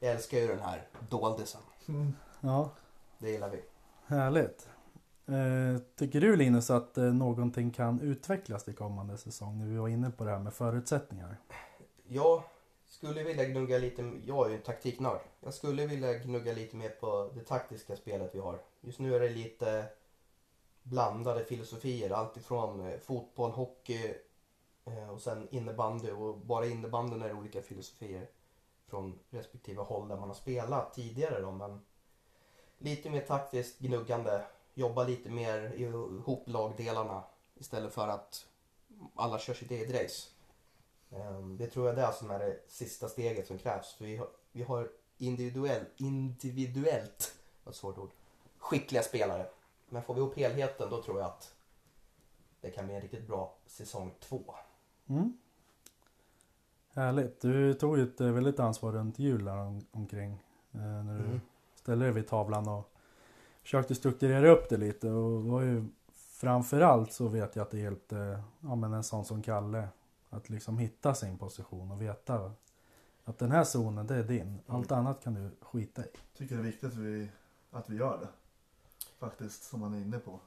Jag 0.00 0.12
älskar 0.12 0.38
ju 0.38 0.46
den 0.46 0.60
här 0.60 0.88
doldisen. 1.08 1.60
Mm. 1.88 2.12
Ja, 2.40 2.70
Det 3.18 3.30
gillar 3.30 3.50
vi. 3.50 3.62
härligt. 4.06 4.68
Eh, 5.28 5.78
tycker 5.96 6.20
du 6.20 6.36
Linus 6.36 6.70
att 6.70 6.98
eh, 6.98 7.04
någonting 7.04 7.70
kan 7.70 8.00
utvecklas 8.00 8.64
till 8.64 8.74
kommande 8.74 9.18
säsong? 9.18 9.58
Nu 9.58 9.70
vi 9.70 9.76
var 9.76 9.88
inne 9.88 10.10
på 10.10 10.24
det 10.24 10.30
här 10.30 10.38
med 10.38 10.54
förutsättningar. 10.54 11.36
Jag 12.06 12.42
skulle 12.86 13.22
vilja 13.22 13.44
gnugga 13.44 13.78
lite, 13.78 14.12
jag 14.24 14.46
är 14.46 14.50
ju 14.50 14.56
en 14.56 14.62
taktiknörd. 14.62 15.20
Jag 15.40 15.54
skulle 15.54 15.86
vilja 15.86 16.14
gnugga 16.14 16.52
lite 16.52 16.76
mer 16.76 16.88
på 16.88 17.30
det 17.34 17.40
taktiska 17.40 17.96
spelet 17.96 18.34
vi 18.34 18.38
har. 18.38 18.60
Just 18.80 18.98
nu 18.98 19.16
är 19.16 19.20
det 19.20 19.28
lite 19.28 19.84
blandade 20.82 21.44
filosofier. 21.44 22.10
Alltifrån 22.10 22.80
eh, 22.80 22.98
fotboll, 22.98 23.50
hockey 23.50 24.14
och 25.12 25.20
sen 25.20 25.48
innebandy. 25.50 26.10
Och 26.10 26.38
bara 26.38 26.66
innebandyn 26.66 27.22
är 27.22 27.28
det 27.28 27.34
olika 27.34 27.62
filosofier 27.62 28.26
från 28.86 29.18
respektive 29.30 29.82
håll 29.82 30.08
där 30.08 30.16
man 30.16 30.28
har 30.28 30.34
spelat 30.34 30.94
tidigare 30.94 31.40
då. 31.40 31.50
Men 31.50 31.80
lite 32.78 33.10
mer 33.10 33.20
taktiskt 33.20 33.78
gnuggande. 33.78 34.44
Jobba 34.78 35.04
lite 35.04 35.30
mer 35.30 35.72
ihop 35.74 36.42
lagdelarna 36.48 37.22
istället 37.54 37.92
för 37.92 38.08
att 38.08 38.46
alla 39.14 39.38
kör 39.38 39.54
sitt 39.54 39.70
eget 39.70 40.02
race. 40.02 40.28
Ehm, 41.10 41.56
Det 41.56 41.66
tror 41.66 41.86
jag 41.88 41.98
är 41.98 42.06
det 42.06 42.12
som 42.12 42.30
är 42.30 42.38
det 42.38 42.60
sista 42.68 43.08
steget 43.08 43.46
som 43.46 43.58
krävs. 43.58 43.92
För 43.92 44.04
vi 44.04 44.16
har, 44.16 44.28
vi 44.52 44.62
har 44.62 44.90
individuell, 45.18 45.84
individuellt, 45.96 47.34
vad 47.64 47.74
svårt 47.74 47.98
ord, 47.98 48.10
skickliga 48.58 49.02
spelare. 49.02 49.46
Men 49.88 50.02
får 50.02 50.14
vi 50.14 50.20
ihop 50.20 50.36
helheten 50.36 50.90
då 50.90 51.02
tror 51.02 51.18
jag 51.18 51.26
att 51.26 51.54
det 52.60 52.70
kan 52.70 52.86
bli 52.86 52.94
en 52.94 53.00
riktigt 53.00 53.26
bra 53.26 53.54
säsong 53.66 54.14
två. 54.20 54.54
Mm. 55.08 55.38
Härligt. 56.92 57.40
Du 57.40 57.74
tog 57.74 57.98
ju 57.98 58.04
ett 58.04 58.20
väldigt 58.20 58.60
ansvar 58.60 58.92
runt 58.92 59.18
jul 59.18 59.48
omkring. 59.90 60.32
Eh, 60.72 60.80
när 60.80 61.18
du 61.18 61.24
Mm. 61.24 61.40
ställde 61.74 62.04
dig 62.04 62.14
vid 62.14 62.28
tavlan 62.28 62.68
och 62.68 62.90
försökte 63.62 63.94
strukturera 63.94 64.48
upp 64.48 64.68
det 64.68 64.76
lite. 64.76 65.08
Och 65.08 65.44
var 65.44 65.62
ju, 65.62 65.84
framförallt 66.14 67.12
så 67.12 67.28
vet 67.28 67.56
jag 67.56 67.62
att 67.62 67.70
det 67.70 67.78
hjälpte 67.78 68.42
ja, 68.60 68.74
men 68.74 68.92
en 68.92 69.04
sån 69.04 69.24
som 69.24 69.42
Kalle. 69.42 69.88
Att 70.30 70.50
liksom 70.50 70.78
hitta 70.78 71.14
sin 71.14 71.38
position 71.38 71.90
och 71.90 72.02
veta 72.02 72.52
att 73.28 73.38
den 73.38 73.50
här 73.50 73.64
zonen 73.64 74.06
det 74.06 74.14
är 74.14 74.24
din. 74.24 74.60
Allt 74.66 74.92
annat 74.92 75.24
kan 75.24 75.34
du 75.34 75.50
skita 75.60 76.04
i. 76.04 76.08
Tycker 76.36 76.54
det 76.54 76.60
är 76.60 76.64
viktigt 76.64 76.84
att 76.84 76.96
vi, 76.96 77.28
att 77.70 77.90
vi 77.90 77.96
gör 77.96 78.18
det. 78.18 78.28
Faktiskt, 79.18 79.62
som 79.62 79.80
man 79.80 79.94
är 79.94 79.98
inne 79.98 80.18
på. 80.18 80.40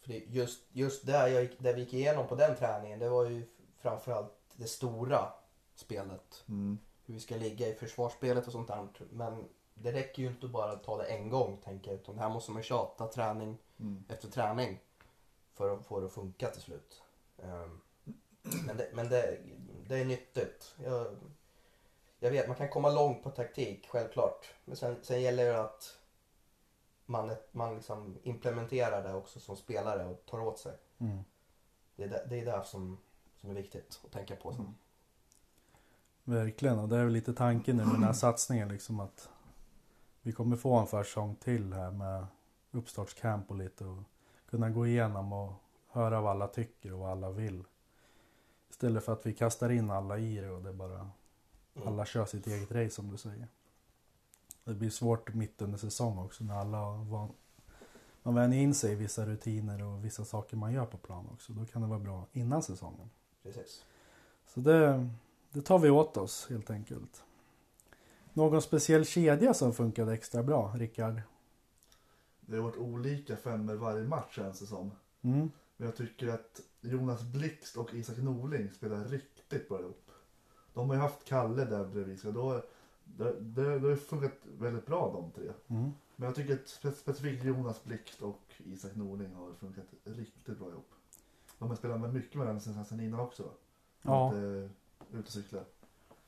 För 0.00 0.08
det, 0.08 0.18
just, 0.18 0.62
just 0.72 1.06
där, 1.06 1.28
jag 1.28 1.42
gick, 1.42 1.58
där 1.58 1.74
vi 1.74 1.80
gick 1.80 1.94
igenom 1.94 2.26
på 2.26 2.34
den 2.34 2.56
träningen, 2.56 2.98
det 2.98 3.08
var 3.08 3.24
ju 3.24 3.46
framförallt 3.78 4.32
det 4.56 4.66
stora 4.66 5.32
spelet. 5.74 6.44
Mm. 6.48 6.78
Hur 7.06 7.14
vi 7.14 7.20
ska 7.20 7.36
ligga 7.36 7.68
i 7.68 7.74
försvarsspelet 7.74 8.46
och 8.46 8.52
sånt 8.52 8.68
där. 8.68 8.88
Men 9.10 9.44
det 9.74 9.92
räcker 9.92 10.22
ju 10.22 10.28
inte 10.28 10.46
att 10.46 10.52
bara 10.52 10.76
ta 10.76 10.96
det 10.96 11.04
en 11.04 11.30
gång, 11.30 11.56
tänker 11.64 11.90
jag. 11.90 12.00
Utan 12.00 12.14
det 12.16 12.22
här 12.22 12.30
måste 12.30 12.50
man 12.50 12.62
tjata 12.62 13.06
träning 13.06 13.58
Mm. 13.80 14.04
efter 14.08 14.28
träning 14.28 14.80
för 15.54 15.74
att 15.74 15.86
få 15.86 16.00
det 16.00 16.06
att 16.06 16.12
funka 16.12 16.50
till 16.50 16.62
slut. 16.62 17.02
Ehm, 17.42 17.80
Men, 18.66 18.76
det, 18.76 18.90
men 18.92 19.08
det, 19.08 19.38
det 19.88 19.96
är 19.96 20.04
nyttigt. 20.04 20.74
Jag, 20.84 21.06
jag 22.18 22.30
vet, 22.30 22.48
man 22.48 22.56
kan 22.56 22.68
komma 22.68 22.90
långt 22.90 23.22
på 23.22 23.30
taktik, 23.30 23.88
självklart. 23.90 24.54
Men 24.64 24.76
sen, 24.76 24.96
sen 25.02 25.22
gäller 25.22 25.44
det 25.44 25.60
att 25.60 25.98
man, 27.06 27.36
man 27.52 27.74
liksom 27.74 28.18
implementerar 28.22 29.02
det 29.02 29.14
också 29.14 29.40
som 29.40 29.56
spelare 29.56 30.04
och 30.06 30.26
tar 30.26 30.40
åt 30.40 30.58
sig. 30.58 30.72
Mm. 30.98 31.18
Det 31.96 32.04
är 32.04 32.08
det, 32.08 32.26
det, 32.28 32.40
är 32.40 32.44
det 32.58 32.64
som, 32.64 32.98
som 33.40 33.50
är 33.50 33.54
viktigt 33.54 34.00
att 34.04 34.12
tänka 34.12 34.36
på. 34.36 34.52
Sen. 34.52 34.74
Verkligen, 36.24 36.78
och 36.78 36.88
det 36.88 36.96
är 36.96 37.04
väl 37.04 37.12
lite 37.12 37.34
tanken 37.34 37.76
nu 37.76 37.84
med 37.84 37.94
den 37.94 38.02
här 38.04 38.12
satsningen 38.12 38.68
liksom 38.68 39.00
att 39.00 39.28
vi 40.24 40.32
kommer 40.32 40.56
få 40.56 40.74
en 40.74 40.86
försäsong 40.86 41.36
till 41.36 41.72
här 41.72 41.90
med 41.90 42.26
uppstartscamp 42.70 43.50
och 43.50 43.56
lite 43.56 43.84
och 43.84 44.02
kunna 44.50 44.70
gå 44.70 44.86
igenom 44.86 45.32
och 45.32 45.52
höra 45.88 46.20
vad 46.20 46.30
alla 46.30 46.48
tycker 46.48 46.92
och 46.92 46.98
vad 46.98 47.10
alla 47.10 47.30
vill. 47.30 47.64
Istället 48.70 49.04
för 49.04 49.12
att 49.12 49.26
vi 49.26 49.32
kastar 49.32 49.70
in 49.70 49.90
alla 49.90 50.18
i 50.18 50.36
det 50.36 50.50
och 50.50 50.62
det 50.62 50.72
bara 50.72 51.10
Mm. 51.76 51.88
alla 51.88 52.04
kör 52.04 52.26
sitt 52.26 52.46
eget 52.46 52.72
race 52.72 52.90
som 52.90 53.10
du 53.10 53.16
säger. 53.16 53.48
Det 54.64 54.74
blir 54.74 54.90
svårt 54.90 55.34
mitt 55.34 55.62
under 55.62 55.78
säsong 55.78 56.18
också 56.18 56.44
när 56.44 56.54
alla 56.54 56.90
van... 56.92 57.32
man 58.22 58.34
vänjer 58.34 58.60
in 58.60 58.74
sig 58.74 58.92
i 58.92 58.94
vissa 58.94 59.26
rutiner 59.26 59.82
och 59.82 60.04
vissa 60.04 60.24
saker 60.24 60.56
man 60.56 60.72
gör 60.72 60.86
på 60.86 60.96
plan 60.96 61.28
också. 61.32 61.52
Då 61.52 61.66
kan 61.66 61.82
det 61.82 61.88
vara 61.88 61.98
bra 61.98 62.26
innan 62.32 62.62
säsongen. 62.62 63.10
Precis. 63.42 63.84
Så 64.46 64.60
det, 64.60 65.10
det 65.50 65.62
tar 65.62 65.78
vi 65.78 65.90
åt 65.90 66.16
oss 66.16 66.46
helt 66.50 66.70
enkelt. 66.70 67.24
Någon 68.36 68.62
speciell 68.62 69.04
kedja 69.04 69.54
som 69.54 69.72
funkade 69.72 70.12
extra 70.12 70.42
bra, 70.42 70.72
Rickard? 70.76 71.20
Det 72.40 72.56
har 72.56 72.62
varit 72.62 72.76
olika 72.76 73.36
femmer 73.36 73.74
varje 73.74 74.04
match 74.04 74.34
känns 74.36 74.60
det 74.60 74.66
som. 74.66 74.90
Mm. 75.22 75.50
Men 75.76 75.86
jag 75.86 75.96
tycker 75.96 76.28
att 76.28 76.60
Jonas 76.80 77.22
Blixt 77.22 77.76
och 77.76 77.94
Isak 77.94 78.16
Norling 78.16 78.70
spelar 78.70 79.04
riktigt 79.04 79.68
bra 79.68 79.80
ihop. 79.80 80.10
De 80.74 80.88
har 80.88 80.96
ju 80.96 81.02
haft 81.02 81.24
Kalle 81.24 81.64
där 81.64 81.84
bredvid 81.84 82.20
då, 82.24 82.62
det, 83.04 83.40
det, 83.40 83.78
det 83.78 83.88
har 83.88 83.96
funkat 83.96 84.32
väldigt 84.58 84.86
bra 84.86 85.12
de 85.12 85.30
tre. 85.30 85.52
Mm. 85.68 85.90
Men 86.16 86.26
jag 86.26 86.34
tycker 86.34 86.54
att 86.54 86.66
spe- 86.66 86.94
specifikt 86.94 87.44
Jonas 87.44 87.84
Blixt 87.84 88.22
och 88.22 88.40
Isak 88.58 88.96
Norling 88.96 89.34
har 89.34 89.52
funkat 89.52 89.84
riktigt 90.04 90.58
bra 90.58 90.68
ihop. 90.68 90.90
De 91.58 91.68
har 91.68 91.76
spelat 91.76 92.00
med 92.00 92.14
mycket 92.14 92.34
med 92.34 92.46
varandra 92.46 92.84
sen, 92.84 93.00
innan 93.00 93.20
också. 93.20 93.50
Ja. 94.02 94.34
Eh, 94.34 94.40
ute 95.10 95.26
och 95.26 95.28
cykla. 95.28 95.60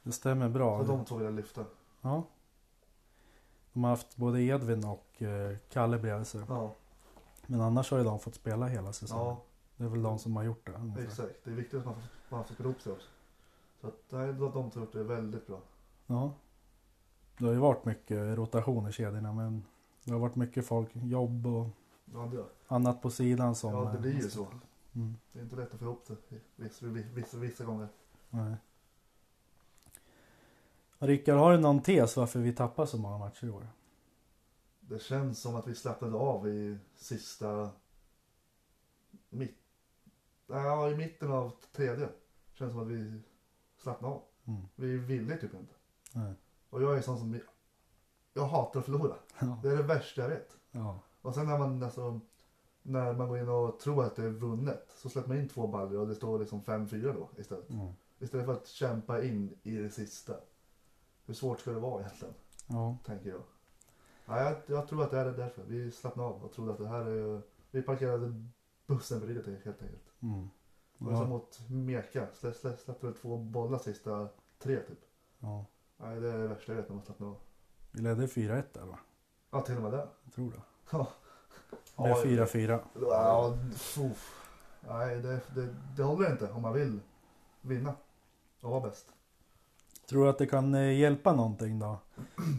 Det 0.03 0.13
stämmer 0.13 0.49
bra. 0.49 0.85
Så 0.85 0.93
de 0.93 1.05
två 1.05 1.17
vill 1.17 1.25
jag 1.25 1.35
lyfta. 1.35 1.65
Ja. 2.07 2.23
De 3.73 3.85
har 3.85 3.91
haft 3.91 4.17
både 4.17 4.43
Edvin 4.43 4.85
och 4.85 5.23
eh, 5.23 5.57
Kalle 5.71 5.99
bredvid 5.99 6.27
sig. 6.27 6.41
Ja, 6.49 6.73
Men 7.47 7.61
annars 7.61 7.91
har 7.91 7.99
ju 7.99 8.05
de 8.05 8.19
fått 8.21 8.35
spela 8.35 8.67
hela 8.67 8.93
säsongen. 8.93 9.27
ja 9.27 9.43
Det 9.77 9.85
är 9.85 9.89
väl 9.89 10.03
de 10.03 10.19
som 10.19 10.37
har 10.37 10.43
gjort 10.45 10.67
det. 10.67 10.73
ungefär. 10.73 11.03
exakt. 11.03 11.35
Det 11.45 11.51
är 11.51 11.55
viktigt 11.55 11.79
att 11.79 11.85
man 11.85 11.95
får, 11.95 12.03
man 12.37 12.45
får 12.45 12.55
spela 12.55 12.69
ihop 12.69 12.81
sig 12.83 12.93
också. 12.93 13.09
Så 13.81 13.87
att, 13.87 13.95
nej, 14.09 14.33
de, 14.33 14.53
har 14.53 14.71
gjort 14.81 14.93
det 14.93 15.05
väldigt 15.05 15.47
bra. 15.47 15.61
Ja. 16.07 16.33
Det 17.39 17.45
har 17.45 17.53
ju 17.53 17.59
varit 17.59 17.85
mycket 17.85 18.37
rotation 18.39 18.89
i 18.89 18.93
kedjorna 18.93 19.33
men 19.33 19.65
det 20.05 20.13
har 20.13 20.19
varit 20.19 20.37
mycket 20.37 20.67
folk, 20.67 20.89
jobb 20.93 21.47
och 21.47 21.67
Ja, 22.15 22.19
det, 22.33 22.45
annat 22.69 23.03
på 23.03 23.11
sidan 23.11 23.55
som... 23.55 23.73
ja, 23.75 23.81
det 23.81 23.91
eh, 23.97 24.01
blir 24.01 24.11
ju 24.11 24.17
måste- 24.17 24.31
så. 24.31 24.47
Mm. 24.95 25.17
Det 25.33 25.39
är 25.39 25.43
inte 25.43 25.57
lätt 25.57 25.73
att 25.75 25.79
få 25.79 25.85
ihop 25.85 26.05
det 26.07 26.39
vissa, 26.57 26.87
vissa, 26.87 27.37
vissa 27.37 27.65
gånger. 27.65 27.89
Nej. 28.31 28.55
Rickard, 30.99 31.39
har 31.39 31.53
du 31.53 31.59
någon 31.59 31.83
tes 31.83 32.17
varför 32.17 32.39
vi 32.39 32.53
tappar 32.53 32.87
så 32.87 32.99
många 32.99 33.19
matcher 33.19 33.47
i 33.47 33.51
år? 33.51 33.69
Det 34.81 35.03
känns 35.03 35.41
som 35.41 35.57
att 35.57 35.67
vi 35.67 35.75
slappnade 35.75 36.17
av 36.17 36.49
i 36.49 36.79
sista... 36.97 37.71
Mitt... 39.29 39.59
Ja, 40.47 40.91
i 40.91 40.97
mitten 40.97 41.33
av 41.33 41.53
tredje. 41.73 42.09
Känns 42.55 42.73
som 42.73 42.81
att 42.81 42.89
vi 42.89 43.21
slappnade 43.77 44.15
av. 44.15 44.23
Mm. 44.45 44.63
Vi 44.75 44.97
ville 44.97 45.37
typ 45.37 45.55
inte. 45.55 45.75
Nej. 46.13 46.35
Och 46.71 46.83
jag 46.83 46.97
är 46.97 47.03
sån 47.03 47.19
som 47.19 47.41
jag 48.35 48.47
hatar 48.47 48.81
att 48.81 48.87
förlora. 48.87 49.15
Ja. 49.39 49.59
Det 49.63 49.69
är 49.69 49.77
det 49.77 49.83
värsta 49.83 50.23
jag 50.23 50.29
vet. 50.29 50.57
Ja. 50.71 51.01
Och 51.23 51.35
sen 51.35 51.47
när 51.47 51.59
man 51.59 51.83
alltså, 51.83 52.21
när 52.83 53.13
man 53.13 53.29
går 53.29 53.39
in 53.39 53.49
och 53.49 53.81
tror 53.81 54.05
att 54.05 54.17
det 54.17 54.25
är 54.25 54.31
vunnet 54.31 54.95
så 54.97 55.09
släpper 55.09 55.29
man 55.29 55.39
in 55.39 55.49
två 55.49 55.67
baller 55.67 55.99
och 55.99 56.09
det 56.09 56.15
står 56.15 56.39
liksom 56.39 56.63
5-4 56.63 57.15
då 57.15 57.29
istället. 57.41 57.71
Mm. 57.71 57.93
Istället 58.19 58.47
för 58.47 58.53
att 58.53 58.67
kämpa 58.67 59.23
in 59.23 59.59
i 59.63 59.77
det 59.77 59.91
sista. 59.91 60.35
Hur 61.27 61.35
svårt 61.35 61.61
ska 61.61 61.71
det 61.71 61.79
vara 61.81 62.01
egentligen? 62.03 62.35
ja. 62.67 62.97
Tänker 63.07 63.31
jag. 63.31 63.41
Ja, 64.27 64.41
jag, 64.43 64.57
jag 64.67 64.89
tror 64.89 65.03
att 65.03 65.11
det 65.11 65.19
är 65.19 65.25
därför. 65.33 65.63
Vi 65.63 65.91
slappnade 65.93 66.29
av 66.29 66.45
och 66.45 66.53
trodde 66.53 66.73
att 66.73 66.79
det 66.79 66.89
här 66.89 67.05
är... 67.05 67.43
Vi 67.71 67.83
parkerade 67.83 68.45
bussen 68.87 69.21
bredvid 69.21 69.45
det 69.45 69.61
helt 69.65 69.83
enkelt. 69.83 70.13
Mm. 70.23 70.49
Och 70.99 71.13
Ja. 71.13 71.17
så 71.17 71.25
mot 71.27 71.61
Meka 71.71 72.27
slä, 72.35 72.53
slä, 72.53 72.77
släppte 72.77 73.07
väl 73.07 73.15
två 73.15 73.37
bollar 73.37 73.79
sista 73.79 74.29
tre 74.59 74.81
typ. 74.81 74.99
ja. 75.39 75.65
Nej, 75.97 76.21
det 76.21 76.33
är 76.33 76.39
det 76.39 76.49
värsta 76.49 76.73
jag 76.73 76.77
vet 76.77 76.89
när 76.89 76.97
man 76.97 77.05
slappnar 77.05 77.29
av. 77.29 77.37
Vi 77.93 78.03
ledde 78.03 78.27
4-1 78.27 78.63
där 78.73 78.85
va? 78.85 78.99
Ja, 79.51 79.61
till 79.61 79.77
och 79.77 79.83
med 79.83 79.93
det. 79.93 80.09
Jag 80.25 80.33
tror 80.35 80.51
det. 80.51 80.61
Ja. 80.91 81.09
Det 81.97 82.03
blev 82.29 82.47
4-4. 82.47 82.81
Ja, 83.01 83.57
uff. 83.99 84.49
Nej, 84.89 85.17
det, 85.23 85.41
det, 85.55 85.75
det 85.97 86.03
håller 86.03 86.31
inte 86.33 86.53
om 86.53 86.63
man 86.63 86.73
vill 86.73 87.01
vinna 87.61 87.95
och 88.61 88.71
vara 88.71 88.81
bäst. 88.81 89.13
Tror 90.09 90.25
du 90.25 90.31
att 90.31 90.39
det 90.39 90.47
kan 90.47 90.75
eh, 90.75 90.99
hjälpa 90.99 91.33
någonting 91.33 91.79
då? 91.79 91.99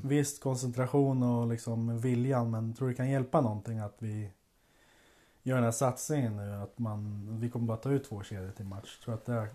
Visst 0.03 0.43
koncentration 0.43 1.23
och 1.23 1.47
liksom 1.47 1.99
viljan 1.99 2.51
men 2.51 2.73
tror 2.73 2.87
du 2.87 2.93
det 2.93 2.97
kan 2.97 3.09
hjälpa 3.09 3.41
någonting 3.41 3.79
att 3.79 3.95
vi 3.99 4.31
gör 5.43 5.55
den 5.55 5.63
här 5.63 5.71
satsningen 5.71 6.35
nu? 6.35 6.53
Att 6.53 6.79
man, 6.79 7.27
vi 7.39 7.49
kommer 7.49 7.67
bara 7.67 7.77
ta 7.77 7.91
ut 7.91 8.03
två 8.03 8.23
kedjor 8.23 8.51
till 8.51 8.65
match. 8.65 8.99
Tror 8.99 9.13
du 9.13 9.19
att 9.19 9.25
det 9.25 9.47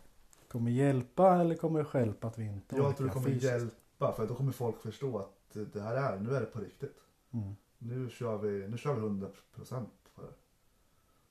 kommer 0.48 0.70
hjälpa 0.70 1.40
eller 1.40 1.54
kommer 1.54 1.78
det 1.78 1.84
stjälpa 1.84 2.26
att 2.26 2.38
vi 2.38 2.44
inte 2.44 2.76
Jag 2.76 2.96
tror 2.96 3.06
det 3.06 3.12
kommer 3.12 3.26
fysiskt? 3.26 3.44
hjälpa 3.44 4.12
för 4.12 4.26
då 4.26 4.34
kommer 4.34 4.52
folk 4.52 4.80
förstå 4.80 5.18
att 5.18 5.72
det 5.72 5.80
här 5.80 5.94
är, 5.94 6.18
nu 6.20 6.34
är 6.34 6.40
det 6.40 6.46
på 6.46 6.60
riktigt. 6.60 6.96
Mm. 7.30 7.56
Nu 7.78 8.10
kör 8.10 8.38
vi, 8.38 8.68
nu 8.68 8.78
kör 8.78 8.94
vi 8.94 9.00
100 9.00 9.28
procent 9.54 9.90
på 10.14 10.22
det. 10.22 10.32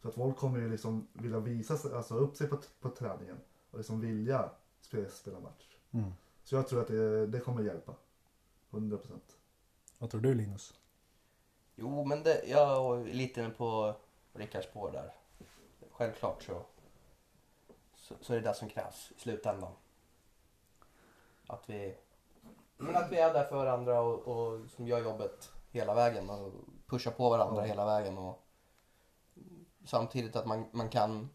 Så 0.02 0.08
att 0.08 0.13
folk 0.13 0.38
kommer 0.38 0.60
ju 0.60 0.69
liksom 0.69 1.08
vilja 1.13 1.39
visa 1.39 1.78
sig, 1.78 1.93
alltså 1.93 2.15
upp 2.15 2.36
sig 2.36 2.47
på, 2.47 2.58
på 2.82 2.89
träningen 2.89 3.38
och 3.71 3.78
liksom 3.78 4.02
vilja 4.02 4.50
spela, 4.82 5.10
spela 5.10 5.39
match. 5.39 5.78
Mm. 5.91 6.12
Så 6.43 6.56
jag 6.56 6.67
tror 6.67 6.82
att 6.82 6.88
det, 6.88 7.27
det 7.27 7.39
kommer 7.39 7.63
hjälpa. 7.63 7.95
100 8.71 8.97
procent. 8.97 9.38
Vad 9.97 10.10
tror 10.10 10.21
du 10.21 10.34
Linus? 10.34 10.73
Jo, 11.75 12.04
men 12.04 12.23
det, 12.23 12.43
jag 12.47 12.99
är 13.01 13.06
lite 13.13 13.41
inne 13.41 13.49
på 13.49 13.95
Rickards 14.34 14.67
spår 14.67 14.91
där. 14.91 15.13
Självklart 15.91 16.43
så, 16.43 16.62
så, 17.95 18.15
så 18.21 18.34
är 18.34 18.41
det 18.41 18.49
det 18.49 18.54
som 18.54 18.69
krävs 18.69 19.12
i 19.17 19.19
slutändan. 19.19 19.71
Att 21.47 21.69
vi, 21.69 21.97
men 22.77 22.95
att 22.95 23.12
vi 23.12 23.17
är 23.17 23.34
där 23.34 23.43
för 23.43 23.56
varandra 23.56 24.01
och, 24.01 24.19
och 24.19 24.69
som 24.69 24.88
gör 24.88 24.99
jobbet 25.04 25.51
hela 25.71 25.93
vägen 25.93 26.30
och 26.30 26.51
pushar 26.88 27.12
på 27.12 27.30
varandra 27.30 27.62
Ja. 27.62 27.67
hela 27.67 27.86
vägen. 27.86 28.17
Och 28.17 28.43
samtidigt 29.86 30.36
att 30.36 30.45
man, 30.47 30.65
man 30.71 30.89
kan 30.89 31.30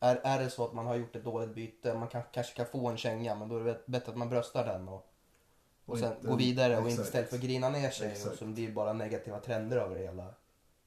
är, 0.00 0.16
är 0.24 0.38
det 0.38 0.50
så 0.50 0.64
att 0.64 0.72
man 0.74 0.86
har 0.86 0.94
gjort 0.94 1.16
ett 1.16 1.24
dåligt 1.24 1.54
byte, 1.54 1.94
man 1.94 2.08
kan, 2.08 2.22
kanske 2.32 2.54
kan 2.56 2.66
få 2.66 2.88
en 2.88 2.96
känga 2.96 3.34
men 3.34 3.48
då 3.48 3.58
är 3.58 3.64
det 3.64 3.82
bättre 3.86 4.12
att 4.12 4.18
man 4.18 4.28
bröstar 4.28 4.64
den 4.66 4.88
och, 4.88 4.94
och 4.94 5.92
Och 5.92 5.98
sen 5.98 6.12
inte- 6.16 6.26
gå 6.28 6.36
vidare 6.36 6.78
och 6.78 6.90
inte 6.90 7.02
istället 7.02 7.28
för 7.28 7.36
att 7.36 7.42
grina 7.42 7.68
ner 7.68 7.90
sig 7.90 8.06
och 8.06 8.12
Exakt. 8.12 8.38
så 8.38 8.44
blir 8.44 8.66
det 8.66 8.72
bara 8.72 8.92
negativa 8.92 9.38
trender 9.40 9.76
över 9.76 9.96
hela 9.96 10.24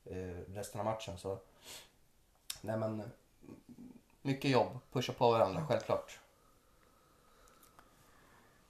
eh, 0.05 0.53
resten 0.53 0.79
av 0.79 0.85
matchen. 0.85 1.17
Så, 1.17 1.37
nej 2.61 2.77
men, 2.77 3.03
mycket 4.21 4.51
jobb, 4.51 4.77
pusha 4.91 5.13
på 5.13 5.31
varandra 5.31 5.65
självklart. 5.67 6.19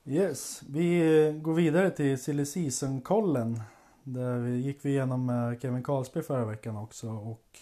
Yes, 0.05 0.61
vi 0.69 0.99
eh, 1.27 1.33
går 1.33 1.53
vidare 1.53 1.91
till 1.91 2.21
silly 2.23 2.45
season-kollen. 2.45 3.61
Där 4.03 4.37
vi 4.37 4.57
gick 4.57 4.85
vi 4.85 4.89
igenom 4.89 5.25
med 5.25 5.61
Kevin 5.61 5.83
Karlsberg 5.83 6.23
förra 6.23 6.45
veckan 6.45 6.77
också 6.77 7.09
och 7.09 7.59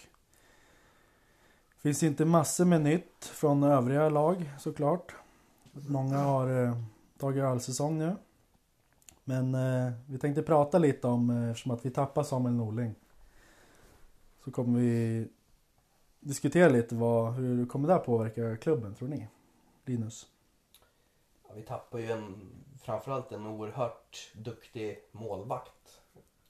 finns 1.88 2.02
inte 2.02 2.24
massor 2.24 2.64
med 2.64 2.80
nytt 2.80 3.24
från 3.24 3.62
övriga 3.62 4.08
lag 4.08 4.50
såklart. 4.58 5.14
Många 5.72 6.18
har 6.18 6.64
eh, 6.64 6.76
tagit 7.18 7.42
ölsäsong 7.42 7.98
nu. 7.98 8.16
Men 9.24 9.54
eh, 9.54 9.92
vi 10.06 10.18
tänkte 10.18 10.42
prata 10.42 10.78
lite 10.78 11.06
om, 11.06 11.30
eh, 11.30 11.50
eftersom 11.50 11.72
att 11.72 11.86
vi 11.86 11.90
tappar 11.90 12.22
Samuel 12.22 12.54
Norling. 12.54 12.94
Så 14.44 14.50
kommer 14.50 14.78
vi 14.78 15.28
diskutera 16.20 16.68
lite 16.68 16.94
vad, 16.94 17.34
hur 17.34 17.66
kommer 17.66 17.88
det 17.88 17.94
här 17.94 18.00
påverka 18.00 18.56
klubben 18.56 18.94
tror 18.94 19.08
ni? 19.08 19.26
Linus? 19.84 20.26
Ja, 21.48 21.54
vi 21.54 21.62
tappar 21.62 21.98
ju 21.98 22.10
en, 22.10 22.50
framförallt 22.82 23.32
en 23.32 23.46
oerhört 23.46 24.32
duktig 24.34 24.98
målvakt. 25.12 26.00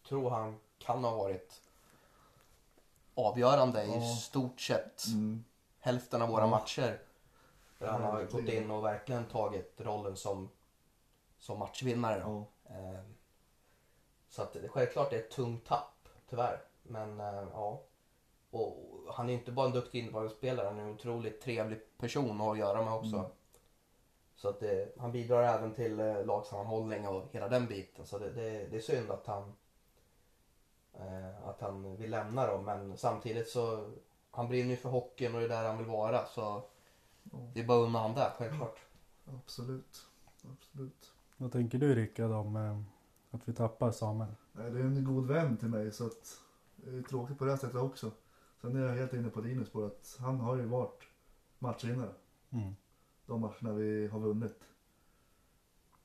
tror 0.09 0.31
han 0.31 0.57
kan 0.79 1.05
ha 1.05 1.17
varit 1.17 1.68
avgörande 3.19 3.83
i 3.85 3.95
Ja. 3.95 4.01
stort 4.01 4.61
sett 4.61 5.07
Mm. 5.07 5.45
hälften 5.79 6.23
av 6.23 6.29
våra 6.29 6.41
Ja. 6.43 6.47
matcher. 6.47 7.01
Där 7.79 7.87
han 7.87 8.03
har 8.03 8.25
gått 8.25 8.49
in 8.49 8.71
och 8.71 8.85
verkligen 8.85 9.25
tagit 9.25 9.75
rollen 9.81 10.17
som, 10.17 10.49
som 11.39 11.59
matchvinnare. 11.59 12.21
Då. 12.25 12.45
Eh, 12.71 13.01
Så 14.29 14.43
att 14.43 14.53
det, 14.53 14.69
självklart 14.69 15.13
är 15.13 15.17
det 15.17 15.23
ett 15.23 15.31
tungt 15.31 15.67
tapp, 15.67 16.09
tyvärr. 16.31 16.61
Men 16.83 17.21
eh, 17.21 17.45
ja. 17.53 17.83
Och 18.51 18.77
han 19.15 19.29
är 19.31 19.35
inte 19.35 19.53
bara 19.53 19.67
en 19.67 19.73
duktig 19.73 19.99
innebandyspelare, 19.99 20.67
han 20.67 20.79
är 20.79 20.83
en 20.83 20.95
otroligt 20.95 21.41
trevlig 21.41 21.81
person 21.99 22.41
att 22.41 22.59
göra 22.59 22.85
med 22.85 22.93
också. 22.95 23.17
Mm. 23.17 23.31
Så 24.35 24.49
att 24.49 24.61
det, 24.61 24.95
han 24.99 25.13
bidrar 25.13 25.43
även 25.43 25.75
till 25.75 26.01
eh, 26.01 26.25
lagsammanhållning 26.25 27.09
och 27.09 27.25
hela 27.33 27.49
den 27.49 27.67
biten. 27.67 28.07
Så 28.07 28.19
det, 28.19 28.31
det, 28.31 28.67
det 28.67 28.77
är 28.77 28.81
synd 28.81 29.11
att 29.11 29.27
han, 29.27 29.55
att 31.45 31.61
han 31.61 31.97
vill 31.97 32.11
lämna 32.11 32.47
då. 32.47 32.61
Men 32.63 32.97
samtidigt 32.97 33.49
så, 33.49 33.91
han 34.31 34.49
brinner 34.49 34.71
ju 34.71 34.77
för 34.77 34.89
hockeyn 34.89 35.35
och 35.35 35.41
det 35.41 35.47
är 35.47 35.49
där 35.49 35.69
han 35.69 35.79
vill 35.79 35.87
vara. 35.87 36.27
Så 36.27 36.63
Ja. 37.33 37.51
det 37.55 37.61
är 37.61 37.67
bara 37.67 37.83
att 37.83 37.89
unna 37.89 37.99
han 37.99 38.15
det, 38.15 38.33
självklart. 38.39 38.79
Absolut. 39.25 40.07
Absolut. 40.53 41.13
Vad 41.37 41.53
tänker 41.53 41.79
du 41.79 41.95
Rickard 41.95 42.31
om 42.33 42.57
eh, 42.57 42.81
att 43.31 43.49
vi 43.49 43.53
tappar 43.53 43.91
Samuel? 43.91 44.35
Nej, 44.53 44.71
det 44.71 44.79
är 44.79 44.85
en 44.85 45.05
god 45.05 45.27
vän 45.27 45.57
till 45.57 45.69
mig 45.69 45.93
så 45.93 46.07
att 46.07 46.41
det 46.77 46.97
är 46.99 47.03
tråkigt 47.03 47.39
på 47.39 47.45
det 47.45 47.51
här 47.51 47.59
sättet 47.59 47.77
också. 47.81 48.11
Sen 48.61 48.77
är 48.77 48.81
jag 48.81 48.95
helt 48.95 49.13
inne 49.13 49.29
på 49.29 49.41
Linus 49.41 49.71
på 49.71 49.85
att 49.87 50.17
han 50.21 50.41
har 50.41 50.57
ju 50.57 50.67
varit 50.67 51.03
matchvinnare. 51.59 52.13
Mm. 52.51 52.77
De 53.27 53.41
matcherna 53.41 53.73
vi 53.73 54.07
har 54.09 54.19
vunnit. 54.21 54.65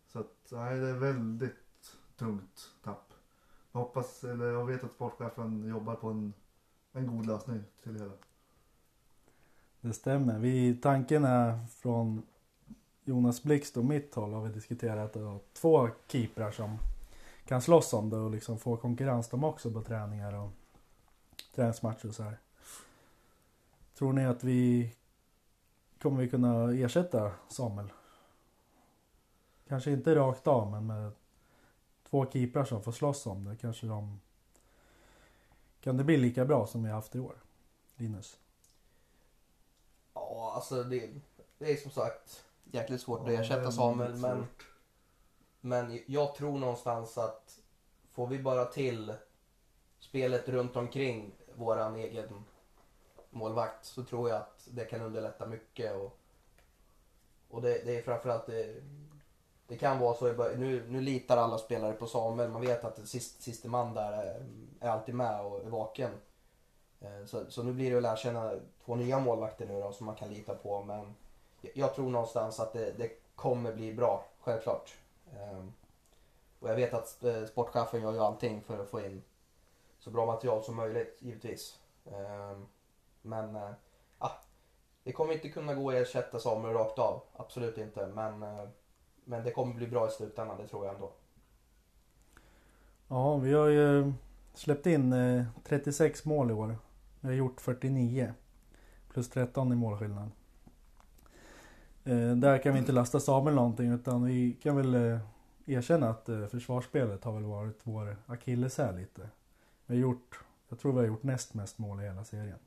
Så 0.07 0.19
att 0.19 0.47
nej, 0.51 0.79
det 0.79 0.87
är 0.89 0.93
väldigt 0.93 1.95
tungt 2.15 2.71
tapp. 2.83 3.12
Jag 3.73 3.79
hoppas, 3.79 4.23
eller 4.23 4.45
jag 4.45 4.65
vet 4.65 4.83
att 4.83 4.91
sportchefen 4.91 5.69
jobbar 5.69 5.95
på 5.95 6.09
en, 6.09 6.33
en 6.91 7.07
god 7.07 7.25
lösning 7.25 7.63
till 7.83 7.93
det 7.93 7.99
hela. 7.99 8.13
Det 9.81 9.93
stämmer. 9.93 10.39
Vi, 10.39 10.75
tanken 10.75 11.23
är 11.23 11.65
från 11.67 12.23
Jonas 13.03 13.43
Blixt 13.43 13.77
och 13.77 13.85
mitt 13.85 14.15
håll 14.15 14.33
har 14.33 14.41
vi 14.41 14.53
diskuterat 14.53 15.15
att 15.15 15.23
ha 15.23 15.39
två 15.53 15.89
keeprar 16.07 16.51
som 16.51 16.77
kan 17.45 17.61
slåss 17.61 17.93
om 17.93 18.09
det 18.09 18.17
och 18.17 18.31
liksom 18.31 18.59
få 18.59 18.77
konkurrens 18.77 19.29
de 19.29 19.43
också 19.43 19.71
på 19.71 19.81
träningar 19.81 20.33
och 20.33 20.49
träningsmatcher 21.55 22.07
och 22.07 22.15
så 22.15 22.23
här. 22.23 22.37
Tror 23.97 24.13
ni 24.13 24.25
att 24.25 24.43
vi 24.43 24.93
kommer 26.01 26.21
vi 26.21 26.29
kunna 26.29 26.73
ersätta 26.73 27.31
Samuel? 27.47 27.93
Kanske 29.67 29.91
inte 29.91 30.15
rakt 30.15 30.47
av 30.47 30.71
men 30.71 30.87
med 30.87 31.11
två 32.13 32.25
keeprar 32.31 32.65
som 32.65 32.83
får 32.83 32.91
slåss 32.91 33.25
om 33.25 33.45
det 33.45 33.55
kanske 33.55 33.87
de 33.87 34.19
kan 35.81 35.97
det 35.97 36.03
bli 36.03 36.17
lika 36.17 36.45
bra 36.45 36.67
som 36.67 36.83
vi 36.83 36.89
har 36.89 36.95
haft 36.95 37.15
i 37.15 37.19
år? 37.19 37.35
Linus? 37.95 38.39
Ja, 40.13 40.51
alltså 40.55 40.83
det, 40.83 41.09
det 41.57 41.71
är 41.71 41.77
som 41.77 41.91
sagt 41.91 42.45
jäkligt 42.63 43.01
svårt 43.01 43.27
att 43.27 43.33
Ja, 43.33 43.41
ersätta 43.41 43.55
väldigt 43.55 43.75
Samuel. 43.75 44.17
Men, 44.17 44.45
men 45.61 45.99
jag 46.05 46.35
tror 46.35 46.57
någonstans 46.57 47.17
att 47.17 47.59
får 48.11 48.27
vi 48.27 48.39
bara 48.39 48.65
till 48.65 49.13
spelet 49.99 50.49
runt 50.49 50.75
omkring 50.75 51.31
våran 51.55 51.95
egen 51.95 52.43
målvakt 53.29 53.85
så 53.85 54.03
tror 54.03 54.29
jag 54.29 54.37
att 54.37 54.67
det 54.71 54.85
kan 54.85 55.01
underlätta 55.01 55.45
mycket. 55.45 55.95
Och, 55.95 56.19
och 57.49 57.61
det, 57.61 57.85
det 57.85 57.97
är 57.97 58.01
framförallt 58.01 58.45
det, 58.45 58.83
det 59.67 59.77
kan 59.77 59.99
vara 59.99 60.13
så 60.13 60.29
i 60.29 60.33
början. 60.33 60.59
Nu, 60.59 60.85
nu 60.89 61.01
litar 61.01 61.37
alla 61.37 61.57
spelare 61.57 61.93
på 61.93 62.07
Samuel. 62.07 62.49
Man 62.49 62.61
vet 62.61 62.83
att 62.83 63.07
sist, 63.07 63.41
siste 63.41 63.67
man 63.67 63.93
där 63.93 64.11
är, 64.11 64.45
är 64.79 64.89
alltid 64.89 65.15
med 65.15 65.41
och 65.41 65.65
är 65.65 65.69
vaken. 65.69 66.11
Eh, 67.01 67.25
så, 67.25 67.51
så 67.51 67.63
nu 67.63 67.73
blir 67.73 67.91
det 67.91 67.97
att 67.97 68.03
lära 68.03 68.15
känna 68.15 68.53
två 68.85 68.95
nya 68.95 69.19
målvakter 69.19 69.65
nu 69.65 69.81
då 69.81 69.91
som 69.91 70.05
man 70.05 70.15
kan 70.15 70.29
lita 70.29 70.55
på. 70.55 70.83
Men 70.83 71.15
jag, 71.73 71.95
tror 71.95 72.09
någonstans 72.09 72.59
att 72.59 72.73
det, 72.73 72.91
det 72.91 73.09
kommer 73.35 73.73
bli 73.73 73.93
bra, 73.93 74.25
självklart. 74.39 74.93
Ehm, 75.39 75.73
och 76.59 76.69
jag 76.69 76.75
vet 76.75 76.93
att 76.93 77.23
sportchefen 77.49 78.01
gör 78.01 78.13
ju 78.13 78.19
allting 78.19 78.61
för 78.61 78.79
att 78.79 78.89
få 78.89 79.01
in 79.01 79.23
så 79.99 80.09
bra 80.09 80.25
material 80.25 80.63
som 80.63 80.75
möjligt, 80.75 81.17
givetvis. 81.19 81.79
Ehm, 82.05 82.65
men 83.21 83.59
ja, 84.19 84.31
det 85.03 85.11
kommer 85.11 85.33
inte 85.33 85.49
kunna 85.49 85.73
gå 85.73 85.89
att 85.89 85.95
ersätta 85.95 86.39
Samuel 86.39 86.73
rakt 86.73 86.99
av. 86.99 87.21
Absolut 87.33 87.77
inte. 87.77 88.07
Men, 88.07 88.43
eh, 88.43 88.67
men 89.25 89.43
det 89.43 89.51
kommer 89.51 89.73
bli 89.73 89.87
bra 89.87 90.07
i 90.07 90.11
slutändan, 90.11 90.57
det 90.57 90.67
tror 90.67 90.85
jag 90.85 90.95
ändå. 90.95 91.11
Ja, 93.07 93.37
vi 93.37 93.53
har 93.53 93.67
ju 93.67 94.13
släppt 94.53 94.85
in 94.85 95.13
eh, 95.13 95.45
36 95.63 96.25
mål 96.25 96.49
i 96.49 96.53
år. 96.53 96.77
Vi 97.19 97.27
har 97.27 97.35
gjort 97.35 97.61
49. 97.61 98.33
Plus 99.09 99.29
13 99.29 99.71
i 99.71 99.75
målskillnad. 99.75 100.31
Eh, 102.03 102.31
där 102.35 102.57
kan 102.57 102.73
vi 102.73 102.79
inte 102.79 102.91
lasta 102.91 103.19
Samuel 103.19 103.55
någonting 103.55 103.91
utan 103.91 104.23
vi 104.23 104.53
kan 104.53 104.75
väl 104.75 104.95
eh, 104.95 105.19
erkänna 105.65 106.09
att 106.09 106.29
försvarsspelet 106.51 107.23
har 107.23 107.33
väl 107.33 107.43
varit 107.43 107.79
vår 107.83 108.17
akilleshäl 108.25 108.95
lite. 108.95 109.29
Vi 109.85 109.95
har 109.95 110.01
gjort, 110.01 110.39
jag 110.69 110.79
tror 110.79 110.93
vi 110.93 110.99
har 110.99 111.07
gjort 111.07 111.23
näst 111.23 111.53
mest 111.53 111.77
mål 111.77 112.01
i 112.01 112.03
hela 112.03 112.23
serien. 112.23 112.59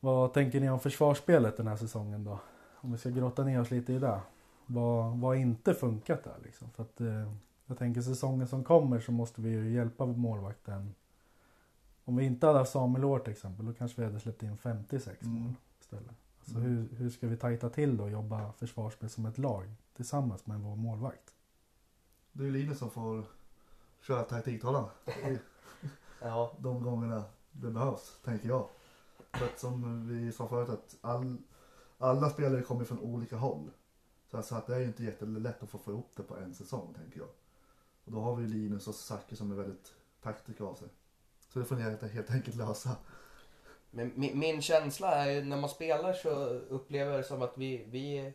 Vad 0.00 0.32
tänker 0.32 0.60
ni 0.60 0.70
om 0.70 0.80
försvarsspelet 0.80 1.56
den 1.56 1.66
här 1.66 1.76
säsongen 1.76 2.24
då? 2.24 2.38
Om 2.76 2.92
vi 2.92 2.98
ska 2.98 3.10
grotta 3.10 3.44
ner 3.44 3.60
oss 3.60 3.70
lite 3.70 3.92
i 3.92 3.98
det. 3.98 4.20
Vad 4.74 5.18
har 5.20 5.34
inte 5.34 5.74
funkat 5.74 6.24
där 6.24 6.36
liksom? 6.44 6.70
För 6.70 6.82
att 6.82 7.00
eh, 7.00 7.32
jag 7.66 7.78
tänker 7.78 8.02
säsongen 8.02 8.48
som 8.48 8.64
kommer 8.64 9.00
så 9.00 9.12
måste 9.12 9.40
vi 9.40 9.48
ju 9.50 9.70
hjälpa 9.72 10.06
målvakten. 10.06 10.94
Om 12.04 12.16
vi 12.16 12.24
inte 12.24 12.46
hade 12.46 12.58
haft 12.58 12.72
Samuel 12.72 13.04
År 13.04 13.18
till 13.18 13.32
exempel 13.32 13.66
då 13.66 13.72
kanske 13.72 14.00
vi 14.00 14.06
hade 14.06 14.20
släppt 14.20 14.42
in 14.42 14.56
56 14.56 15.22
Mm. 15.22 15.42
mål 15.42 15.52
istället. 15.80 16.14
Alltså 16.40 16.58
Mm. 16.58 16.70
hur, 16.70 16.96
hur 16.96 17.10
ska 17.10 17.26
vi 17.26 17.36
tajta 17.36 17.70
till 17.70 17.96
då 17.96 18.04
och 18.04 18.10
jobba 18.10 18.52
försvarsspel 18.52 19.10
som 19.10 19.26
ett 19.26 19.38
lag 19.38 19.74
tillsammans 19.96 20.46
med 20.46 20.60
vår 20.60 20.76
målvakt? 20.76 21.34
Det 22.32 22.42
är 22.42 22.46
ju 22.46 22.52
Linus 22.52 22.78
som 22.78 22.90
får 22.90 23.24
köra 24.00 24.22
taktiktavlan. 24.22 24.88
Ja, 26.22 26.52
De 26.58 26.82
gångerna 26.82 27.24
det 27.52 27.70
behövs, 27.70 28.20
tänker 28.24 28.48
jag. 28.48 28.66
För 29.32 29.44
att 29.46 29.58
som 29.58 30.08
vi 30.08 30.32
sa 30.32 30.48
förut 30.48 30.68
att 30.68 30.96
all, 31.00 31.36
alla 31.98 32.30
spelare 32.30 32.62
kommer 32.62 32.84
från 32.84 33.00
olika 33.00 33.36
håll. 33.36 33.70
Så 34.30 34.36
alltså 34.36 34.54
att 34.54 34.66
det 34.66 34.74
är 34.74 34.78
ju 34.78 34.84
inte 34.86 35.04
jättelätt 35.04 35.62
att 35.62 35.70
få, 35.70 35.78
få 35.78 35.90
ihop 35.90 36.10
det 36.16 36.22
på 36.22 36.36
en 36.36 36.54
säsong, 36.54 36.94
tänker 36.94 37.18
jag. 37.18 37.28
Och 38.04 38.12
då 38.12 38.20
har 38.20 38.36
vi 38.36 38.46
Linus 38.48 38.88
och 38.88 38.94
Zacke 38.94 39.36
som 39.36 39.52
är 39.52 39.56
väldigt 39.56 39.92
taktiska 40.22 40.64
av 40.64 40.74
sig. 40.74 40.88
Så 41.52 41.58
det 41.58 41.64
får 41.64 41.76
ni 41.76 41.82
helt, 41.82 42.02
helt 42.02 42.30
enkelt 42.30 42.56
lösa. 42.56 42.96
men 43.90 44.12
min, 44.16 44.38
min 44.38 44.62
känsla 44.62 45.14
är 45.14 45.30
ju 45.30 45.42
när 45.44 45.56
man 45.56 45.70
spelar 45.70 46.12
så 46.12 46.30
upplever 46.48 47.10
jag 47.12 47.20
det 47.20 47.24
som 47.24 47.42
att 47.42 47.58
vi, 47.58 47.84
vi, 47.88 48.32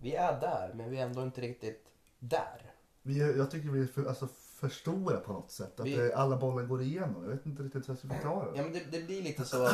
vi 0.00 0.14
är 0.14 0.40
där 0.40 0.72
men 0.74 0.90
vi 0.90 0.98
är 0.98 1.06
ändå 1.06 1.22
inte 1.22 1.40
riktigt 1.40 1.86
där. 2.18 2.72
Vi, 3.02 3.20
är- 3.22 3.36
jag 3.36 3.50
tycker 3.50 3.68
vi 3.68 3.82
är 3.82 3.86
för, 3.86 4.04
alltså, 4.04 4.28
för 4.36 4.68
stora 4.68 5.20
på 5.20 5.32
något 5.32 5.50
sätt. 5.50 5.80
Att 5.80 5.86
Vi- 5.86 5.96
det, 5.96 6.14
alla 6.16 6.36
bollar 6.36 6.62
går 6.62 6.82
igenom. 6.82 7.22
Jag 7.22 7.30
vet 7.30 7.46
inte 7.46 7.62
riktigt 7.62 7.88
hur 7.88 7.92
jag 7.94 7.98
ska 7.98 8.08
förklara 8.08 8.46
Ja 8.46 8.52
det. 8.56 8.62
men 8.62 8.72
det, 8.72 8.84
det 8.98 9.02
blir 9.06 9.22
lite 9.22 9.44
så 9.44 9.70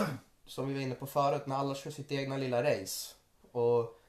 som 0.47 0.68
vi 0.68 0.75
var 0.75 0.81
inne 0.81 0.94
på 0.94 1.07
förut 1.07 1.47
när 1.47 1.57
alla 1.57 1.75
kör 1.75 1.90
sitt 1.90 2.12
egna 2.12 2.37
lilla 2.37 2.62
race. 2.62 3.14
Och 3.53 4.01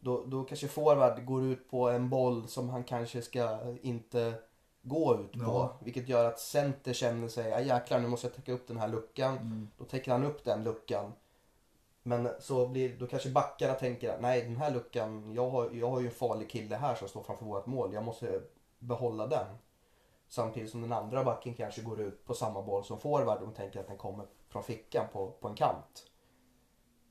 då, 0.00 0.24
då 0.26 0.44
kanske 0.44 0.68
forward 0.68 1.24
går 1.24 1.44
ut 1.44 1.70
på 1.70 1.88
en 1.88 2.08
boll 2.08 2.48
som 2.48 2.68
han 2.68 2.84
kanske 2.84 3.22
ska 3.22 3.58
inte 3.82 4.34
gå 4.82 5.20
ut 5.20 5.32
på. 5.32 5.38
Ja. 5.40 5.78
Vilket 5.80 6.08
gör 6.08 6.24
att 6.24 6.40
center 6.40 6.92
känner 6.92 7.28
sig, 7.28 7.50
ja 7.50 7.60
jäklar 7.60 8.00
nu 8.00 8.08
måste 8.08 8.26
jag 8.26 8.34
täcka 8.34 8.52
upp 8.52 8.68
den 8.68 8.78
här 8.78 8.88
luckan. 8.88 9.36
Mm. 9.36 9.68
Då 9.78 9.84
täcker 9.84 10.12
han 10.12 10.24
upp 10.24 10.44
den 10.44 10.64
luckan. 10.64 11.12
Men 12.02 12.28
så 12.40 12.66
blir, 12.66 12.98
då 12.98 13.06
kanske 13.06 13.30
backarna 13.30 13.74
tänker 13.74 14.14
att 14.14 14.20
nej 14.20 14.42
den 14.42 14.56
här 14.56 14.70
luckan, 14.70 15.32
jag 15.34 15.50
har, 15.50 15.70
jag 15.72 15.90
har 15.90 16.00
ju 16.00 16.06
en 16.06 16.12
farlig 16.12 16.50
kille 16.50 16.76
här 16.76 16.94
som 16.94 17.08
står 17.08 17.22
framför 17.22 17.44
vårt 17.44 17.66
mål. 17.66 17.94
Jag 17.94 18.04
måste 18.04 18.40
behålla 18.78 19.26
den. 19.26 19.46
Samtidigt 20.28 20.70
som 20.70 20.82
den 20.82 20.92
andra 20.92 21.24
backen 21.24 21.54
kanske 21.54 21.82
går 21.82 22.00
ut 22.00 22.24
på 22.24 22.34
samma 22.34 22.62
boll 22.62 22.84
som 22.84 23.00
forward 23.00 23.42
och 23.42 23.54
tänker 23.54 23.80
att 23.80 23.86
den 23.86 23.96
kommer 23.96 24.26
från 24.48 24.62
fickan 24.62 25.06
på, 25.12 25.30
på 25.30 25.48
en 25.48 25.54
kant. 25.54 26.09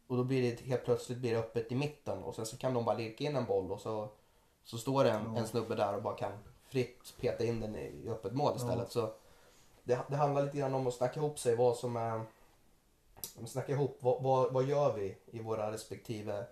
Och 0.09 0.17
då 0.17 0.23
blir 0.23 0.41
det 0.41 0.61
helt 0.61 0.85
plötsligt 0.85 1.17
blir 1.17 1.31
det 1.33 1.39
öppet 1.39 1.71
i 1.71 1.75
mitten 1.75 2.23
och 2.23 2.35
sen 2.35 2.45
så 2.45 2.57
kan 2.57 2.73
de 2.73 2.85
bara 2.85 2.95
lirka 2.97 3.23
in 3.23 3.35
en 3.35 3.45
boll 3.45 3.71
och 3.71 3.79
så, 3.81 4.09
så 4.63 4.77
står 4.77 5.03
det 5.03 5.11
en, 5.11 5.33
Ja. 5.33 5.39
en 5.39 5.47
snubbe 5.47 5.75
där 5.75 5.95
och 5.95 6.01
bara 6.01 6.15
kan 6.17 6.31
fritt 6.67 7.13
peta 7.19 7.43
in 7.43 7.59
den 7.61 7.75
i, 7.75 7.79
i 8.05 8.09
öppet 8.09 8.33
mål 8.33 8.55
istället. 8.55 8.77
Ja. 8.95 9.01
Så 9.01 9.13
det, 9.83 9.99
det 10.09 10.15
handlar 10.15 10.43
lite 10.43 10.57
grann 10.57 10.73
om 10.73 10.87
att 10.87 10.93
snacka 10.93 11.19
ihop 11.19 11.39
sig 11.39 11.55
vad 11.55 11.75
som 11.77 11.95
är 11.95 12.21
snackar 13.45 13.73
ihop, 13.73 13.97
vad, 13.99 14.23
vad, 14.23 14.53
vad 14.53 14.63
gör 14.63 14.93
vi 14.93 15.17
i 15.25 15.39
våra 15.39 15.71
respektive 15.71 16.45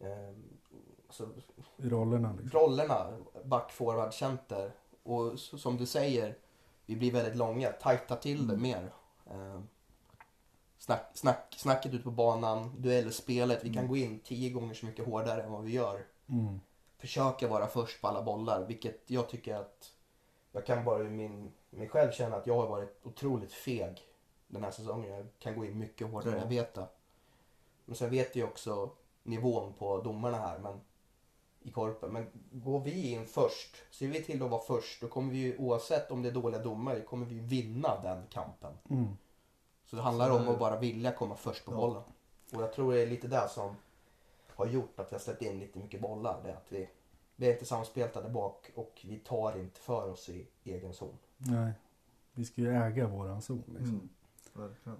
eh, 0.00 0.34
så, 1.10 1.24
I 1.76 1.88
rollerna 1.88 2.32
liksom. 2.42 2.60
rollerna, 2.60 3.06
back, 3.44 3.72
forward, 3.72 4.14
center. 4.14 4.72
Och 5.02 5.34
s- 5.34 5.60
som 5.62 5.76
du 5.76 5.86
säger, 5.86 6.34
vi 6.86 6.96
blir 6.96 7.12
väldigt 7.12 7.36
långa, 7.36 7.68
tajta 7.72 8.16
till 8.16 8.46
det 8.48 8.54
Mm. 8.54 8.62
mer. 8.62 8.92
Eh, 9.26 9.60
snack, 10.78 11.10
snack, 11.14 11.54
snacket 11.58 11.94
ute 11.94 12.04
på 12.04 12.10
banan, 12.10 12.74
duellspelet, 12.82 13.64
vi 13.64 13.68
kan 13.68 13.78
Mm. 13.84 13.88
gå 13.88 13.96
in 13.96 14.20
tio 14.20 14.50
gånger 14.50 14.74
så 14.74 14.86
mycket 14.86 15.06
hårdare 15.06 15.42
än 15.42 15.52
vad 15.52 15.64
vi 15.64 15.72
gör. 15.72 16.06
Mm. 16.28 16.60
Försöka 16.98 17.48
vara 17.48 17.66
först 17.66 18.00
på 18.00 18.08
alla 18.08 18.22
bollar, 18.22 18.66
vilket 18.66 19.02
jag 19.06 19.28
tycker 19.28 19.54
att 19.54 19.92
jag 20.52 20.66
kan 20.66 20.84
bara 20.84 21.02
i 21.04 21.10
min, 21.10 21.52
mig 21.70 21.88
själv 21.88 22.12
känna 22.12 22.36
att 22.36 22.46
jag 22.46 22.54
har 22.54 22.66
varit 22.66 23.00
otroligt 23.02 23.52
feg 23.52 24.00
den 24.46 24.64
här 24.64 24.70
säsongen. 24.70 25.10
Jag 25.12 25.26
kan 25.38 25.56
gå 25.58 25.64
in 25.64 25.78
mycket 25.78 26.10
hårdare, 26.12 26.34
Ja. 26.34 26.40
jag 26.40 26.48
vet 26.48 26.74
det. 26.74 26.86
Men 27.84 27.96
sen 27.96 28.10
vet 28.10 28.36
jag 28.36 28.48
också 28.48 28.90
nivån 29.22 29.72
på 29.72 30.00
domarna 30.00 30.36
här 30.38 30.58
men, 30.58 30.80
i 31.62 31.70
korpen. 31.70 32.12
Men 32.12 32.26
går 32.52 32.80
vi 32.80 33.12
in 33.12 33.26
först, 33.26 33.76
ser 33.90 34.08
vi 34.08 34.22
till 34.22 34.42
att 34.42 34.50
vara 34.50 34.62
först, 34.62 35.00
då 35.00 35.08
kommer 35.08 35.32
vi 35.32 35.38
ju 35.38 35.56
oavsett 35.58 36.10
om 36.10 36.22
det 36.22 36.28
är 36.28 36.32
dåliga 36.32 36.62
domare, 36.62 37.00
kommer 37.00 37.26
vi 37.26 37.38
vinna 37.38 38.00
den 38.02 38.26
kampen. 38.30 38.72
Mm. 38.90 39.16
Så 39.90 39.96
det 39.96 40.02
handlar 40.02 40.30
om 40.30 40.48
att 40.48 40.58
bara 40.58 40.78
vilja 40.78 41.12
komma 41.12 41.34
först 41.36 41.64
på 41.64 41.72
Ja. 41.72 41.76
bollen. 41.76 42.02
Och 42.54 42.62
jag 42.62 42.72
tror 42.72 42.92
det 42.92 43.00
är 43.02 43.06
lite 43.06 43.28
det 43.28 43.48
som 43.48 43.76
har 44.48 44.66
gjort 44.66 44.98
att 45.00 45.12
vi 45.12 45.14
har 45.14 45.20
släppt 45.20 45.42
in 45.42 45.58
lite 45.58 45.78
mycket 45.78 46.00
bollar. 46.00 46.40
Det 46.44 46.50
är 46.50 46.54
att 46.56 46.72
vi, 46.72 46.88
vi 47.36 47.46
är 47.48 47.52
inte 47.52 47.64
samspelta 47.64 48.22
där 48.22 48.30
bak 48.30 48.70
och 48.74 49.00
vi 49.04 49.18
tar 49.18 49.58
inte 49.58 49.80
för 49.80 50.10
oss 50.10 50.28
i 50.28 50.46
egen 50.64 50.92
zon. 50.94 51.14
Nej. 51.36 51.72
Vi 52.32 52.44
ska 52.44 52.60
ju 52.60 52.74
äga 52.74 53.06
våran 53.06 53.42
zon 53.42 53.62
liksom. 53.66 53.84
Mm. 53.88 54.08
Verkligen. 54.52 54.98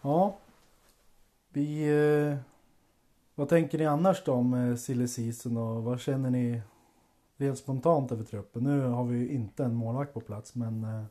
Ja. 0.00 0.36
Vi... 1.48 1.88
Eh, 2.30 2.36
vad 3.34 3.48
tänker 3.48 3.78
ni 3.78 3.86
annars 3.86 4.24
då 4.24 4.32
om 4.32 4.54
eh, 4.54 4.76
silly 4.76 5.08
season 5.08 5.56
och 5.56 5.82
vad 5.82 6.00
känner 6.00 6.30
ni 6.30 6.62
rent 7.36 7.58
spontant 7.58 8.12
över 8.12 8.24
truppen? 8.24 8.64
Nu 8.64 8.80
har 8.82 9.04
vi 9.04 9.18
ju 9.18 9.28
inte 9.28 9.64
en 9.64 9.74
målvakt 9.74 10.14
på 10.14 10.20
plats 10.20 10.54
men 10.54 10.84
eh, 10.84 11.04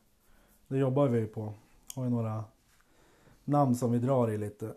det 0.67 0.77
jobbar 0.77 1.07
vi 1.07 1.19
ju 1.19 1.27
på. 1.27 1.53
Har 1.95 2.03
ju 2.03 2.09
några 2.09 2.43
namn 3.43 3.75
som 3.75 3.91
vi 3.91 3.99
drar 3.99 4.29
i 4.29 4.37
lite. 4.37 4.73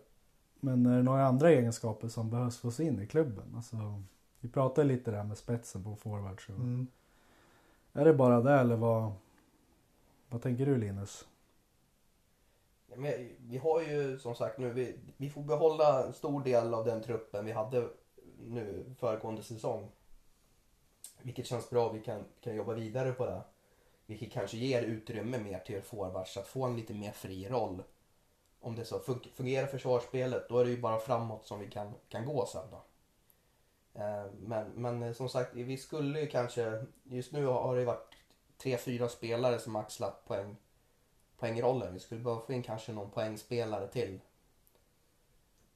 Men 0.59 0.85
är 0.85 0.97
det 0.97 1.03
några 1.03 1.25
andra 1.25 1.51
egenskaper 1.51 2.07
som 2.07 2.29
behövs 2.29 2.57
få 2.57 2.83
in 2.83 3.01
i 3.01 3.07
klubben? 3.07 3.53
Alltså, 3.55 4.03
vi 4.39 4.49
pratade 4.49 4.87
lite 4.87 5.11
där 5.11 5.23
med 5.23 5.37
spetsen 5.37 5.83
på 5.83 5.95
forward. 5.95 6.45
Så. 6.45 6.51
Mm. 6.51 6.87
Är 7.93 8.05
det 8.05 8.13
bara 8.13 8.41
det 8.41 8.53
eller 8.53 8.75
vad, 8.75 9.11
vad 10.29 10.41
tänker 10.41 10.65
du 10.65 10.77
Linus? 10.77 11.27
Men 12.95 13.29
vi 13.39 13.57
har 13.57 13.81
ju 13.81 14.19
som 14.19 14.35
sagt 14.35 14.59
nu, 14.59 14.69
vi, 14.69 14.95
vi 15.17 15.29
får 15.29 15.41
behålla 15.41 16.05
en 16.05 16.13
stor 16.13 16.43
del 16.43 16.73
av 16.73 16.85
den 16.85 17.01
truppen 17.01 17.45
vi 17.45 17.51
hade 17.51 17.89
nu 18.47 18.85
föregående 18.99 19.43
säsong. 19.43 19.89
Vilket 21.21 21.45
känns 21.45 21.69
bra, 21.69 21.91
vi 21.91 22.01
kan, 22.01 22.23
kan 22.41 22.55
jobba 22.55 22.73
vidare 22.73 23.11
på 23.11 23.25
det. 23.25 23.41
Vilket 24.05 24.31
kanske 24.31 24.57
ger 24.57 24.81
utrymme 24.83 25.37
mer 25.37 25.59
till 25.59 25.81
forwards 25.81 26.37
att 26.37 26.47
få 26.47 26.63
en 26.65 26.75
lite 26.75 26.93
mer 26.93 27.11
fri 27.11 27.47
roll. 27.49 27.83
Om 28.61 28.75
det 28.75 28.85
så 28.85 28.99
fun- 28.99 29.33
fungerar 29.35 29.67
försvarsspelet, 29.67 30.49
då 30.49 30.59
är 30.59 30.65
det 30.65 30.71
ju 30.71 30.81
bara 30.81 30.99
framåt 30.99 31.45
som 31.47 31.59
vi 31.59 31.69
kan, 31.69 31.93
kan 32.09 32.25
gå 32.25 32.45
sen 32.45 32.65
då. 32.71 32.81
Eh, 34.01 34.25
Men, 34.45 34.71
men 34.75 35.03
eh, 35.03 35.13
som 35.13 35.29
sagt, 35.29 35.53
vi 35.55 35.77
skulle 35.77 36.19
ju 36.21 36.27
kanske, 36.27 36.85
just 37.03 37.31
nu 37.31 37.45
har 37.45 37.75
det 37.75 37.85
varit 37.85 38.15
tre, 38.57 38.77
fyra 38.77 39.09
spelare 39.09 39.59
som 39.59 39.75
axlat 39.75 40.25
poäng 40.27 40.55
poängrollen. 41.39 41.93
Vi 41.93 41.99
skulle 41.99 42.21
behöva 42.21 42.41
få 42.41 42.53
in 42.53 42.63
kanske 42.63 42.91
någon 42.91 43.11
poängspelare 43.11 43.87
till. 43.87 44.19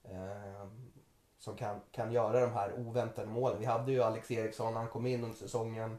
Eh, 0.03 0.67
som 1.39 1.55
kan, 1.55 1.81
kan 1.91 2.11
göra 2.11 2.39
de 2.41 2.51
här 2.51 2.73
oväntade 2.79 3.27
målen. 3.27 3.59
Vi 3.59 3.65
hade 3.65 3.91
ju 3.91 4.01
Alex 4.03 4.31
Eriksson, 4.31 4.75
han 4.75 4.87
kom 4.87 5.05
in 5.05 5.23
under 5.23 5.37
säsongen. 5.37 5.97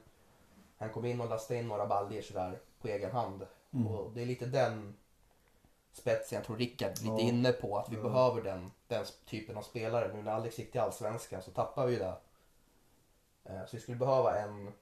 Han 0.79 0.91
kom 0.93 1.05
in 1.05 1.21
och 1.21 1.29
lastade 1.29 1.61
in 1.61 1.69
några 1.69 1.87
baljor 1.87 2.23
sådär 2.23 2.59
på 2.81 2.89
egen 2.89 3.11
hand. 3.13 3.47
Mm. 3.73 3.87
Och 3.87 4.13
det 4.13 4.23
är 4.23 4.27
lite 4.27 4.47
den 4.47 4.95
spetsen 5.93 6.37
jag 6.37 6.45
tror 6.45 6.57
Rickard 6.57 6.89
är 6.91 6.95
lite 6.95 7.07
Ja. 7.07 7.19
inne 7.21 7.53
på. 7.53 7.79
Att 7.79 7.89
vi 7.93 7.97
Ja. 7.97 8.03
behöver 8.03 8.43
den, 8.43 8.71
den 8.89 9.05
typen 9.27 9.57
av 9.57 9.63
spelare. 9.63 10.15
Nu 10.15 10.23
när 10.23 10.33
Alex 10.33 10.59
gick 10.59 10.73
till 10.73 10.81
Allsvenskan 10.81 11.43
så 11.43 11.51
tappar 11.51 11.87
vi 11.87 11.97
det. 11.97 12.15
Eh, 13.45 13.65
Så 13.67 13.77
vi 13.77 13.81
skulle 13.83 13.97
behöva 13.97 14.39
en, 14.39 14.73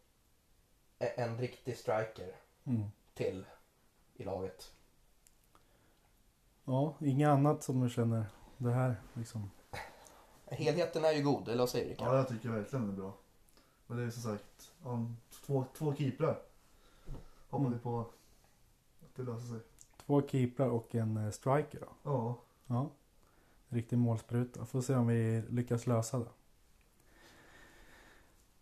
en 0.98 1.38
riktig 1.38 1.76
striker 1.76 2.36
Mm. 2.64 2.84
till 3.14 3.44
i 4.14 4.24
laget. 4.24 4.72
Ja, 6.64 6.94
inget 7.00 7.28
annat 7.28 7.62
som 7.62 7.80
du 7.80 7.90
känner 7.90 8.26
det 8.56 8.70
här 8.72 8.96
liksom. 9.14 9.50
Helheten 10.46 11.04
är 11.04 11.12
ju 11.12 11.22
god, 11.22 11.48
eller 11.48 11.58
vad 11.58 11.68
säger 11.68 11.88
Rickard? 11.88 12.08
Ja, 12.08 12.16
jag 12.16 12.28
tycker 12.28 12.48
verkligen 12.48 12.86
det 12.86 12.92
är 12.92 12.96
bra. 12.96 13.12
Men 13.86 13.98
det 13.98 14.04
är 14.04 14.10
som 14.10 14.22
sagt, 14.22 14.72
om 14.82 15.16
två, 15.46 15.64
två 15.78 15.94
keeprar. 15.94 16.38
Hoppas 17.50 17.66
Mm. 17.66 17.72
vi 17.72 17.78
på 17.78 18.00
att 18.00 18.10
det 19.16 19.22
löser 19.22 19.46
sig. 19.48 19.60
Två 20.06 20.22
keeprar 20.28 20.68
och 20.68 20.94
en 20.94 21.16
eh, 21.16 21.30
striker 21.30 21.80
då. 21.80 21.86
Ja, 22.02 22.38
Ja. 22.66 22.90
Riktig 23.68 23.98
målspruta. 23.98 24.66
Får 24.66 24.80
se 24.80 24.94
om 24.94 25.06
vi 25.06 25.42
lyckas 25.48 25.86
lösa 25.86 26.18
det. 26.18 26.26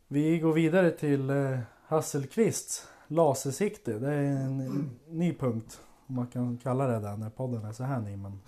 Vi 0.08 0.38
går 0.38 0.52
vidare 0.52 0.90
till 0.90 1.30
eh, 1.30 1.58
Hasselqvist 1.86 2.88
lasersikte. 3.06 3.98
Det 3.98 4.12
är 4.14 4.22
en 4.44 4.90
ny 5.08 5.34
punkt. 5.34 5.80
Om 6.06 6.14
man 6.14 6.26
kan 6.26 6.58
kalla 6.58 6.86
det 6.86 7.00
där 7.00 7.16
när 7.16 7.30
podden 7.30 7.64
är 7.64 7.72
så 7.72 7.84
här 7.84 8.00
ny. 8.00 8.16
Men, 8.16 8.40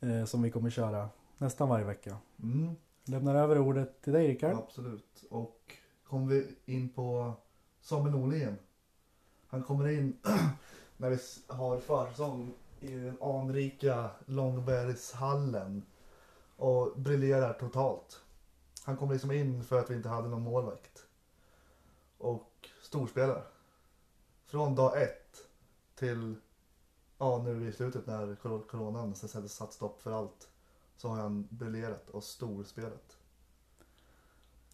eh, 0.00 0.24
som 0.24 0.42
vi 0.42 0.50
kommer 0.50 0.70
köra 0.70 1.08
nästan 1.38 1.68
varje 1.68 1.84
vecka. 1.84 2.16
Mm, 2.42 2.76
Lämnar 3.04 3.34
över 3.34 3.58
ordet 3.58 4.02
till 4.02 4.12
dig 4.12 4.28
Rickard. 4.28 4.56
absolut. 4.56 5.24
Och 5.30 5.76
kommer 6.04 6.26
vi 6.26 6.56
in 6.64 6.88
på 6.88 7.32
Samuel 7.80 8.14
Norlén. 8.14 8.58
Han 9.46 9.62
kommer 9.62 9.88
in 9.88 10.18
när 10.96 11.10
vi 11.10 11.18
har 11.46 11.78
försång 11.78 12.54
i 12.80 12.94
den 12.94 13.22
anrika 13.22 14.10
Långbergshallen 14.26 15.82
och 16.56 16.92
briljerar 16.96 17.52
totalt. 17.52 18.20
Han 18.84 18.96
kom 18.96 19.12
liksom 19.12 19.32
in 19.32 19.64
för 19.64 19.78
att 19.78 19.90
vi 19.90 19.94
inte 19.94 20.08
hade 20.08 20.28
någon 20.28 20.42
målvakt. 20.42 21.06
Och 22.18 22.68
storspelar. 22.82 23.44
Från 24.44 24.74
dag 24.74 25.02
ett 25.02 25.36
till 25.94 26.34
ja, 27.18 27.42
nu 27.44 27.68
i 27.68 27.72
slutet 27.72 28.06
när 28.06 28.36
coronan 28.66 29.14
satt 29.14 29.72
stopp 29.72 30.02
för 30.02 30.12
allt. 30.12 30.48
Så 30.96 31.08
har 31.08 31.16
han 31.16 31.46
briljerat 31.50 32.10
och 32.10 32.24
storspelat. 32.24 33.16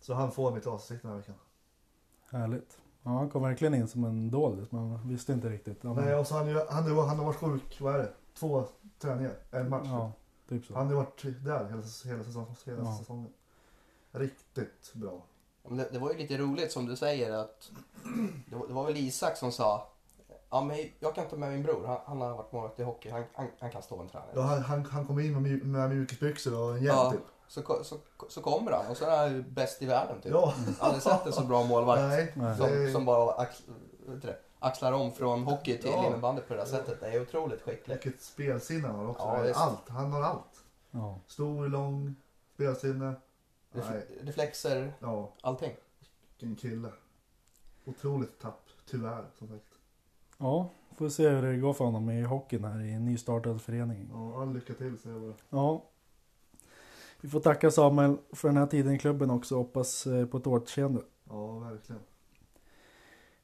Så 0.01 0.15
han 0.15 0.33
får 0.33 0.53
mitt 0.55 0.67
avsikt 0.67 1.03
den 1.03 1.11
här 1.11 1.19
veckan. 1.19 1.35
Härligt. 2.31 2.79
Ja, 3.03 3.11
han 3.11 3.31
kom 3.31 3.43
verkligen 3.43 3.75
in 3.75 3.89
som 3.89 4.05
en 4.05 4.31
doldis. 4.31 4.71
Man 4.73 5.09
visste 5.09 5.33
inte 5.33 5.49
riktigt. 5.49 5.83
Men- 5.83 5.95
Nej, 5.95 6.15
och 6.15 6.27
så 6.27 6.35
han, 6.37 6.49
ju- 6.49 6.67
han, 6.69 6.85
han 6.99 7.19
har 7.19 7.25
varit 7.25 7.37
sjuk, 7.37 7.81
vad 7.81 7.95
är 7.95 7.99
det? 7.99 8.13
Två 8.35 8.65
träningar, 8.99 9.35
en 9.51 9.69
match. 9.69 9.87
ja, 9.89 10.13
typ 10.49 10.67
så. 10.67 10.75
Han 10.75 10.87
har 10.87 10.95
varit 10.95 11.23
där 11.23 11.65
hela, 11.69 11.83
hela, 12.05 12.25
säsong, 12.25 12.47
hela 12.65 12.83
Ja. 12.85 12.99
säsongen. 12.99 13.33
Riktigt 14.13 14.93
bra. 14.95 15.23
Det, 15.69 15.89
det 15.93 15.99
var 15.99 16.13
ju 16.13 16.19
lite 16.19 16.39
roligt 16.39 16.73
som 16.73 16.87
du 16.87 16.97
säger 16.97 17.33
att 17.33 17.71
det 18.51 18.57
var, 18.57 18.67
det 18.67 18.73
var 18.73 18.87
väl 18.87 18.97
Isak 18.97 19.37
som 19.37 19.53
sa 19.53 19.89
Ja 20.51 20.61
men 20.65 20.77
jag 20.99 21.15
kan 21.15 21.29
ta 21.29 21.37
med 21.37 21.51
min 21.53 21.63
bror, 21.63 21.87
han, 21.87 21.99
han 22.07 22.21
har 22.21 22.37
varit 22.37 22.53
målvakt 22.53 22.81
i 22.81 22.83
hockey, 22.83 23.11
han, 23.11 23.25
han, 23.35 23.47
han 23.61 23.71
kan 23.71 23.83
stå 23.83 24.01
en 24.01 24.09
tränare. 24.09 24.31
Ja, 24.35 24.41
han, 24.43 24.63
han, 24.63 24.85
han 24.87 25.07
kom 25.07 25.21
in 25.21 25.33
med, 25.33 25.43
mjuk, 25.43 25.63
med 25.65 25.91
mjukisbyxor 25.91 26.61
och 26.61 26.77
en 26.77 26.83
hjälm 26.85 26.97
Ja. 26.97 27.11
typ. 27.13 27.21
Så, 27.49 27.85
så, 27.85 27.97
så 28.29 28.43
kommer 28.43 28.73
han 28.73 28.87
och 28.87 28.97
så 28.97 29.05
är 29.05 29.17
han 29.19 29.33
ju 29.35 29.43
bäst 29.43 29.83
i 29.83 29.87
världen 29.87 30.21
typ. 30.21 30.33
Ja. 30.33 30.55
Aldrig 30.81 31.03
sett 31.03 31.27
en 31.27 31.33
så 31.33 31.43
bra 31.45 31.63
målvakt. 31.65 32.01
Nej, 32.03 32.33
Nej. 32.37 32.57
Som, 32.57 32.67
det, 32.67 32.93
som 32.93 33.05
bara 33.05 33.33
ax, 33.35 33.63
vet 34.07 34.23
du 34.23 34.29
det, 34.29 34.39
axlar 34.59 34.93
om 34.93 35.13
från 35.13 35.45
hockey 35.45 35.79
till 35.79 35.91
Ja. 35.91 36.07
innebandy 36.07 36.43
på 36.43 36.55
det 36.55 36.61
här 36.61 36.67
sättet. 36.69 37.01
Det 37.01 37.07
är 37.07 37.23
otroligt 37.23 37.63
skickligt. 37.63 38.07
vilket 38.07 38.23
spelsinne 38.23 38.89
han 38.89 38.97
har 38.99 39.09
också. 39.09 39.25
Ja, 39.27 39.43
visst. 39.43 39.61
allt, 39.61 39.89
han 39.89 40.13
har 40.13 40.23
allt. 40.23 40.65
Ja. 40.91 41.19
Stor, 41.27 41.69
lång, 41.69 42.15
spelsinne. 42.55 43.15
Nej, 43.73 43.83
Ref- 43.85 44.27
reflexer, 44.27 44.93
ja, 45.01 45.33
allting. 45.43 45.77
vilken 46.39 46.57
kille. 46.57 46.89
Otroligt 47.85 48.41
tapp, 48.41 48.61
tyvärr 48.91 49.25
som 49.39 49.49
sagt. 49.49 49.65
Ja, 50.41 50.71
får 51.01 51.09
se 51.09 51.29
hur 51.29 51.43
det 51.43 51.57
går 51.57 51.73
för 51.73 51.85
honom 51.85 52.11
i 52.11 52.23
hockeyn 52.23 52.65
här 52.65 52.81
i 52.81 52.93
en 52.93 53.05
nystartad 53.05 53.63
förening. 53.63 54.09
Ja, 54.13 54.43
all 54.43 54.53
lycka 54.55 54.75
till 54.75 54.99
säger 54.99 55.17
jag 55.17 55.23
bara. 55.23 55.35
Ja. 55.51 55.85
Vi 57.21 57.29
får 57.29 57.41
tacka 57.41 57.71
Samuel 57.71 58.17
för 58.33 58.49
den 58.49 58.57
här 58.57 58.67
tiden 58.67 58.93
i 58.93 58.99
klubben 58.99 59.31
också. 59.31 59.57
Hoppas 59.57 60.07
eh, 60.07 60.27
på 60.27 60.37
ett 60.37 60.47
återseende. 60.47 61.03
Ja, 61.29 61.59
verkligen. 61.59 62.03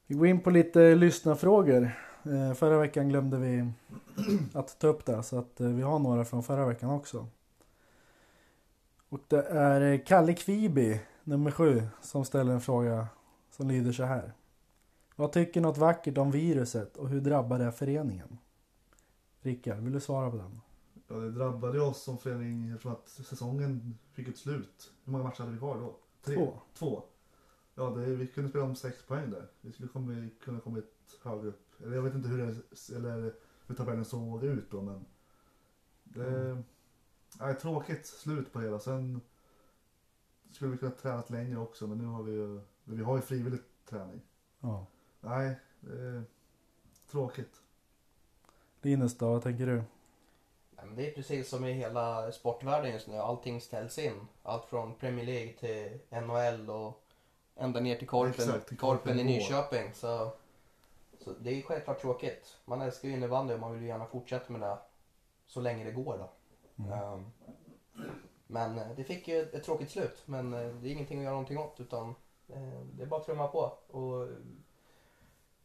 Vi 0.06 0.14
går 0.14 0.26
in 0.26 0.40
på 0.40 0.50
lite 0.50 0.94
lyssnarfrågor. 0.94 1.90
Eh, 2.22 2.54
Förra 2.54 2.78
veckan 2.78 3.08
glömde 3.08 3.36
vi 3.36 3.72
att 4.52 4.78
ta 4.78 4.86
upp 4.86 5.04
det 5.04 5.22
så 5.22 5.38
att 5.38 5.60
eh, 5.60 5.68
vi 5.68 5.82
har 5.82 5.98
några 5.98 6.24
från 6.24 6.42
förra 6.42 6.66
veckan 6.66 6.90
också. 6.90 7.26
Och 9.08 9.20
det 9.28 9.42
är 9.42 10.06
Kalle 10.06 10.34
Kviby, 10.34 11.00
nummer 11.24 11.50
sju, 11.50 11.82
som 12.00 12.24
ställer 12.24 12.52
en 12.52 12.60
fråga 12.60 13.06
som 13.50 13.68
lyder 13.68 13.92
så 13.92 14.04
här. 14.04 14.32
Vad 15.16 15.32
tycker 15.32 15.60
något 15.60 15.78
vackert 15.78 16.18
om 16.18 16.30
viruset 16.30 16.96
och 16.96 17.08
hur 17.08 17.20
drabbar 17.20 17.58
det 17.58 17.72
föreningen? 17.72 18.38
Rickard, 19.40 19.78
vill 19.78 19.92
du 19.92 20.00
svara 20.00 20.30
på 20.30 20.36
den? 20.36 20.60
Ja, 21.08 21.14
det 21.14 21.30
drabbade 21.30 21.80
oss 21.80 22.02
som 22.02 22.18
förening 22.18 22.70
eftersom 22.70 22.92
att 22.92 23.08
säsongen 23.08 23.98
fick 24.12 24.28
ett 24.28 24.38
slut. 24.38 24.92
Hur 25.04 25.12
många 25.12 25.24
matcher 25.24 25.40
hade 25.40 25.52
vi 25.52 25.58
kvar 25.58 25.80
då? 25.80 25.96
Tre? 26.22 26.34
Två. 26.34 26.60
Två. 26.74 27.02
Ja, 27.74 27.90
det, 27.90 28.14
vi 28.14 28.26
kunde 28.26 28.50
spela 28.50 28.64
om 28.64 28.76
sex 28.76 29.02
poäng 29.06 29.30
där. 29.30 29.48
Vi 29.60 29.72
skulle 29.72 29.88
komma, 29.88 30.28
kunna 30.44 30.60
kommit 30.60 31.18
högre 31.22 31.48
upp. 31.48 31.82
Eller 31.82 31.96
jag 31.96 32.02
vet 32.02 32.14
inte 32.14 32.28
hur, 32.28 32.38
det, 32.38 32.96
eller 32.96 33.34
hur 33.66 33.74
tabellen 33.74 34.04
såg 34.04 34.44
ut 34.44 34.70
då, 34.70 34.82
men... 34.82 35.04
Det 36.04 36.64
är 37.38 37.54
tråkigt 37.54 38.06
slut 38.06 38.52
på 38.52 38.58
det 38.58 38.64
hela. 38.64 38.78
Sen 38.78 39.20
skulle 40.50 40.70
vi 40.70 40.78
kunna 40.78 40.90
träna 40.90 41.24
längre 41.26 41.58
också, 41.58 41.86
men 41.86 41.98
nu 41.98 42.04
har 42.04 42.22
vi 42.22 42.32
ju, 42.32 42.60
vi 42.84 43.02
har 43.02 43.16
ju 43.16 43.22
frivillig 43.22 43.60
träning. 43.88 44.20
Ja. 44.60 44.86
Nej, 45.26 45.54
det 45.80 45.92
är 45.92 46.22
tråkigt. 47.10 47.62
Linus 48.82 49.18
då, 49.18 49.32
vad 49.32 49.42
tänker 49.42 49.66
du? 49.66 49.74
Nej, 50.76 50.86
men 50.86 50.96
det 50.96 51.10
är 51.10 51.14
precis 51.14 51.48
som 51.48 51.64
i 51.64 51.72
hela 51.72 52.32
sportvärlden 52.32 52.92
just 52.92 53.08
nu. 53.08 53.16
Allting 53.16 53.60
ställs 53.60 53.98
in. 53.98 54.26
Allt 54.42 54.64
från 54.64 54.94
Premier 54.94 55.26
League 55.26 55.52
till 55.52 55.98
NHL 56.22 56.70
och 56.70 57.02
ända 57.56 57.80
ner 57.80 57.96
till 57.96 58.08
Korpen, 58.08 58.30
Exakt, 58.30 58.68
till 58.68 58.76
korpen 58.76 59.18
i. 59.18 59.24
Nyköping. 59.24 59.94
Så, 59.94 60.30
så 61.20 61.32
det 61.40 61.50
är 61.50 61.62
självklart 61.62 62.00
tråkigt. 62.00 62.56
Man 62.64 62.80
älskar 62.80 63.08
ju 63.08 63.14
innebandy 63.14 63.54
och 63.54 63.60
man 63.60 63.72
vill 63.72 63.82
ju 63.82 63.88
gärna 63.88 64.06
fortsätta 64.06 64.52
med 64.52 64.60
det 64.60 64.78
så 65.46 65.60
länge 65.60 65.84
det 65.84 65.92
går 65.92 66.18
då. 66.18 66.30
Mm. 66.84 66.92
Ehm, 66.92 67.24
men 68.46 68.78
eh, 68.78 68.88
det 68.96 69.04
fick 69.04 69.28
ju 69.28 69.42
ett, 69.42 69.64
tråkigt 69.64 69.90
slut. 69.90 70.22
Men 70.26 70.54
eh, 70.54 70.74
det 70.74 70.88
är 70.88 70.92
ingenting 70.92 71.18
att 71.18 71.24
göra 71.24 71.34
någonting 71.34 71.58
åt 71.58 71.80
utan 71.80 72.14
eh, 72.48 72.80
det 72.92 73.02
är 73.02 73.06
bara 73.06 73.20
att 73.20 73.26
trumma 73.26 73.48
på. 73.48 73.72
Och 73.90 74.22
eh, 74.22 74.28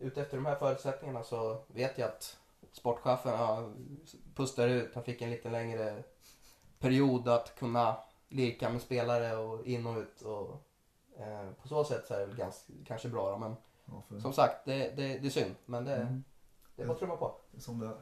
utefter 0.01 0.37
de 0.37 0.45
här 0.45 0.55
förutsättningarna 0.55 1.23
så 1.23 1.63
vet 1.67 1.97
jag 1.97 2.09
att 2.09 2.37
sportchefen 2.71 3.33
ja, 3.33 3.69
pustar 4.35 4.67
ut. 4.67 4.95
Han 4.95 5.03
fick 5.03 5.21
en 5.21 5.29
lite 5.31 5.49
längre 5.49 6.03
period 6.79 7.27
att 7.27 7.55
kunna 7.55 7.97
lirka 8.29 8.69
med 8.69 8.81
spelare 8.81 9.35
och 9.37 9.65
in 9.65 9.85
och 9.85 9.97
ut. 9.97 10.21
Och, 10.21 10.63
eh, 11.17 11.51
på 11.61 11.67
så 11.67 11.83
sätt 11.83 12.05
så 12.07 12.13
är 12.13 12.19
det 12.19 12.25
väl 12.25 12.35
ganska, 12.35 12.73
kanske 12.85 13.09
bra 13.09 13.31
då. 13.31 13.37
Men 13.37 13.55
Ja, 13.91 14.03
för, 14.07 14.19
som 14.19 14.33
sagt, 14.33 14.65
det, 14.65 14.95
det, 14.95 15.17
det 15.19 15.27
är 15.27 15.29
synd. 15.29 15.55
Men 15.65 15.85
det, 15.85 15.95
mm, 15.95 16.23
det 16.75 16.81
är 16.81 16.87
bara 16.87 16.93
att 16.93 16.99
trumma 16.99 17.15
på. 17.15 17.35
det 17.51 17.57
är 17.57 17.61
som 17.61 17.79
det 17.79 17.87
är. 17.87 17.97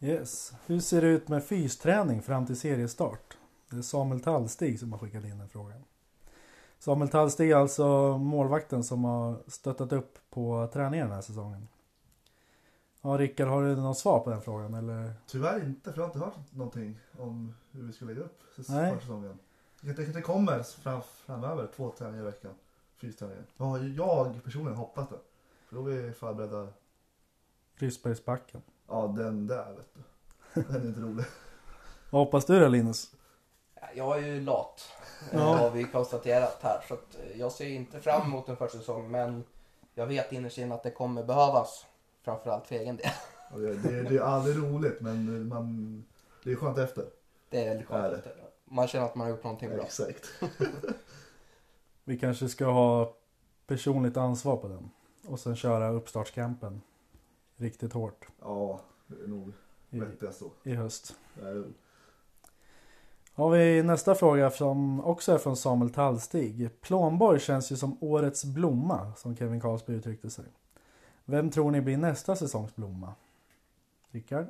Yes. 0.00 0.52
Hur 0.66 0.80
ser 0.80 1.00
det 1.02 1.08
ut 1.08 1.28
med 1.28 1.44
fysträning 1.44 2.22
fram 2.22 2.46
till 2.46 2.60
seriestart? 2.60 3.36
Det 3.70 3.76
är 3.76 3.82
Samuel 3.82 4.20
Tallstig 4.20 4.80
som 4.80 4.92
har 4.92 4.98
skickat 4.98 5.24
in 5.24 5.38
den 5.38 5.48
frågan. 5.48 5.84
Samuel 6.78 7.08
Tallstig 7.10 7.50
är 7.50 7.56
alltså 7.56 8.18
målvakten 8.18 8.84
som 8.84 9.04
har 9.04 9.42
stöttat 9.46 9.92
upp 9.92 10.18
på 10.30 10.68
träningen 10.72 11.06
den 11.06 11.14
här 11.14 11.22
säsongen. 11.22 11.68
Ja, 13.02 13.08
Rickard, 13.08 13.48
har 13.48 13.62
du 13.62 13.76
något 13.76 13.98
svar 13.98 14.20
på 14.20 14.30
den 14.30 14.42
frågan 14.42 14.74
eller? 14.74 15.12
Tyvärr 15.26 15.66
inte, 15.66 15.92
för 15.92 15.98
jag 16.00 16.06
har 16.08 16.14
inte 16.14 16.24
hört 16.24 16.52
någonting 16.52 17.00
om 17.18 17.54
hur 17.70 17.82
vi 17.82 17.92
ska 17.92 18.04
lägga 18.04 18.20
upp 18.20 18.40
säs- 18.56 18.68
Nej. 18.68 18.94
försäsongen. 18.94 19.38
Det 19.80 19.94
kanske 19.94 20.12
det 20.12 20.22
kommer 20.22 20.62
fram, 20.62 21.02
framöver, 21.02 21.68
två 21.76 21.90
träningar 21.98 22.22
i 22.22 22.26
veckan. 22.26 22.52
Fysträningar. 22.96 23.44
Ja, 23.56 23.78
jag 23.78 24.44
personligen 24.44 24.78
hoppas 24.78 25.08
det. 25.08 25.18
För 25.68 25.76
då 25.76 25.86
är 25.86 26.02
vi 26.02 26.12
förberedda. 26.12 26.68
Ryssbergsbacken. 27.74 28.62
Ja, 28.88 29.14
den 29.16 29.46
där 29.46 29.74
vet 29.76 29.94
du. 29.94 30.62
Den 30.62 30.82
är 30.82 30.86
inte 30.86 31.00
rolig. 31.00 31.24
Vad 32.10 32.24
hoppas 32.24 32.44
du 32.44 32.60
då 32.60 32.68
Linus? 32.68 33.12
Jag 33.94 34.18
är 34.18 34.26
ju 34.26 34.40
lat. 34.40 34.82
Ja. 35.32 35.38
Ja. 35.38 35.56
Har 35.56 35.70
vi 35.70 35.84
konstaterat 35.84 36.58
här. 36.62 36.84
Så 36.88 36.94
att 36.94 37.14
eh, 37.14 37.40
jag 37.40 37.52
ser 37.52 37.66
inte 37.66 38.00
fram 38.00 38.22
emot 38.22 38.48
en 38.48 38.56
försäsong. 38.56 39.10
Men 39.10 39.44
jag 39.94 40.06
vet 40.06 40.32
innerst 40.32 40.58
inne 40.58 40.74
att 40.74 40.82
det 40.82 40.90
kommer 40.90 41.24
behövas. 41.24 41.86
Framförallt 42.22 42.66
för 42.66 42.74
egen 42.74 42.96
del. 42.96 43.10
Det, 43.56 43.74
det, 43.74 44.02
det 44.02 44.16
är 44.16 44.20
aldrig 44.20 44.56
roligt, 44.56 45.00
men 45.00 45.48
man, 45.48 46.04
det 46.44 46.52
är 46.52 46.56
skönt 46.56 46.78
efter. 46.78 47.04
Det 47.50 47.64
är 47.64 47.68
väldigt 47.68 47.90
Är 47.90 48.10
skönt. 48.10 48.24
Man 48.64 48.88
känner 48.88 49.04
att 49.06 49.14
man 49.14 49.26
har 49.26 49.30
gjort 49.34 49.44
någonting 49.44 49.70
bra. 49.70 49.84
Exakt. 49.84 50.24
Vi 52.04 52.18
kanske 52.18 52.48
ska 52.48 52.66
ha 52.66 53.16
personligt 53.66 54.16
ansvar 54.16 54.56
på 54.56 54.68
den. 54.68 54.90
Och 55.26 55.40
sen 55.40 55.56
köra 55.56 55.90
uppstartskampen 55.90 56.82
riktigt 57.56 57.92
hårt 57.92 58.26
Ja, 58.40 58.80
det 59.06 59.24
är 59.24 59.28
nog 59.28 59.52
vettigast 59.90 60.38
så. 60.38 60.50
i 60.62 60.74
höst. 60.74 61.16
Har 63.38 63.50
vi 63.50 63.82
nästa 63.82 64.14
fråga 64.14 64.50
som 64.50 65.00
också 65.00 65.32
är 65.32 65.38
från 65.38 65.56
Samuel 65.56 65.90
Tallstig. 65.90 66.80
Plånborg 66.80 67.40
känns 67.40 67.72
ju 67.72 67.76
som 67.76 67.96
årets 68.00 68.44
blomma, 68.44 69.12
som 69.16 69.36
Kevin 69.36 69.60
Karlsberg 69.60 69.96
uttryckte 69.96 70.30
sig. 70.30 70.44
Vem 71.24 71.50
tror 71.50 71.70
ni 71.70 71.80
blir 71.80 71.96
nästa 71.96 72.36
säsongs 72.36 72.76
blomma? 72.76 73.14
Rickard? 74.10 74.46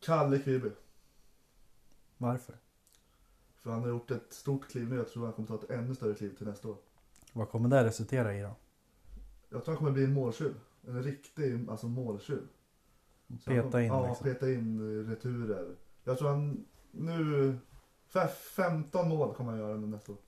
Kalle 0.00 0.38
Kviby. 0.38 0.70
Varför? 2.18 2.54
För 3.56 3.70
han 3.70 3.80
har 3.80 3.88
gjort 3.88 4.10
ett 4.10 4.32
stort 4.32 4.68
kliv 4.68 4.88
nu. 4.88 4.96
Jag 4.96 5.08
tror 5.08 5.24
han 5.24 5.32
kommer 5.32 5.48
ta 5.48 5.54
ett 5.54 5.70
ännu 5.70 5.94
större 5.94 6.14
kliv 6.14 6.36
till 6.36 6.46
nästa 6.46 6.68
år. 6.68 6.76
Vad 7.32 7.48
kommer 7.48 7.68
det 7.68 7.84
resultera 7.84 8.34
i 8.34 8.42
då? 8.42 8.50
Jag 9.48 9.64
tror 9.64 9.74
han 9.74 9.76
kommer 9.76 9.90
bli 9.90 10.04
en 10.04 10.12
måltjuv. 10.12 10.54
En 10.86 11.02
riktig 11.02 11.70
alltså 11.70 11.88
måltjuv. 11.88 12.48
Peta 13.44 13.82
in 13.82 13.86
Ja, 13.86 14.08
liksom. 14.08 14.24
peta 14.24 14.50
in 14.50 15.06
returer. 15.08 15.74
Jag 16.06 16.18
tror 16.18 16.28
han 16.28 16.64
nu... 16.90 17.58
fe- 18.12 18.28
15 18.28 19.08
mål 19.08 19.34
kommer 19.34 19.50
han 19.52 19.60
göra 19.60 19.76
nästa 19.76 20.12
år. 20.12 20.18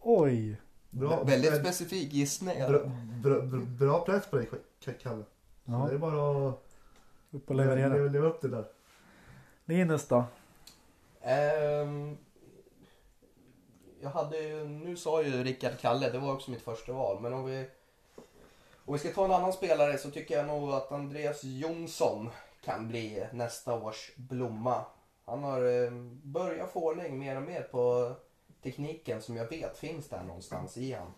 Oj! 0.00 0.60
Bra, 0.90 1.24
Väldigt 1.24 1.52
vä- 1.52 1.60
specifik 1.60 2.12
gissning. 2.12 2.58
bra, 2.68 2.78
bra, 3.22 3.40
bra, 3.40 3.60
bra 3.60 4.04
press 4.04 4.26
på 4.26 4.36
dig 4.36 4.46
K- 4.84 4.92
Kalle. 5.02 5.24
Så 5.64 5.70
Ja, 5.72 5.86
Det 5.88 5.94
är 5.94 5.98
bara 5.98 6.48
att 6.48 6.60
upp 7.30 7.50
och 7.50 7.54
leverera. 7.56 7.94
leva, 7.94 8.08
leva 8.08 8.26
upp 8.26 8.40
till 8.40 8.50
det 8.50 8.56
där. 8.56 8.66
Linus 9.64 10.08
då? 10.08 10.24
Ehm, 11.22 12.16
jag 14.00 14.10
hade 14.10 14.38
ju, 14.38 14.64
nu 14.64 14.96
sa 14.96 15.22
ju 15.22 15.44
Rickard 15.44 15.78
Kalle, 15.80 16.10
det 16.10 16.18
var 16.18 16.32
också 16.32 16.50
mitt 16.50 16.62
första 16.62 16.92
val. 16.92 17.20
Men 17.22 17.32
om 17.32 17.44
vi, 17.44 17.66
om 18.84 18.92
vi 18.92 18.98
ska 18.98 19.08
ta 19.12 19.24
en 19.24 19.30
annan 19.32 19.52
spelare 19.52 19.98
så 19.98 20.10
tycker 20.10 20.36
jag 20.36 20.46
nog 20.46 20.70
att 20.70 20.92
Andreas 20.92 21.44
Jonsson 21.44 22.28
kan 22.64 22.88
bli 22.88 23.26
nästa 23.32 23.74
års 23.74 24.10
blomma. 24.16 24.84
Han 25.24 25.42
har 25.42 25.84
eh, 25.84 25.90
börjat 26.22 26.72
få 26.72 26.90
ordning 26.90 27.18
mer 27.18 27.36
och 27.36 27.42
mer 27.42 27.62
på 27.62 28.14
tekniken 28.62 29.22
som 29.22 29.36
jag 29.36 29.48
vet 29.48 29.78
finns 29.78 30.08
där 30.08 30.22
någonstans 30.22 30.76
i 30.76 30.92
han. 30.92 31.12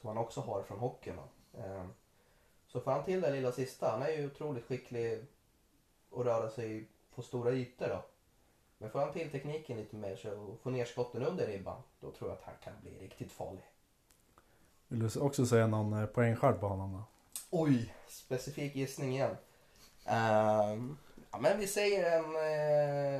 Som 0.00 0.08
han 0.08 0.18
också 0.18 0.40
har 0.40 0.62
från 0.62 0.78
hockeyn. 0.78 1.18
Ehm, 1.58 1.88
så 2.66 2.80
får 2.80 2.90
han 2.90 3.04
till 3.04 3.20
det 3.20 3.30
lilla 3.30 3.52
sista. 3.52 3.90
Han 3.90 4.02
är 4.02 4.10
ju 4.10 4.26
otroligt 4.26 4.64
skicklig 4.64 5.24
att 6.16 6.26
röra 6.26 6.50
sig 6.50 6.88
på 7.14 7.22
stora 7.22 7.52
ytor 7.52 7.88
då. 7.88 8.04
Men 8.78 8.90
får 8.90 8.98
han 8.98 9.12
till 9.12 9.30
tekniken 9.30 9.76
lite 9.76 9.96
mer 9.96 10.16
så 10.16 10.56
får 10.62 10.70
ner 10.70 10.84
skotten 10.84 11.22
under 11.22 11.46
ribban, 11.46 11.82
då 12.00 12.10
tror 12.10 12.30
jag 12.30 12.38
att 12.38 12.44
han 12.44 12.54
kan 12.64 12.72
bli 12.82 12.98
riktigt 12.98 13.32
farlig. 13.32 13.64
Vill 14.88 15.08
du 15.08 15.20
också 15.20 15.46
säga 15.46 15.66
någon 15.66 15.92
eh, 15.92 16.06
poängskörd 16.06 16.60
på 16.60 16.68
honom 16.68 16.92
då? 16.92 17.02
Oj, 17.50 17.94
specifik 18.08 18.74
gissning 18.74 19.12
igen. 19.12 19.36
Ehm, 20.04 20.96
ja, 21.34 21.40
men 21.40 21.58
vi 21.58 21.66
säger 21.66 22.18
en 22.18 22.24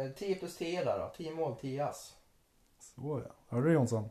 eh, 0.07 0.13
10 0.13 0.35
plus 0.35 0.57
10 0.57 0.85
där 0.85 0.99
då. 0.99 1.13
10 1.17 1.35
mål, 1.35 1.57
10 1.61 1.85
ass. 1.85 2.15
Så 2.79 3.23
ja. 3.29 3.35
Hörde 3.49 3.67
du 3.69 3.73
Jonsson? 3.73 4.09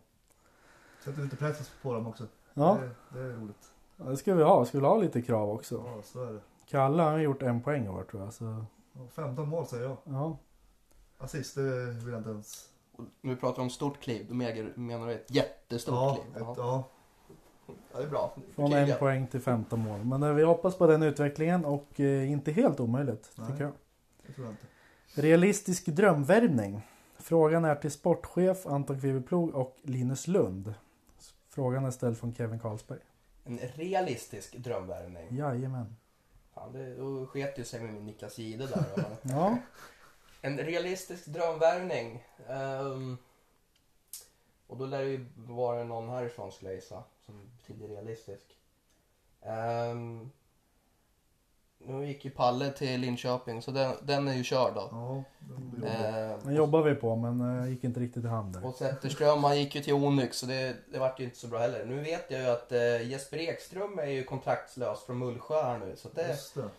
Sätter 1.04 1.22
lite 1.22 1.36
press 1.36 1.72
på 1.82 1.94
dem 1.94 2.08
också. 2.08 2.24
Ja, 2.54 2.78
Det, 3.12 3.20
det 3.20 3.26
är 3.26 3.30
roligt. 3.34 3.72
Ja, 3.98 4.04
det 4.06 4.18
ska 4.18 4.34
vi 4.34 4.44
ha. 4.44 4.66
Ska 4.66 4.80
vi 4.80 4.86
ha 4.86 4.98
lite 4.98 5.22
krav 5.22 5.50
också? 5.50 5.84
Ja, 5.96 6.02
så 6.04 6.24
är 6.24 6.34
det. 6.34 6.40
Kalle 6.70 7.04
han 7.04 7.12
har 7.12 7.20
gjort 7.20 7.42
en 7.42 7.62
poäng 7.62 7.86
i 7.86 7.90
år 7.90 8.04
tror 8.04 8.24
jag. 8.24 8.34
Så, 8.34 8.66
Ja, 8.96 9.02
15 9.16 9.48
mål 9.50 9.66
säger 9.68 9.84
jag. 9.84 9.98
ja. 10.04 10.38
Assist, 11.18 11.56
det 11.56 11.86
vill 11.86 12.08
jag 12.14 12.20
inte 12.20 12.30
ens. 12.30 12.70
Och 12.96 13.04
nu 13.22 13.36
pratar 13.36 13.56
vi 13.58 13.62
om 13.64 13.70
stort 13.70 14.00
kliv, 14.02 14.26
då 14.30 14.34
menar 14.36 14.78
menar 14.78 15.08
du 15.08 15.14
ett 15.14 15.32
jättestort 15.32 15.94
Ja, 15.96 16.16
kliv? 16.24 16.36
ett, 16.36 16.58
Ja. 16.58 16.84
ja. 17.68 17.74
det 17.98 18.04
är 18.04 18.08
bra. 18.08 18.34
Från 18.56 18.74
en 18.74 18.98
poäng 18.98 19.28
till 19.28 19.42
15 19.42 19.80
mål. 19.80 20.00
Men 20.06 20.24
eh, 20.24 20.34
vi 20.34 20.44
hoppas 20.44 20.76
på 20.78 20.88
den 20.88 21.04
utvecklingen 21.04 21.66
och 21.66 22.00
eh, 22.00 22.32
inte 22.32 22.52
helt 22.52 22.80
omöjligt 22.80 23.32
Nej. 23.36 23.48
tycker 23.52 23.64
jag. 23.64 23.74
Det 24.34 24.36
tror 24.36 24.48
jag 24.48 24.54
inte. 24.54 25.22
Realistisk 25.22 25.86
drömvärvning. 25.86 26.82
Frågan 27.18 27.66
är 27.66 27.76
till 27.76 27.92
sportchef 27.92 28.66
Anton 28.66 29.00
Kviberplog 29.02 29.56
och 29.56 29.78
Linus 29.82 30.28
Lund. 30.28 30.74
Frågan 31.50 31.86
är 31.86 31.92
ställd 31.92 32.18
från 32.18 32.36
Kevin 32.36 32.60
Karlsberg. 32.60 33.00
En 33.44 33.58
realistisk 33.58 34.56
drömvärvning. 34.56 35.38
Jajamän. 35.38 35.96
Fan, 36.54 36.74
det, 36.74 36.96
då 36.96 37.26
sket 37.26 37.60
ju 37.60 37.64
sig 37.64 37.82
med 37.82 37.94
min 37.94 38.06
Niklas 38.06 38.38
Jihde 38.38 38.68
där. 38.68 38.86
Ja, 39.22 39.58
En 40.42 40.58
realistisk 40.58 41.26
drömvärvning. 41.26 42.24
Ehm, 42.48 43.18
och 44.68 44.78
då 44.78 44.86
lär 44.86 45.04
det 45.04 45.10
ju 45.10 45.26
vara 45.36 45.84
någon 45.84 46.10
härifrån 46.10 46.52
skulle 46.52 46.70
jag 46.70 46.76
gissa. 46.76 47.04
Som 47.26 47.50
betyder 47.58 47.88
realistisk. 47.88 48.58
Ehm, 49.42 50.32
nu 51.86 52.08
gick 52.08 52.26
ju 52.26 52.32
Palle 52.32 52.70
till 52.70 53.02
Linköping 53.02 53.62
så 53.62 53.72
den, 53.72 53.94
den 54.04 54.28
är 54.28 54.34
ju 54.34 54.44
körd 54.44 54.74
då. 54.74 54.88
Ja, 54.92 55.24
jobbigt. 55.50 55.84
Ehm, 55.84 56.40
den 56.44 56.56
jobbar 56.56 56.82
vi 56.82 56.96
på 56.96 57.16
men 57.16 57.60
eh, 57.60 57.70
gick 57.70 57.84
inte 57.84 58.00
riktigt 58.00 58.24
i 58.24 58.28
hamn 58.28 58.52
där. 58.52 58.66
och 58.66 58.76
Zetterström 58.76 59.44
han 59.44 59.60
gick 59.60 59.76
ju 59.76 59.82
till 59.82 59.94
Onyx 59.94 60.38
så 60.38 60.46
det, 60.46 60.76
det 60.92 61.00
vart 61.00 61.20
ju 61.20 61.24
inte 61.24 61.38
så 61.38 61.48
bra 61.48 61.60
heller. 61.60 61.86
Nu 61.86 62.02
vet 62.02 62.32
jag 62.32 62.42
ju 62.42 62.48
att 62.48 62.72
eh, 62.72 63.10
Jesper 63.10 63.38
Ekström 63.38 64.00
är 64.00 64.06
ju 64.06 64.24
kontraktslös 64.24 65.04
från 65.04 65.18
Mullsjö 65.18 65.64
här 65.64 65.78
nu. 65.78 65.96
Så 65.96 66.08
att 66.08 66.16
det 66.16 66.38
det. 66.56 66.70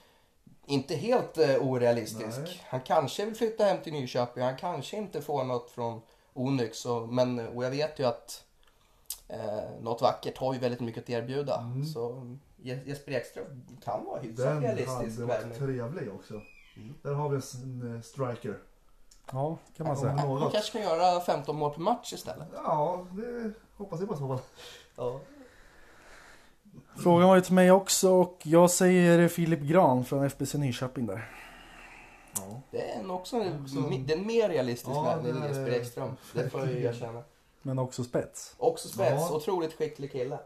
inte 0.67 0.95
helt 0.95 1.39
eh, 1.39 1.57
orealistisk. 1.57 2.39
Nej. 2.39 2.61
Han 2.65 2.81
kanske 2.81 3.25
vill 3.25 3.35
flytta 3.35 3.65
hem 3.65 3.83
till 3.83 3.93
Nyköping. 3.93 4.43
Han 4.43 4.57
kanske 4.57 4.97
inte 4.97 5.23
får 5.23 5.45
något 5.45 5.71
från 5.71 6.01
Onyx. 6.33 6.87
Och, 6.87 7.09
men, 7.09 7.49
och 7.49 7.65
jag 7.65 7.71
vet 7.71 7.99
ju 7.99 8.05
att 8.05 8.45
eh, 9.29 9.81
något 9.81 10.03
vackert 10.03 10.39
har 10.39 10.55
ju 10.55 10.61
väldigt 10.61 10.81
mycket 10.81 11.03
att 11.03 11.11
erbjuda. 11.11 11.61
Mm. 11.61 11.85
Så 11.85 12.37
Jesper 12.65 13.13
Ekström 13.13 13.45
kan 13.85 14.05
vara 14.05 14.21
hyfsat 14.21 14.47
Den 14.47 14.63
realistisk 14.63 15.21
hade 15.21 15.27
varit 15.27 15.59
trevlig 15.59 16.13
också. 16.13 16.35
Mm. 16.77 16.95
Där 17.03 17.13
har 17.13 17.29
vi 17.29 17.41
en 17.63 17.95
eh, 17.95 18.01
striker. 18.01 18.59
Ja, 19.33 19.59
kan 19.77 19.87
man 19.87 19.97
säga. 19.97 20.13
Han 20.13 20.51
kanske 20.51 20.73
kan 20.73 20.83
göra 20.83 21.21
15 21.21 21.57
mål 21.57 21.75
per 21.75 21.81
match 21.81 22.13
istället. 22.13 22.49
Ja, 22.55 23.07
det 23.13 23.53
hoppas 23.77 24.01
jag 24.01 24.09
på 24.09 24.15
i 24.15 24.19
så 24.19 24.29
fall. 24.29 24.39
Ja. 24.97 25.21
Frågan 26.97 27.29
var 27.29 27.35
ju 27.37 27.41
till 27.41 27.55
mig 27.55 27.71
också 27.71 28.11
och 28.13 28.41
jag 28.43 28.71
säger 28.71 29.29
Filip 29.29 29.61
Gran 29.61 30.05
från 30.05 30.25
FBC 30.25 30.55
Nyköping 30.55 31.07
där. 31.07 31.31
Ja. 32.37 32.61
Det 32.71 32.91
är 32.91 33.11
också 33.11 33.37
en, 33.37 33.63
Också- 33.63 33.81
det 34.07 34.13
är 34.13 34.19
en 34.19 34.27
mer 34.27 34.49
realistisk 34.49 34.91
Ja, 34.97 35.13
än 35.13 35.27
Jesper 35.27 35.65
det. 35.65 35.77
Ekström. 35.77 36.17
Det 36.35 36.51
får 36.51 36.61
jag 36.61 36.71
ju 36.71 36.85
erkänna. 36.85 37.23
Men 37.63 37.79
också 37.79 38.05
spets. 38.05 38.55
Också 38.59 38.89
spets. 38.89 39.27
Ja. 39.31 39.37
Otroligt 39.37 39.73
skicklig 39.73 40.13
kille. 40.13 40.39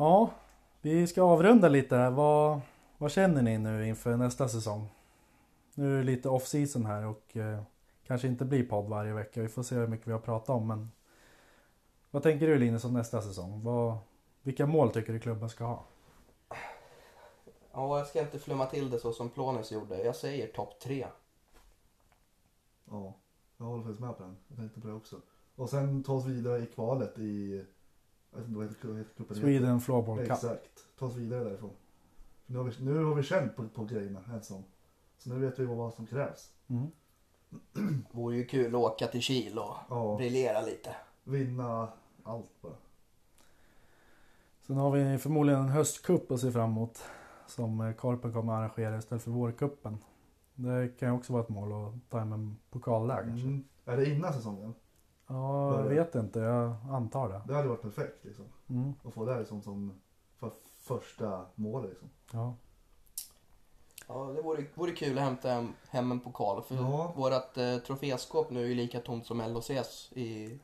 Ja, 0.00 0.30
vi 0.80 1.06
ska 1.06 1.22
avrunda 1.22 1.68
lite 1.68 1.96
här. 1.96 2.10
Vad, 2.10 2.60
vad 2.98 3.10
känner 3.10 3.42
ni 3.42 3.58
nu 3.58 3.86
inför 3.86 4.16
nästa 4.16 4.48
säsong? 4.48 4.88
Nu 5.74 5.94
är 5.94 5.98
det 5.98 6.04
lite 6.04 6.28
off-season 6.28 6.86
här 6.86 7.06
och 7.06 7.36
eh, 7.36 7.62
kanske 8.06 8.28
inte 8.28 8.44
blir 8.44 8.66
podd 8.66 8.88
varje 8.88 9.12
vecka. 9.12 9.42
Vi 9.42 9.48
får 9.48 9.62
se 9.62 9.74
hur 9.74 9.86
mycket 9.86 10.06
vi 10.06 10.12
har 10.12 10.18
pratat 10.18 10.48
om. 10.48 10.68
Men 10.68 10.90
vad 12.10 12.22
tänker 12.22 12.46
du 12.46 12.58
Linus 12.58 12.84
om 12.84 12.92
nästa 12.92 13.22
säsong? 13.22 13.60
Vad, 13.64 13.98
vilka 14.42 14.66
mål 14.66 14.90
tycker 14.90 15.12
du 15.12 15.18
klubben 15.18 15.48
ska 15.48 15.64
ha? 15.64 15.84
Ja, 17.72 17.98
jag 17.98 18.06
ska 18.06 18.20
inte 18.20 18.38
flumma 18.38 18.66
till 18.66 18.90
det 18.90 18.98
så 18.98 19.12
som 19.12 19.28
Planis 19.28 19.72
gjorde. 19.72 20.02
Jag 20.02 20.16
säger 20.16 20.46
topp 20.46 20.80
tre. 20.80 21.06
ja, 22.90 23.14
jag 23.56 23.64
håller 23.64 23.82
faktiskt 23.82 24.00
med 24.00 24.16
på 24.16 24.22
den. 24.22 24.36
Jag 24.48 24.58
tänkte 24.58 24.80
på 24.80 24.86
det 24.86 24.94
också. 24.94 25.16
Och 25.56 25.70
sen 25.70 26.02
ta 26.02 26.12
oss 26.12 26.26
vidare 26.26 26.62
i 26.62 26.66
kvalet 26.66 27.18
i... 27.18 27.64
Jag 28.30 28.38
vet 28.38 28.48
inte 28.48 28.58
vad 28.58 28.68
heter, 28.68 28.94
heter 28.98 29.14
klubben? 29.14 29.36
Sweden 29.36 29.80
Floorball 29.80 30.18
Cup. 30.18 30.30
Exakt. 30.30 30.86
Ta 30.98 31.06
oss 31.06 31.16
vidare 31.16 31.44
därifrån. 31.44 31.70
Nu, 32.46 32.58
har 32.58 32.64
vi, 32.64 32.84
nu 32.84 33.04
har 33.04 33.14
vi 33.14 33.22
känt 33.22 33.56
på, 33.56 33.68
på 33.68 33.84
grejerna 33.84 34.20
en 34.32 34.42
sån. 34.42 34.64
Så 35.18 35.30
nu 35.30 35.38
vet 35.38 35.58
vi 35.58 35.64
vad, 35.64 35.94
som 35.94 36.06
krävs. 36.06 36.52
Mm. 36.68 36.86
Vore 38.12 38.36
ju 38.36 38.44
kul 38.44 38.74
att 38.74 38.80
åka 38.80 39.06
till 39.06 39.22
Kil 39.22 39.58
och 39.58 39.76
Ja, 39.88 40.16
briljera 40.16 40.60
lite. 40.60 40.96
vinna 41.24 41.88
allt 42.24 42.60
bara. 42.62 42.72
Sen 44.66 44.76
har 44.76 44.90
vi 44.90 45.18
förmodligen 45.18 45.60
en 45.60 45.68
höstcup 45.68 46.30
att 46.30 46.40
se 46.40 46.52
fram 46.52 46.70
emot. 46.70 47.02
Som 47.46 47.80
eh, 47.80 47.92
Korpen 47.92 48.32
kommer 48.32 48.52
att 48.52 48.58
arrangera 48.58 48.98
istället 48.98 49.22
för 49.24 49.30
vårkuppen. 49.30 49.98
Det 50.54 50.98
kan 50.98 51.08
ju 51.08 51.14
också 51.14 51.32
vara 51.32 51.42
ett 51.42 51.48
mål 51.48 51.72
att 51.72 52.10
ta 52.10 52.18
hem 52.18 52.32
en 52.32 52.56
pokal 52.70 53.08
där 53.08 53.22
kanske. 53.22 53.46
Mm. 53.46 53.64
Är 53.84 53.96
det 53.96 54.10
innan 54.10 54.32
säsongen? 54.32 54.74
Ja, 55.30 55.80
jag 55.80 55.88
vet 55.88 56.14
inte. 56.14 56.38
Jag 56.38 56.74
antar 56.90 57.28
det. 57.28 57.40
Det 57.46 57.54
hade 57.54 57.68
varit 57.68 57.82
perfekt 57.82 58.24
liksom. 58.24 58.44
Mm. 58.68 58.92
Att 59.04 59.14
få 59.14 59.24
det 59.24 59.38
liksom 59.38 59.62
som 59.62 60.00
för 60.38 60.50
första 60.82 61.46
mål 61.54 61.88
liksom. 61.88 62.08
Ja. 62.32 62.54
Ja, 64.08 64.32
det 64.36 64.42
vore, 64.42 64.64
vore 64.74 64.92
kul 64.92 65.18
att 65.18 65.24
hämta 65.24 65.48
hem, 65.48 65.72
hem 65.90 66.12
en 66.12 66.20
pokal. 66.20 66.62
För 66.62 66.74
Ja. 66.74 67.12
vårt 67.16 67.56
eh, 67.56 67.76
troféskåp 67.86 68.50
nu 68.50 68.62
är 68.64 68.68
ju 68.68 68.74
lika 68.74 69.00
tomt 69.00 69.26
som 69.26 69.40
LHCs 69.40 70.12
i, 70.12 70.58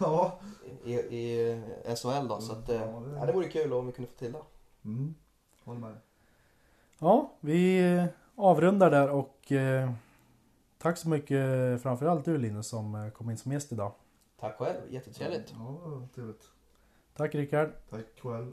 Ja. 0.00 0.38
i, 0.84 0.92
i 0.94 1.62
SHL 1.96 2.28
då. 2.28 2.40
Så 2.40 2.52
att, 2.52 2.68
eh, 2.68 2.76
Ja, 2.76 3.00
det- 3.00 3.16
ja, 3.18 3.26
det 3.26 3.32
vore 3.32 3.48
kul 3.48 3.72
om 3.72 3.86
vi 3.86 3.92
kunde 3.92 4.10
få 4.10 4.18
till 4.18 4.32
det. 4.32 4.42
Mm. 4.84 5.14
Håller 5.64 5.80
med. 5.80 5.96
Ja, 6.98 7.30
vi 7.40 7.92
eh, 7.94 8.04
avrundar 8.36 8.90
där 8.90 9.10
och 9.10 9.52
eh, 9.52 9.90
tack 10.78 10.96
så 10.98 11.08
mycket 11.08 11.82
framförallt 11.82 12.24
du 12.24 12.38
Linus 12.38 12.66
som 12.68 12.94
eh, 12.94 13.10
kom 13.10 13.30
in 13.30 13.38
som 13.38 13.52
gäst 13.52 13.72
idag. 13.72 13.92
Tack 14.42 14.56
själv, 14.56 14.92
jättetrevligt. 14.92 15.54
Ja, 15.58 16.08
trevligt. 16.14 16.50
Tack 17.14 17.34
Rickard. 17.34 17.70
Tack 17.90 18.20
själv. 18.20 18.52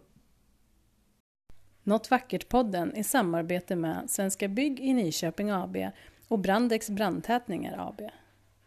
Något 1.83 2.11
vackert-podden 2.11 2.95
i 2.95 3.03
samarbete 3.03 3.75
med 3.75 4.09
Svenska 4.09 4.47
Bygg 4.47 4.79
i 4.79 4.93
Nyköping 4.93 5.51
AB 5.51 5.77
och 6.27 6.39
Brandex 6.39 6.89
Brandtätningar 6.89 7.87
AB. 7.87 8.01